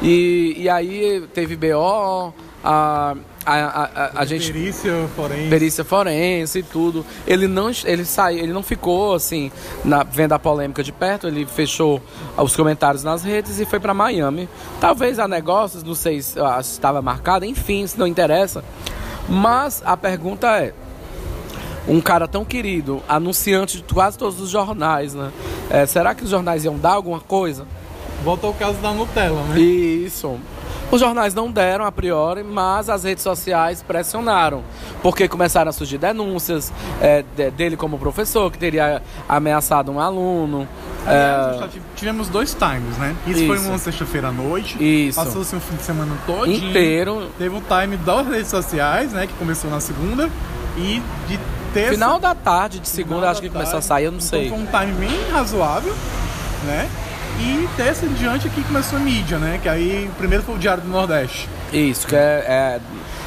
E, 0.00 0.54
e 0.58 0.68
aí 0.68 1.26
teve 1.32 1.56
BO, 1.56 2.34
a, 2.64 3.14
a, 3.44 3.54
a, 3.54 3.84
a, 3.84 4.20
a 4.20 4.24
gente 4.24 4.52
Perícia 4.52 5.08
forense. 5.16 5.50
perícia 5.50 5.84
forense 5.84 6.58
e 6.60 6.62
tudo. 6.62 7.04
Ele 7.26 7.46
não 7.46 7.70
ele 7.84 8.04
saiu, 8.04 8.38
ele 8.38 8.52
não 8.52 8.62
ficou 8.62 9.14
assim 9.14 9.50
na 9.84 10.02
vendo 10.02 10.32
a 10.32 10.38
polêmica 10.38 10.82
de 10.82 10.92
perto, 10.92 11.26
ele 11.26 11.44
fechou 11.46 12.00
os 12.36 12.54
comentários 12.54 13.02
nas 13.02 13.22
redes 13.22 13.58
e 13.58 13.64
foi 13.64 13.80
para 13.80 13.92
Miami. 13.92 14.48
Talvez 14.80 15.18
a 15.18 15.26
negócios, 15.26 15.82
não 15.82 15.94
sei 15.94 16.22
se 16.22 16.38
ah, 16.38 16.58
estava 16.60 17.02
marcado, 17.02 17.44
enfim, 17.44 17.86
se 17.86 17.98
não 17.98 18.06
interessa. 18.06 18.64
Mas 19.28 19.82
a 19.84 19.96
pergunta 19.96 20.46
é 20.48 20.72
um 21.88 22.00
cara 22.00 22.28
tão 22.28 22.44
querido, 22.44 23.02
anunciante 23.08 23.78
de 23.78 23.94
quase 23.94 24.16
todos 24.16 24.40
os 24.40 24.50
jornais, 24.50 25.14
né? 25.14 25.32
É, 25.68 25.86
será 25.86 26.14
que 26.14 26.22
os 26.22 26.30
jornais 26.30 26.64
iam 26.64 26.76
dar 26.78 26.92
alguma 26.92 27.20
coisa? 27.20 27.66
Volta 28.22 28.46
ao 28.46 28.54
caso 28.54 28.78
da 28.78 28.92
Nutella, 28.92 29.42
né? 29.44 29.58
Isso. 29.60 30.38
Os 30.92 31.00
jornais 31.00 31.32
não 31.32 31.50
deram 31.50 31.86
a 31.86 31.90
priori, 31.90 32.42
mas 32.44 32.90
as 32.90 33.02
redes 33.04 33.24
sociais 33.24 33.82
pressionaram, 33.82 34.62
porque 35.02 35.26
começaram 35.26 35.70
a 35.70 35.72
surgir 35.72 35.96
denúncias 35.96 36.70
é, 37.00 37.24
de- 37.34 37.50
dele 37.50 37.76
como 37.78 37.98
professor, 37.98 38.52
que 38.52 38.58
teria 38.58 39.02
ameaçado 39.28 39.90
um 39.90 39.98
aluno. 39.98 40.68
Aliás, 41.06 41.62
é, 41.74 41.80
tivemos 41.96 42.28
dois 42.28 42.54
times, 42.54 42.96
né? 42.98 43.16
Isso, 43.26 43.46
foi 43.46 43.56
Isso. 43.56 43.68
uma 43.68 43.78
sexta-feira 43.78 44.28
à 44.28 44.32
noite. 44.32 44.76
Isso. 44.78 45.18
Passou-se 45.18 45.56
um 45.56 45.60
fim 45.60 45.76
de 45.76 45.82
semana 45.82 46.14
todo. 46.26 46.46
inteiro. 46.52 47.26
Teve 47.38 47.56
um 47.56 47.62
time 47.62 47.96
das 47.96 48.28
redes 48.28 48.48
sociais, 48.50 49.12
né? 49.12 49.26
Que 49.26 49.32
começou 49.34 49.70
na 49.70 49.80
segunda. 49.80 50.28
E 50.76 51.02
de 51.26 51.40
terça. 51.72 51.92
Final 51.94 52.18
da 52.18 52.34
tarde 52.34 52.78
de 52.80 52.88
segunda, 52.88 53.30
acho 53.30 53.40
que 53.40 53.48
da 53.48 53.54
começou 53.54 53.78
a 53.78 53.80
tarde. 53.80 53.86
sair, 53.86 54.04
eu 54.04 54.12
não 54.12 54.18
então 54.18 54.28
sei. 54.28 54.48
Foi 54.50 54.58
um 54.58 54.66
time 54.66 54.92
bem 54.92 55.30
razoável, 55.32 55.94
né? 56.66 56.88
E 57.42 57.68
terça 57.76 58.06
em 58.06 58.12
diante 58.12 58.46
aqui 58.46 58.62
começou 58.62 58.96
a 58.96 59.02
mídia, 59.02 59.36
né? 59.36 59.58
Que 59.60 59.68
aí 59.68 60.08
o 60.08 60.14
primeiro 60.14 60.44
foi 60.44 60.54
o 60.54 60.58
Diário 60.58 60.80
do 60.80 60.88
Nordeste. 60.88 61.48
Isso, 61.72 62.06
que 62.06 62.14
é, 62.14 62.44
é, 62.46 62.80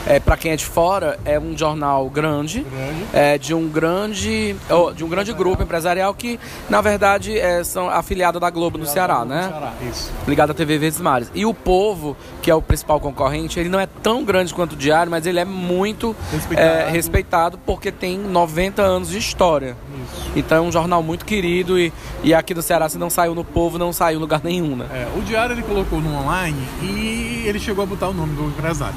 é 0.08 0.20
para 0.20 0.38
quem 0.38 0.52
é 0.52 0.56
de 0.56 0.66
fora, 0.66 1.20
é 1.26 1.40
um 1.40 1.58
jornal 1.58 2.10
grande, 2.10 2.62
Grande. 2.62 3.04
é 3.14 3.38
de 3.38 3.54
um 3.54 3.68
grande, 3.68 4.56
oh, 4.70 4.92
de 4.92 5.04
um 5.04 5.10
grande 5.10 5.34
grupo 5.34 5.64
empresarial 5.64 6.14
que, 6.14 6.40
na 6.70 6.82
verdade, 6.82 7.38
é, 7.38 7.64
são 7.64 7.90
afiliados 7.90 8.40
da 8.40 8.50
Globo 8.50 8.78
no 8.78 8.86
Ceará, 8.86 9.26
né? 9.26 9.48
Ceará, 9.50 9.74
isso. 9.90 10.12
ligado 10.28 10.52
à 10.52 10.54
TV 10.54 10.78
Verdes 10.78 11.02
Mares. 11.02 11.32
E 11.34 11.46
o 11.46 11.54
Povo, 11.54 12.16
que 12.42 12.52
é 12.52 12.56
o 12.56 12.62
principal 12.62 13.00
concorrente, 13.00 13.60
ele 13.60 13.70
não 13.70 13.80
é 13.80 13.88
tão 13.88 14.24
grande 14.24 14.54
quanto 14.54 14.74
o 14.74 14.76
Diário, 14.76 15.10
mas 15.10 15.26
ele 15.26 15.40
é 15.40 15.46
muito 15.46 16.16
Respeitado. 16.32 16.68
é, 16.70 16.90
respeitado 16.90 17.58
porque 17.66 17.92
tem 17.92 18.18
90 18.18 18.82
anos 18.82 19.10
de 19.10 19.18
história. 19.18 19.76
Isso. 20.04 20.32
Então 20.36 20.58
é 20.58 20.62
um 20.62 20.72
jornal 20.72 21.02
muito 21.02 21.26
querido 21.26 21.80
e, 21.80 21.92
e 22.24 22.34
aqui 22.34 22.54
no 22.54 22.62
Ceará, 22.62 22.88
se 22.90 22.98
não 22.98 23.10
saiu 23.10 23.34
no 23.34 23.44
Povo, 23.44 23.78
não 23.78 23.92
saiu 23.92 24.18
em 24.18 24.22
lugar 24.22 24.42
nenhum, 24.44 24.76
né? 24.76 24.86
É, 24.94 25.08
o 25.18 25.22
Diário 25.22 25.54
ele 25.54 25.64
colocou 25.64 26.00
no 26.00 26.16
online 26.16 26.62
e 26.84 27.44
ele 27.46 27.60
chegou 27.60 27.84
a 27.84 27.88
botar 27.88 28.10
o 28.10 28.14
nome 28.14 28.36
do 28.36 28.44
empresário. 28.46 28.96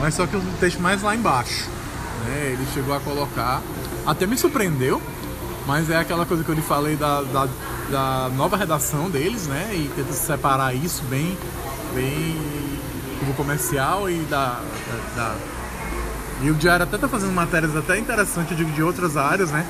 Mas 0.00 0.14
só 0.14 0.26
que 0.26 0.36
o 0.36 0.40
texto 0.60 0.80
mais 0.80 1.02
lá 1.02 1.14
embaixo. 1.14 1.66
Né? 2.24 2.50
Ele 2.52 2.66
chegou 2.72 2.94
a 2.94 3.00
colocar. 3.00 3.62
Até 4.06 4.26
me 4.26 4.36
surpreendeu, 4.38 5.02
mas 5.66 5.90
é 5.90 5.96
aquela 5.98 6.24
coisa 6.24 6.42
que 6.42 6.48
eu 6.50 6.54
lhe 6.54 6.62
falei 6.62 6.96
da, 6.96 7.22
da, 7.22 7.48
da 7.90 8.28
nova 8.34 8.56
redação 8.56 9.10
deles, 9.10 9.46
né? 9.46 9.70
E 9.74 9.90
tenta 9.94 10.12
separar 10.14 10.74
isso 10.74 11.02
bem, 11.10 11.36
bem 11.94 12.36
do 13.26 13.34
comercial 13.36 14.08
e 14.08 14.18
da, 14.30 14.60
da, 14.60 15.14
da- 15.16 15.36
E 16.42 16.50
o 16.50 16.54
Diário 16.54 16.84
até 16.84 16.96
tá 16.96 17.06
fazendo 17.08 17.32
matérias 17.32 17.76
até 17.76 17.98
interessantes, 17.98 18.52
eu 18.52 18.56
digo, 18.56 18.70
de 18.72 18.82
outras 18.82 19.16
áreas, 19.16 19.50
né? 19.50 19.66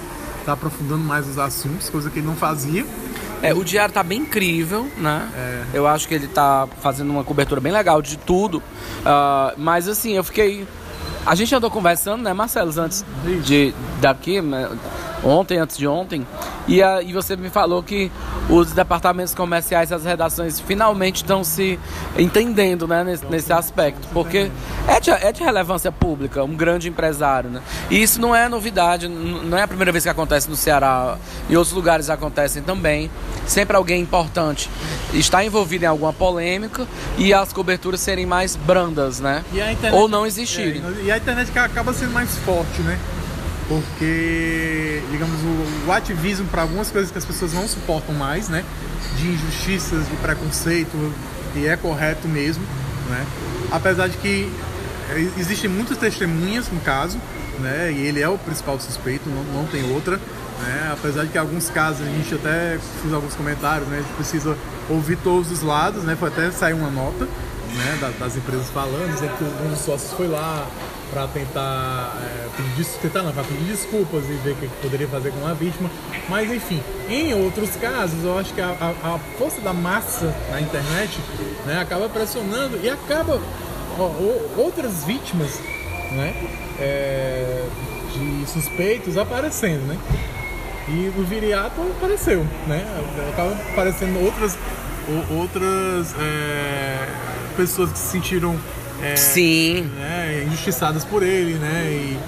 Tá 0.46 0.52
aprofundando 0.52 1.02
mais 1.02 1.26
os 1.26 1.36
assuntos, 1.38 1.90
coisa 1.90 2.08
que 2.10 2.20
ele 2.20 2.26
não 2.28 2.36
fazia. 2.36 2.86
É, 3.42 3.54
o 3.54 3.64
Diário 3.64 3.94
tá 3.94 4.02
bem 4.02 4.20
incrível, 4.20 4.88
né? 4.96 5.28
É. 5.36 5.64
Eu 5.72 5.86
acho 5.86 6.08
que 6.08 6.14
ele 6.14 6.26
tá 6.26 6.68
fazendo 6.80 7.10
uma 7.10 7.22
cobertura 7.22 7.60
bem 7.60 7.72
legal 7.72 8.02
de 8.02 8.16
tudo. 8.16 8.62
Ah, 9.04 9.54
mas 9.56 9.88
assim, 9.88 10.12
eu 10.12 10.24
fiquei. 10.24 10.66
A 11.24 11.34
gente 11.34 11.54
andou 11.54 11.70
conversando, 11.70 12.22
né, 12.22 12.32
Marcelo, 12.32 12.72
antes 12.80 13.04
de 13.44 13.74
daqui, 14.00 14.40
né, 14.40 14.68
ontem, 15.24 15.58
antes 15.58 15.76
de 15.76 15.86
ontem, 15.86 16.26
e, 16.66 16.82
a, 16.82 17.02
e 17.02 17.12
você 17.12 17.36
me 17.36 17.50
falou 17.50 17.82
que 17.82 18.10
os 18.48 18.72
departamentos 18.72 19.34
comerciais, 19.34 19.92
as 19.92 20.04
redações, 20.04 20.60
finalmente 20.60 21.16
estão 21.16 21.42
se 21.44 21.78
entendendo, 22.16 22.86
né, 22.86 23.04
nesse, 23.04 23.24
nesse 23.26 23.52
aspecto, 23.52 24.06
porque 24.12 24.50
é 24.86 25.00
de, 25.00 25.10
é 25.10 25.32
de 25.32 25.42
relevância 25.42 25.90
pública, 25.92 26.42
um 26.44 26.54
grande 26.56 26.88
empresário, 26.88 27.50
né? 27.50 27.60
E 27.90 28.02
isso 28.02 28.20
não 28.20 28.34
é 28.34 28.48
novidade, 28.48 29.08
não 29.08 29.56
é 29.56 29.62
a 29.62 29.68
primeira 29.68 29.92
vez 29.92 30.04
que 30.04 30.10
acontece 30.10 30.48
no 30.48 30.56
Ceará, 30.56 31.16
em 31.48 31.56
outros 31.56 31.74
lugares 31.74 32.08
acontecem 32.10 32.62
também. 32.62 33.10
Sempre 33.46 33.76
alguém 33.76 34.00
importante 34.02 34.68
está 35.12 35.44
envolvido 35.44 35.84
em 35.84 35.88
alguma 35.88 36.12
polêmica 36.12 36.86
e 37.16 37.32
as 37.32 37.52
coberturas 37.52 38.00
serem 38.00 38.26
mais 38.26 38.56
brandas, 38.56 39.20
né? 39.20 39.44
Internet- 39.72 39.94
Ou 39.94 40.08
não 40.08 40.26
existirem. 40.26 40.82
É, 41.00 41.04
e 41.04 41.10
a 41.12 41.16
internet 41.16 41.58
acaba 41.58 41.92
sendo 41.92 42.12
mais 42.12 42.34
forte, 42.38 42.82
né? 42.82 42.98
Porque, 43.68 45.02
digamos, 45.10 45.38
o, 45.42 45.88
o 45.88 45.92
ativismo 45.92 46.46
para 46.48 46.62
algumas 46.62 46.90
coisas 46.90 47.10
que 47.10 47.18
as 47.18 47.24
pessoas 47.24 47.52
não 47.52 47.68
suportam 47.68 48.14
mais, 48.14 48.48
né? 48.48 48.64
De 49.16 49.28
injustiças, 49.28 50.08
de 50.08 50.16
preconceito, 50.16 51.12
e 51.54 51.66
é 51.66 51.76
correto 51.76 52.26
mesmo, 52.26 52.64
né? 53.08 53.26
Apesar 53.70 54.08
de 54.08 54.16
que 54.16 54.50
existem 55.38 55.68
muitas 55.70 55.98
testemunhas 55.98 56.68
no 56.70 56.80
caso, 56.80 57.18
né? 57.60 57.92
E 57.92 58.00
ele 58.06 58.20
é 58.22 58.28
o 58.28 58.38
principal 58.38 58.80
suspeito, 58.80 59.28
não, 59.28 59.42
não 59.62 59.66
tem 59.66 59.92
outra. 59.92 60.18
Né? 60.60 60.90
Apesar 60.92 61.22
de 61.22 61.28
que 61.28 61.38
em 61.38 61.40
alguns 61.40 61.70
casos 61.70 62.02
a 62.04 62.10
gente 62.10 62.34
até 62.34 62.78
fiz 63.02 63.12
alguns 63.12 63.34
comentários, 63.34 63.86
né? 63.88 63.98
A 63.98 64.00
gente 64.00 64.14
precisa 64.14 64.56
ouvir 64.88 65.16
todos 65.18 65.52
os 65.52 65.62
lados, 65.62 66.02
né? 66.02 66.16
Foi 66.18 66.28
até 66.28 66.50
sair 66.50 66.72
uma 66.72 66.90
nota 66.90 67.26
né, 67.26 67.98
da- 68.00 68.10
das 68.18 68.36
empresas 68.36 68.66
falando, 68.70 69.12
dizendo 69.12 69.36
que 69.38 69.44
um 69.44 69.70
dos 69.70 69.78
sócios 69.80 70.12
foi 70.14 70.26
lá 70.26 70.66
para 71.10 71.26
tentar 71.28 72.16
é, 72.22 72.46
pedir, 72.56 72.86
tentar 73.02 73.22
não, 73.22 73.32
pra 73.32 73.42
pedir 73.44 73.64
desculpas 73.64 74.24
e 74.24 74.32
ver 74.44 74.52
o 74.52 74.56
que 74.56 74.68
poderia 74.82 75.08
fazer 75.08 75.32
com 75.32 75.46
a 75.46 75.52
vítima. 75.54 75.90
Mas 76.28 76.50
enfim, 76.52 76.82
em 77.08 77.32
outros 77.34 77.70
casos, 77.76 78.22
eu 78.24 78.38
acho 78.38 78.52
que 78.54 78.60
a, 78.60 78.68
a- 78.80 79.14
a 79.14 79.18
força 79.38 79.60
da 79.60 79.72
massa 79.72 80.34
na 80.50 80.60
internet 80.60 81.18
né, 81.66 81.80
acaba 81.80 82.08
pressionando 82.08 82.78
e 82.82 82.88
acaba 82.90 83.40
ó, 83.98 84.02
o- 84.02 84.54
outras 84.58 85.04
vítimas 85.04 85.58
né, 86.12 86.34
é, 86.78 87.64
de 88.14 88.46
suspeitos 88.50 89.16
aparecendo, 89.16 89.86
né? 89.86 89.98
E 90.88 91.12
o 91.18 91.22
Viriato 91.22 91.82
apareceu, 91.98 92.46
né? 92.66 92.82
Acaba 93.30 93.52
aparecendo 93.72 94.24
outras, 94.24 94.56
outras 95.30 96.14
é, 96.18 97.06
pessoas 97.56 97.92
que 97.92 97.98
se 97.98 98.06
sentiram 98.12 98.56
é, 99.02 99.14
Sim. 99.14 99.82
né, 99.96 100.17
injustiçadas 100.58 101.04
por 101.04 101.22
ele, 101.22 101.54
né? 101.54 101.86
E, 101.90 102.18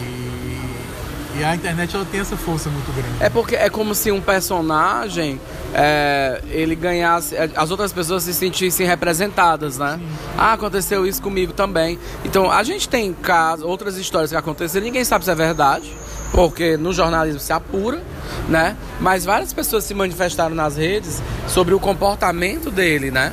e, 0.00 1.38
e 1.38 1.44
a 1.44 1.54
internet 1.54 1.94
ela 1.94 2.04
tem 2.04 2.20
essa 2.20 2.36
força 2.36 2.70
muito 2.70 2.92
grande. 2.92 3.16
É 3.20 3.28
porque 3.28 3.56
é 3.56 3.68
como 3.68 3.94
se 3.94 4.10
um 4.12 4.20
personagem 4.20 5.40
é, 5.74 6.40
ele 6.48 6.74
ganhasse, 6.74 7.34
as 7.56 7.70
outras 7.70 7.92
pessoas 7.92 8.22
se 8.22 8.32
sentissem 8.32 8.86
representadas, 8.86 9.78
né? 9.78 10.00
Ah, 10.38 10.52
aconteceu 10.52 11.06
isso 11.06 11.20
comigo 11.20 11.52
também. 11.52 11.98
Então 12.24 12.50
a 12.50 12.62
gente 12.62 12.88
tem 12.88 13.12
casos, 13.12 13.64
outras 13.64 13.96
histórias 13.96 14.30
que 14.30 14.36
aconteceram, 14.36 14.84
ninguém 14.86 15.04
sabe 15.04 15.24
se 15.24 15.30
é 15.30 15.34
verdade, 15.34 15.92
porque 16.32 16.76
no 16.76 16.92
jornalismo 16.92 17.40
se 17.40 17.52
apura, 17.52 18.02
né? 18.48 18.76
Mas 19.00 19.24
várias 19.24 19.52
pessoas 19.52 19.84
se 19.84 19.94
manifestaram 19.94 20.54
nas 20.54 20.76
redes 20.76 21.20
sobre 21.48 21.74
o 21.74 21.80
comportamento 21.80 22.70
dele, 22.70 23.10
né? 23.10 23.32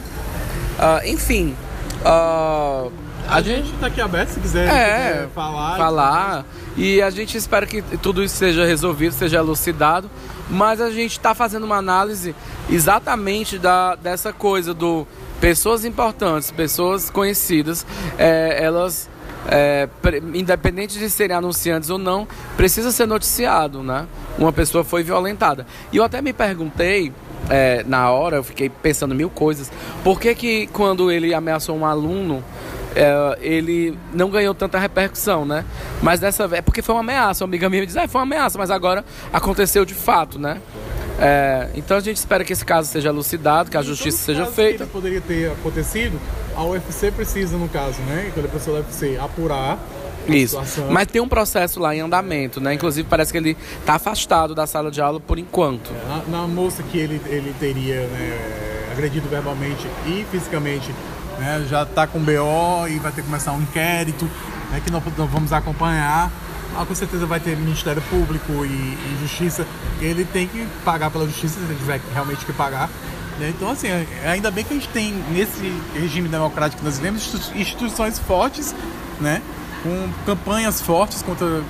Ah, 0.79 1.01
enfim, 1.05 1.55
ah, 2.03 2.87
A, 3.27 3.41
gente 3.41 3.71
tá 3.73 3.87
aqui 3.87 4.01
aberto 4.01 4.29
se 4.29 4.39
quiser, 4.39 4.67
é, 4.67 5.11
quiser 5.11 5.29
falar. 5.29 5.77
falar. 5.77 6.45
E 6.75 7.01
a 7.01 7.09
gente 7.09 7.37
espera 7.37 7.65
que 7.65 7.81
tudo 7.97 8.23
isso 8.23 8.35
seja 8.35 8.65
resolvido, 8.65 9.13
seja 9.13 9.37
elucidado. 9.37 10.09
Mas 10.49 10.81
a 10.81 10.91
gente 10.91 11.13
está 11.13 11.33
fazendo 11.33 11.63
uma 11.63 11.77
análise 11.77 12.35
exatamente 12.69 13.57
da, 13.57 13.95
dessa 13.95 14.33
coisa 14.33 14.73
do 14.73 15.07
pessoas 15.39 15.83
importantes, 15.85 16.51
pessoas 16.51 17.09
conhecidas, 17.09 17.85
é, 18.17 18.63
elas, 18.63 19.09
é, 19.49 19.89
independente 20.33 20.99
de 20.99 21.09
serem 21.09 21.35
anunciantes 21.35 21.89
ou 21.89 21.97
não, 21.97 22.27
precisa 22.55 22.91
ser 22.91 23.07
noticiado, 23.07 23.81
né? 23.81 24.05
Uma 24.37 24.53
pessoa 24.53 24.83
foi 24.83 25.03
violentada. 25.03 25.65
E 25.91 25.97
eu 25.97 26.03
até 26.03 26.21
me 26.21 26.31
perguntei 26.31 27.11
é, 27.49 27.83
na 27.87 28.11
hora, 28.11 28.37
eu 28.37 28.43
fiquei 28.43 28.69
pensando 28.69 29.15
mil 29.15 29.29
coisas. 29.29 29.71
Por 30.03 30.19
que 30.19 30.35
que 30.35 30.67
quando 30.67 31.11
ele 31.11 31.33
ameaçou 31.33 31.75
um 31.75 31.85
aluno, 31.85 32.43
é, 32.95 33.37
ele 33.41 33.97
não 34.13 34.29
ganhou 34.29 34.53
tanta 34.53 34.77
repercussão, 34.77 35.45
né? 35.45 35.65
Mas 36.01 36.19
dessa 36.19 36.47
vez, 36.47 36.59
é 36.59 36.61
porque 36.61 36.81
foi 36.81 36.95
uma 36.95 37.01
ameaça. 37.01 37.43
Uma 37.43 37.49
amiga 37.49 37.69
minha 37.69 37.81
me 37.81 37.87
diz, 37.87 37.97
ah, 37.97 38.07
foi 38.07 38.19
uma 38.19 38.35
ameaça, 38.35 38.57
mas 38.57 38.71
agora 38.71 39.03
aconteceu 39.31 39.85
de 39.85 39.93
fato, 39.93 40.37
né? 40.37 40.61
É, 41.19 41.69
então 41.75 41.97
a 41.97 41.99
gente 41.99 42.17
espera 42.17 42.43
que 42.43 42.51
esse 42.51 42.65
caso 42.65 42.89
seja 42.89 43.09
elucidado, 43.09 43.69
que 43.69 43.77
a 43.77 43.81
justiça 43.81 44.17
seja 44.17 44.45
feita. 44.45 44.85
Que 44.85 44.91
poderia 44.91 45.21
ter 45.21 45.51
acontecido, 45.51 46.19
a 46.55 46.63
UFC 46.63 47.11
precisa, 47.11 47.57
no 47.57 47.69
caso, 47.69 48.01
né? 48.01 48.31
Quando 48.33 48.47
a 48.47 48.49
pessoa 48.49 48.77
da 48.77 48.87
UFC 48.87 49.17
apurar 49.17 49.77
isso. 50.27 50.59
Mas 50.89 51.07
tem 51.07 51.21
um 51.21 51.27
processo 51.27 51.79
lá 51.79 51.95
em 51.95 52.01
andamento, 52.01 52.59
né? 52.59 52.73
Inclusive 52.73 53.07
parece 53.09 53.31
que 53.31 53.37
ele 53.37 53.57
está 53.79 53.95
afastado 53.95 54.53
da 54.53 54.67
sala 54.67 54.91
de 54.91 55.01
aula 55.01 55.19
por 55.19 55.39
enquanto. 55.39 55.91
É, 55.91 56.29
na, 56.29 56.41
na, 56.41 56.47
moça 56.47 56.83
que 56.83 56.97
ele, 56.97 57.21
ele 57.27 57.53
teria 57.59 58.01
né, 58.07 58.89
agredido 58.91 59.27
verbalmente 59.29 59.87
e 60.05 60.25
fisicamente, 60.29 60.93
né, 61.41 61.65
já 61.67 61.81
está 61.81 62.05
com 62.05 62.19
BO 62.19 62.87
e 62.87 62.99
vai 62.99 63.11
ter 63.11 63.21
que 63.21 63.27
começar 63.27 63.51
um 63.51 63.61
inquérito, 63.61 64.29
né, 64.69 64.79
que 64.83 64.91
nós, 64.91 65.01
vamos 65.31 65.51
acompanhar. 65.51 66.31
Ah, 66.77 66.85
com 66.85 66.95
certeza 66.95 67.25
vai 67.25 67.39
ter 67.39 67.57
Ministério 67.57 68.01
Público 68.03 68.63
e, 68.63 68.67
e, 68.67 69.17
Justiça. 69.21 69.65
Ele 69.99 70.23
tem 70.23 70.47
que 70.47 70.65
pagar 70.85 71.09
pela 71.09 71.25
justiça, 71.25 71.59
se 71.59 71.65
ele 71.65 71.75
tiver 71.75 71.99
realmente 72.13 72.45
que 72.45 72.53
pagar. 72.53 72.89
Né? 73.39 73.49
Então, 73.49 73.69
assim, 73.71 73.87
ainda 74.23 74.51
bem 74.51 74.63
que 74.63 74.71
a 74.71 74.75
gente 74.75 74.87
tem, 74.89 75.13
nesse 75.31 75.73
regime 75.93 76.29
democrático 76.29 76.79
que 76.79 76.85
nós 76.85 76.97
vivemos, 76.97 77.51
instituições 77.55 78.19
fortes, 78.19 78.73
né? 79.19 79.41
com 79.83 80.09
campanhas 80.25 80.79
fortes 80.79 81.21
contra 81.23 81.61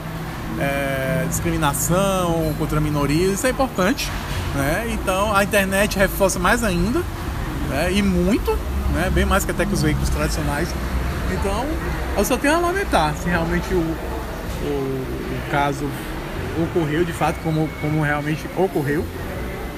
é, 0.59 1.25
discriminação, 1.29 2.53
contra 2.59 2.79
minorias, 2.81 3.35
isso 3.35 3.47
é 3.47 3.49
importante. 3.49 4.11
Né? 4.53 4.89
Então 4.91 5.33
a 5.33 5.43
internet 5.43 5.97
reforça 5.97 6.37
mais 6.37 6.63
ainda, 6.63 7.01
né? 7.69 7.91
e 7.91 8.03
muito, 8.03 8.55
né? 8.93 9.09
bem 9.13 9.25
mais 9.25 9.45
que 9.45 9.51
até 9.51 9.65
que 9.65 9.73
os 9.73 9.81
veículos 9.81 10.09
tradicionais. 10.09 10.69
Então 11.31 11.65
eu 12.17 12.25
só 12.25 12.37
tenho 12.37 12.55
a 12.55 12.59
lamentar 12.59 13.15
se 13.15 13.29
realmente 13.29 13.73
o, 13.73 13.77
o, 13.77 14.67
o 14.67 15.51
caso 15.51 15.87
ocorreu 16.61 17.03
de 17.05 17.13
fato 17.13 17.37
como, 17.43 17.69
como 17.79 18.01
realmente 18.01 18.45
ocorreu. 18.55 19.05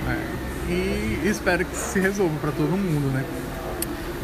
Né? 0.05 0.33
E 0.69 1.27
espero 1.27 1.65
que 1.65 1.75
se 1.75 1.99
resolva 1.99 2.35
para 2.39 2.51
todo 2.51 2.69
mundo, 2.69 3.11
né? 3.13 3.23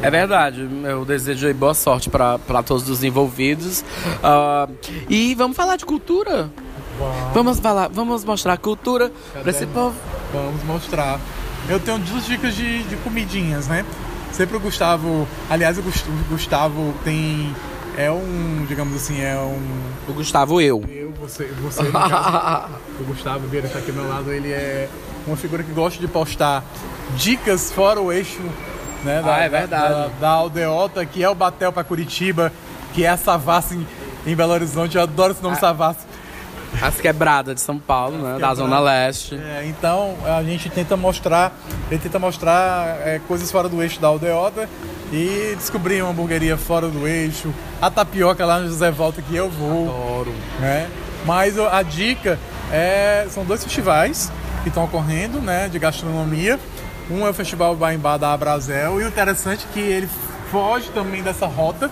É 0.02 0.10
verdade. 0.10 0.68
Eu 0.84 1.04
desejo 1.04 1.54
boa 1.54 1.74
sorte 1.74 2.10
para 2.10 2.64
todos 2.66 2.90
os 2.90 3.04
envolvidos. 3.04 3.84
Uh, 4.24 4.74
e 5.10 5.36
vamos 5.36 5.58
falar 5.58 5.76
de 5.76 5.86
cultura? 5.86 6.50
Vamos. 6.98 7.34
Vamos 7.34 7.60
falar, 7.60 7.90
vamos 7.90 8.24
mostrar 8.24 8.54
a 8.54 8.58
cultura 8.58 9.12
para 9.34 9.50
esse 9.50 9.66
povo. 9.66 9.96
Vamos 10.34 10.64
mostrar. 10.64 11.20
Eu 11.68 11.80
tenho 11.80 12.00
duas 12.00 12.26
dicas 12.26 12.56
de, 12.56 12.84
de 12.84 12.96
comidinhas, 12.98 13.68
né? 13.68 13.86
Sempre 14.32 14.58
o 14.58 14.60
Gustavo. 14.60 15.28
Aliás, 15.50 15.78
o 15.78 15.84
Gustavo 16.30 16.94
tem. 17.04 17.56
É 17.98 18.10
um, 18.10 18.66
digamos 18.68 18.96
assim, 18.96 19.22
é 19.22 19.36
um. 19.36 20.12
O 20.12 20.14
Gustavo 20.14 20.62
eu. 20.62 20.84
Eu, 20.88 21.12
você, 21.12 21.46
você. 21.62 21.82
o 23.00 23.04
Gustavo 23.06 23.48
Vieira 23.48 23.68
está 23.68 23.80
aqui 23.80 23.92
ao 23.92 23.98
meu 23.98 24.08
lado, 24.08 24.32
ele 24.32 24.52
é 24.52 24.88
uma 25.28 25.36
figura 25.36 25.64
que 25.64 25.72
gosta 25.72 26.00
de 26.00 26.08
postar 26.08 26.64
dicas 27.18 27.72
fora 27.72 28.00
o 28.00 28.12
eixo 28.12 28.42
né? 29.04 29.22
Da, 29.22 29.36
ah, 29.36 29.40
é 29.44 29.50
verdade. 29.50 29.94
Da, 29.94 30.08
da, 30.20 30.30
Aldeota, 30.30 31.06
que 31.06 31.24
é 31.24 31.30
o 31.30 31.36
Batel 31.36 31.72
para 31.72 31.84
Curitiba, 31.84 32.52
que 32.94 33.06
é 33.06 33.10
a 33.10 33.18
Savassi 33.18 33.76
em, 33.76 34.32
em, 34.32 34.36
Belo 34.36 34.54
Horizonte. 34.54 34.98
Eu 34.98 35.04
adoro 35.04 35.34
esse 35.34 35.44
nome 35.44 35.56
ah, 35.58 35.60
Savassi. 35.60 36.06
As 36.82 37.00
quebradas 37.00 37.56
de 37.56 37.62
São 37.62 37.78
Paulo, 37.78 38.18
né? 38.18 38.40
Da 38.40 38.54
Zona 38.54 38.80
Leste. 38.80 39.36
É, 39.36 39.66
então 39.66 40.16
a 40.26 40.44
gente 40.44 40.70
tenta 40.70 40.96
mostrar, 40.96 41.54
ele 41.90 42.00
tenta 42.00 42.20
mostrar 42.20 43.00
é, 43.06 43.20
coisas 43.28 43.52
fora 43.52 43.68
do 43.68 43.82
eixo 43.82 44.00
da 44.00 44.08
Aldeota 44.08 44.70
e 45.12 45.56
descobrir 45.58 46.02
uma 46.02 46.12
hamburgueria 46.12 46.58
fora 46.58 46.88
do 46.88 47.08
eixo, 47.08 47.54
a 47.82 47.90
tapioca 47.90 48.46
lá 48.46 48.60
no 48.60 48.68
José 48.68 48.92
Volta 48.92 49.22
que 49.22 49.36
eu 49.36 49.50
vou. 49.50 49.90
Adoro. 49.90 50.34
Né? 50.60 50.90
Mas 51.26 51.58
a 51.60 51.82
dica 51.82 52.40
é, 52.72 53.28
são 53.30 53.44
dois 53.44 53.64
festivais 53.64 54.32
que 54.64 54.70
estão 54.70 54.84
ocorrendo, 54.84 55.40
né, 55.40 55.68
de 55.68 55.80
gastronomia. 55.80 56.60
Um 57.10 57.26
é 57.26 57.30
o 57.30 57.34
Festival 57.34 57.76
Baimbá 57.76 58.18
da 58.18 58.34
Abrazel 58.34 59.02
e 59.02 59.04
o 59.04 59.08
interessante 59.08 59.66
é 59.70 59.74
que 59.74 59.80
ele 59.80 60.08
foge 60.52 60.90
também 60.90 61.24
dessa 61.24 61.48
rota, 61.48 61.90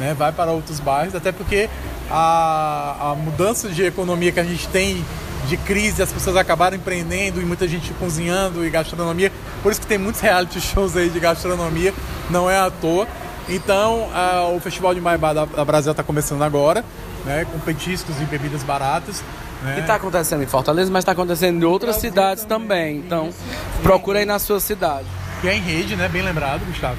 né? 0.00 0.14
vai 0.14 0.32
para 0.32 0.50
outros 0.50 0.80
bairros, 0.80 1.14
até 1.14 1.30
porque 1.30 1.68
a, 2.10 3.10
a 3.10 3.14
mudança 3.14 3.68
de 3.68 3.84
economia 3.84 4.32
que 4.32 4.40
a 4.40 4.44
gente 4.44 4.66
tem 4.68 5.04
de 5.46 5.56
crise, 5.56 6.02
as 6.02 6.12
pessoas 6.12 6.36
acabaram 6.36 6.76
empreendendo 6.76 7.40
e 7.40 7.44
muita 7.44 7.68
gente 7.68 7.92
cozinhando 7.94 8.64
e 8.64 8.70
gastronomia. 8.70 9.30
Por 9.62 9.70
isso 9.70 9.80
que 9.80 9.86
tem 9.86 9.98
muitos 9.98 10.20
reality 10.20 10.60
shows 10.60 10.96
aí 10.96 11.10
de 11.10 11.20
gastronomia, 11.20 11.94
não 12.30 12.50
é 12.50 12.58
à 12.58 12.70
toa. 12.70 13.06
Então, 13.48 14.08
a, 14.14 14.48
o 14.48 14.60
Festival 14.60 14.94
de 14.94 15.00
Maibá 15.00 15.32
da, 15.32 15.44
da 15.44 15.64
Brasil 15.64 15.90
está 15.90 16.02
começando 16.02 16.42
agora, 16.42 16.84
né, 17.24 17.44
com 17.50 17.58
petiscos 17.58 18.20
e 18.20 18.24
bebidas 18.24 18.62
baratas. 18.62 19.22
Né? 19.62 19.74
Que 19.74 19.80
está 19.80 19.96
acontecendo 19.96 20.42
em 20.42 20.46
Fortaleza, 20.46 20.90
mas 20.90 21.02
está 21.02 21.12
acontecendo 21.12 21.60
em 21.60 21.64
outras 21.64 21.96
cidades 21.96 22.44
também. 22.44 22.96
Então, 22.98 23.28
Isso. 23.28 23.38
procura 23.82 24.20
aí 24.20 24.24
na 24.24 24.38
sua 24.38 24.58
cidade. 24.58 25.06
Que 25.40 25.48
é 25.48 25.54
em 25.54 25.60
rede, 25.60 25.96
né? 25.96 26.08
Bem 26.08 26.22
lembrado, 26.22 26.64
Gustavo. 26.64 26.96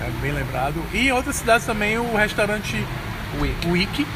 É 0.00 0.10
bem 0.20 0.32
lembrado. 0.32 0.82
E 0.92 1.08
em 1.08 1.12
outras 1.12 1.36
cidades 1.36 1.66
também 1.66 1.98
o 1.98 2.16
restaurante 2.16 2.84
Wiki, 3.66 4.06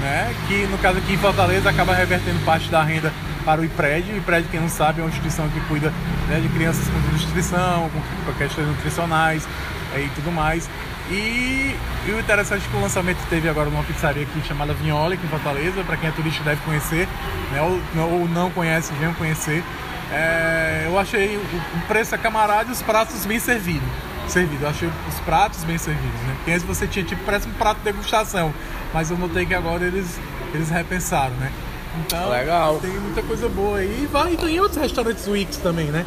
né? 0.00 0.34
Que 0.46 0.66
no 0.66 0.78
caso 0.78 0.98
aqui 0.98 1.14
em 1.14 1.18
Fortaleza 1.18 1.68
acaba 1.68 1.94
revertendo 1.94 2.38
parte 2.44 2.70
da 2.70 2.82
renda 2.82 3.12
para 3.44 3.60
o 3.60 3.64
IPRED. 3.64 4.12
O 4.12 4.16
IPRED, 4.16 4.48
quem 4.48 4.60
não 4.60 4.68
sabe, 4.68 5.00
é 5.00 5.02
uma 5.02 5.10
instituição 5.10 5.48
que 5.48 5.60
cuida 5.62 5.92
né, 6.28 6.40
de 6.40 6.48
crianças 6.48 6.86
com 6.88 6.98
nutrição, 6.98 7.90
com 8.24 8.32
questões 8.34 8.66
nutricionais 8.66 9.46
é, 9.94 10.00
e 10.00 10.08
tudo 10.14 10.32
mais. 10.32 10.68
E, 11.10 11.76
e, 12.06 12.12
o 12.12 12.18
interessante 12.18 12.64
é 12.66 12.70
que 12.70 12.76
o 12.76 12.80
lançamento 12.80 13.18
teve 13.28 13.46
agora 13.48 13.68
numa 13.68 13.82
pizzaria 13.84 14.22
aqui 14.22 14.40
chamada 14.46 14.72
Vinholi, 14.72 15.14
aqui 15.14 15.26
em 15.26 15.28
Fortaleza. 15.28 15.84
Para 15.84 15.96
quem 15.96 16.08
é 16.08 16.12
turista 16.12 16.42
deve 16.42 16.62
conhecer, 16.62 17.06
né? 17.52 17.60
ou, 17.60 17.80
ou 18.04 18.28
não 18.28 18.50
conhece, 18.50 18.92
venham 18.94 19.12
conhecer. 19.14 19.62
É, 20.10 20.84
eu 20.86 20.98
achei 20.98 21.36
o, 21.36 21.86
preço 21.86 22.14
é 22.14 22.18
camarada 22.18 22.68
e 22.68 22.72
os 22.72 22.80
pratos 22.80 23.26
bem 23.26 23.38
servidos. 23.38 23.88
Servido. 24.28 24.64
Eu 24.64 24.68
achei 24.68 24.88
os 25.08 25.20
pratos 25.20 25.62
bem 25.64 25.78
servidos, 25.78 26.20
né? 26.22 26.34
Porque 26.36 26.50
antes 26.52 26.64
você 26.64 26.86
tinha 26.86 27.04
tipo, 27.04 27.22
parece 27.24 27.48
um 27.48 27.52
prato 27.52 27.78
de 27.78 27.84
degustação. 27.84 28.52
Mas 28.92 29.10
eu 29.10 29.18
notei 29.18 29.44
que 29.46 29.54
agora 29.54 29.84
eles, 29.84 30.18
eles 30.52 30.70
repensaram, 30.70 31.34
né? 31.36 31.52
Então, 32.00 32.30
Legal. 32.30 32.78
tem 32.80 32.90
muita 32.90 33.22
coisa 33.22 33.48
boa 33.48 33.78
aí. 33.78 34.02
E 34.02 34.06
vai, 34.06 34.36
tem 34.36 34.58
outros 34.58 34.80
restaurantes 34.80 35.26
Wix 35.28 35.58
também, 35.58 35.86
né? 35.86 36.04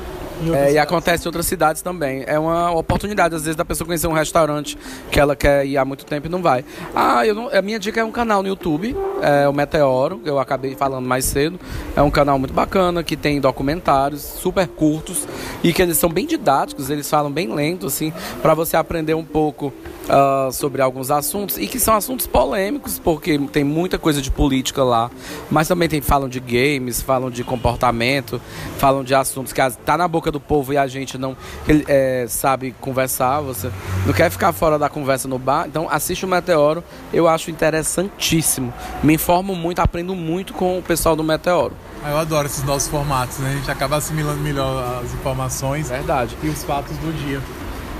É, 0.53 0.73
e 0.73 0.77
acontece 0.77 1.25
em 1.25 1.27
outras 1.27 1.45
cidades 1.45 1.81
também. 1.81 2.23
É 2.27 2.37
uma 2.37 2.71
oportunidade, 2.71 3.35
às 3.35 3.43
vezes, 3.43 3.55
da 3.55 3.65
pessoa 3.65 3.85
conhecer 3.85 4.07
um 4.07 4.13
restaurante 4.13 4.77
que 5.11 5.19
ela 5.19 5.35
quer 5.35 5.65
ir 5.65 5.77
há 5.77 5.85
muito 5.85 6.05
tempo 6.05 6.27
e 6.27 6.29
não 6.29 6.41
vai. 6.41 6.63
Ah, 6.95 7.25
eu 7.25 7.33
não, 7.33 7.49
a 7.49 7.61
minha 7.61 7.79
dica 7.79 7.99
é 7.99 8.03
um 8.03 8.11
canal 8.11 8.41
no 8.41 8.47
YouTube, 8.47 8.95
é 9.21 9.47
o 9.47 9.53
Meteoro, 9.53 10.21
eu 10.25 10.39
acabei 10.39 10.75
falando 10.75 11.05
mais 11.05 11.25
cedo. 11.25 11.59
É 11.95 12.01
um 12.01 12.11
canal 12.11 12.37
muito 12.37 12.53
bacana, 12.53 13.03
que 13.03 13.15
tem 13.15 13.39
documentários 13.39 14.21
super 14.21 14.67
curtos 14.67 15.27
e 15.63 15.73
que 15.73 15.81
eles 15.81 15.97
são 15.97 16.09
bem 16.09 16.25
didáticos, 16.25 16.89
eles 16.89 17.09
falam 17.09 17.31
bem 17.31 17.53
lento, 17.53 17.87
assim, 17.87 18.13
para 18.41 18.53
você 18.53 18.77
aprender 18.77 19.13
um 19.13 19.25
pouco 19.25 19.73
uh, 20.07 20.51
sobre 20.51 20.81
alguns 20.81 21.11
assuntos 21.11 21.57
e 21.57 21.67
que 21.67 21.79
são 21.79 21.95
assuntos 21.95 22.27
polêmicos, 22.27 22.99
porque 22.99 23.37
tem 23.51 23.63
muita 23.63 23.97
coisa 23.97 24.21
de 24.21 24.31
política 24.31 24.83
lá, 24.83 25.09
mas 25.49 25.67
também 25.67 25.89
tem, 25.89 26.01
falam 26.01 26.29
de 26.29 26.39
games, 26.39 27.01
falam 27.01 27.29
de 27.29 27.43
comportamento, 27.43 28.41
falam 28.77 29.03
de 29.03 29.15
assuntos 29.15 29.53
que 29.53 29.61
tá 29.85 29.97
na 29.97 30.07
boca 30.07 30.26
do 30.31 30.39
povo 30.39 30.73
e 30.73 30.77
a 30.77 30.87
gente 30.87 31.17
não 31.17 31.35
é, 31.87 32.25
sabe 32.27 32.75
conversar, 32.79 33.41
você 33.41 33.71
não 34.05 34.13
quer 34.13 34.29
ficar 34.29 34.51
fora 34.53 34.77
da 34.77 34.89
conversa 34.89 35.27
no 35.27 35.37
bar, 35.37 35.65
então 35.67 35.87
assiste 35.89 36.25
o 36.25 36.27
Meteoro, 36.27 36.83
eu 37.13 37.27
acho 37.27 37.51
interessantíssimo. 37.51 38.73
Me 39.03 39.13
informo 39.13 39.55
muito, 39.55 39.79
aprendo 39.79 40.15
muito 40.15 40.53
com 40.53 40.77
o 40.77 40.81
pessoal 40.81 41.15
do 41.15 41.23
Meteoro. 41.23 41.73
Ah, 42.03 42.11
eu 42.11 42.17
adoro 42.17 42.47
esses 42.47 42.63
nossos 42.63 42.87
formatos, 42.87 43.39
né? 43.39 43.51
A 43.51 43.55
gente 43.55 43.71
acaba 43.71 43.97
assimilando 43.97 44.39
melhor 44.39 45.01
as 45.03 45.13
informações 45.13 45.89
Verdade. 45.89 46.37
e 46.43 46.47
os 46.47 46.63
fatos 46.63 46.95
do 46.97 47.11
dia. 47.25 47.41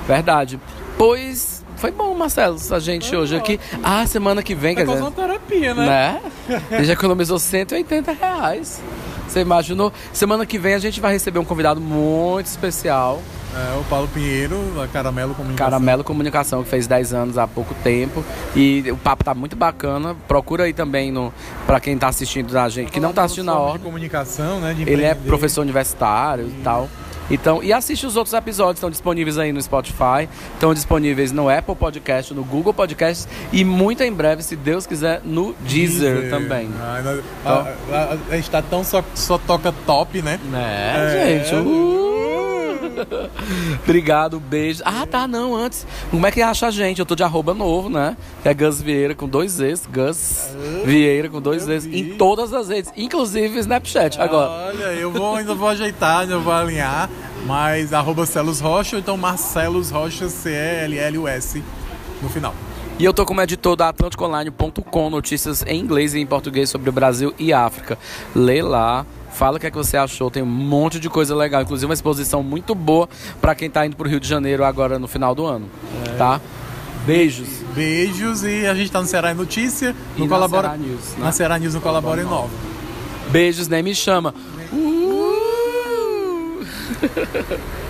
Verdade. 0.07 0.59
Pois 0.97 1.57
foi 1.78 1.91
bom, 1.91 2.13
Marcelo, 2.15 2.57
a 2.71 2.80
gente 2.80 3.09
Foi 3.09 3.19
hoje 3.19 3.36
aqui. 3.36 3.59
Ah, 3.84 4.05
semana 4.07 4.41
que 4.41 4.55
vem, 4.55 4.75
quer 4.75 4.86
dizer. 4.86 4.99
uma 4.99 5.11
terapia, 5.11 5.75
né? 5.75 5.86
Né? 5.86 6.61
Ele 6.71 6.86
já 6.86 6.93
economizou 6.93 7.38
180 7.38 8.11
reais. 8.13 8.82
Você 9.28 9.41
imaginou? 9.41 9.91
Semana 10.13 10.45
que 10.45 10.57
vem 10.57 10.73
a 10.73 10.80
gente 10.80 11.01
vai 11.01 11.13
receber 11.13 11.39
um 11.39 11.45
convidado 11.45 11.82
muito 11.82 12.45
especial. 12.45 13.21
É, 13.55 13.80
o 13.80 13.84
Paulo 13.86 14.07
Pinheiro, 14.07 14.57
da 14.75 14.88
Caramelo 14.88 15.34
Comunicação. 15.34 15.71
Caramelo 15.71 16.03
Comunicação, 16.03 16.63
que 16.63 16.69
fez 16.69 16.86
10 16.86 17.13
anos 17.13 17.38
há 17.38 17.47
pouco 17.47 17.73
tempo. 17.84 18.23
E 18.55 18.84
o 18.91 18.97
papo 18.97 19.23
tá 19.23 19.34
muito 19.34 19.55
bacana. 19.55 20.15
Procura 20.28 20.65
aí 20.65 20.73
também 20.73 21.11
no 21.11 21.34
para 21.65 21.80
quem 21.80 21.97
tá 21.97 22.07
assistindo 22.07 22.55
a 22.57 22.69
gente, 22.69 22.91
que 22.91 22.99
não 22.99 23.13
tá 23.13 23.23
assistindo 23.23 23.47
na 23.47 23.57
hora. 23.57 23.80
Comunicação, 23.80 24.59
né? 24.59 24.75
Ele 24.80 25.03
é 25.03 25.15
professor 25.15 25.61
universitário 25.61 26.47
e 26.47 26.61
tal. 26.61 26.89
Então, 27.30 27.61
e 27.63 27.73
assiste 27.73 28.05
os 28.05 28.15
outros 28.15 28.34
episódios, 28.34 28.78
estão 28.78 28.89
disponíveis 28.89 29.38
aí 29.38 29.51
no 29.51 29.61
Spotify, 29.61 30.30
estão 30.53 30.73
disponíveis 30.73 31.32
no 31.32 31.49
Apple 31.49 31.75
Podcast, 31.75 32.34
no 32.34 32.43
Google 32.43 32.73
Podcast 32.73 33.28
e 33.51 33.63
muito 33.63 34.03
em 34.03 34.11
breve, 34.11 34.43
se 34.43 34.55
Deus 34.55 34.86
quiser, 34.86 35.21
no 35.23 35.53
Deezer, 35.61 36.13
Deezer. 36.13 36.30
também. 36.30 36.69
Ah, 36.80 36.97
então, 36.99 37.23
a, 37.45 37.97
a, 37.97 38.17
a, 38.32 38.36
gente 38.36 38.49
tá 38.49 38.61
tão 38.61 38.84
só, 38.84 39.03
só 39.13 39.38
toca 39.38 39.73
top, 39.86 40.21
né? 40.21 40.39
É, 40.53 41.39
é 41.39 41.43
gente. 41.43 41.55
Uh. 41.55 42.16
Obrigado, 43.84 44.39
beijo. 44.39 44.82
Ah, 44.86 45.06
tá, 45.06 45.28
não, 45.28 45.56
antes. 45.56 45.86
Como 46.10 46.26
é 46.26 46.32
que 46.32 46.41
acha 46.41 46.68
a 46.68 46.72
gente? 46.72 47.00
Eu 47.00 47.06
tô 47.06 47.16
de 47.16 47.24
arroba 47.24 47.54
novo, 47.54 47.89
né? 47.89 48.18
É 48.43 48.54
Gus 48.54 48.82
Vieira 48.82 49.16
com 49.16 49.28
dois 49.28 49.60
Es. 49.60 49.86
Gus 49.86 50.50
Vieira 50.86 51.30
com 51.30 51.41
dois 51.41 51.68
Es. 51.68 51.86
Em 51.86 52.18
todas 52.18 52.54
as 52.54 52.70
redes, 52.70 52.91
inclusive 52.95 53.60
Snapchat 53.60 54.20
agora. 54.20 54.50
Olha, 54.68 54.93
eu 54.93 55.12
vou, 55.12 55.36
ainda 55.36 55.54
vou 55.54 55.70
ajeitar, 55.70 56.22
ainda 56.22 56.38
vou 56.38 56.54
alinhar. 56.54 57.10
Mas 57.45 57.93
arroba 57.93 58.26
Celos 58.26 58.60
Rocha, 58.60 58.98
então 58.98 59.16
Marcelos 59.16 59.89
Rocha, 59.89 60.28
C-E-L-L-U-S 60.28 61.64
no 62.22 62.30
final. 62.30 62.54
E 63.00 63.06
eu 63.06 63.14
tô 63.14 63.26
como 63.26 63.39
editor 63.41 63.76
da 63.76 63.89
AtlanticoOnline.com, 63.89 65.10
notícias 65.12 65.64
em 65.68 65.80
inglês 65.80 66.16
e 66.16 66.20
em 66.20 66.26
português 66.26 66.68
sobre 66.68 66.89
o 66.89 66.91
Brasil 66.91 67.32
e 67.38 67.54
África. 67.54 67.98
Lê 68.36 68.62
lá. 68.62 69.06
Fala 69.38 69.58
o 69.58 69.60
que, 69.60 69.68
é 69.68 69.70
que 69.70 69.78
você 69.78 69.96
achou, 69.96 70.32
tem 70.32 70.42
um 70.42 70.48
monte 70.48 71.00
de 71.00 71.12
coisa 71.12 71.36
legal, 71.36 71.62
inclusive 71.62 71.86
uma 71.86 71.94
exposição 71.94 72.42
muito 72.42 72.74
boa 72.74 73.08
para 73.40 73.54
quem 73.54 73.70
tá 73.70 73.86
indo 73.86 73.96
pro 73.96 74.10
Rio 74.10 74.20
de 74.20 74.28
Janeiro 74.28 74.66
agora 74.66 74.98
no 74.98 75.08
final 75.08 75.36
do 75.36 75.46
ano, 75.46 75.70
é. 76.08 76.18
tá? 76.18 76.42
Beijos. 77.06 77.48
Beijos 77.76 78.44
e 78.44 78.66
a 78.66 78.74
gente 78.74 78.92
tá 78.92 79.00
no 79.00 79.06
Ceará 79.06 79.32
em 79.32 79.36
Notícia, 79.36 79.96
no 80.18 80.26
e 80.26 80.28
Colabora 80.28 80.70
na 80.70 80.74
Ceará 80.74 80.90
News, 80.90 81.04
né? 81.12 81.18
na 81.20 81.32
Ceará 81.32 81.60
News 81.60 81.76
no 81.76 81.82
Colabora 81.82 82.24
Nova. 82.24 82.50
Beijos, 83.30 83.68
nem 83.68 83.84
me 83.84 83.94
chama. 83.94 84.34
Uh! 84.74 86.66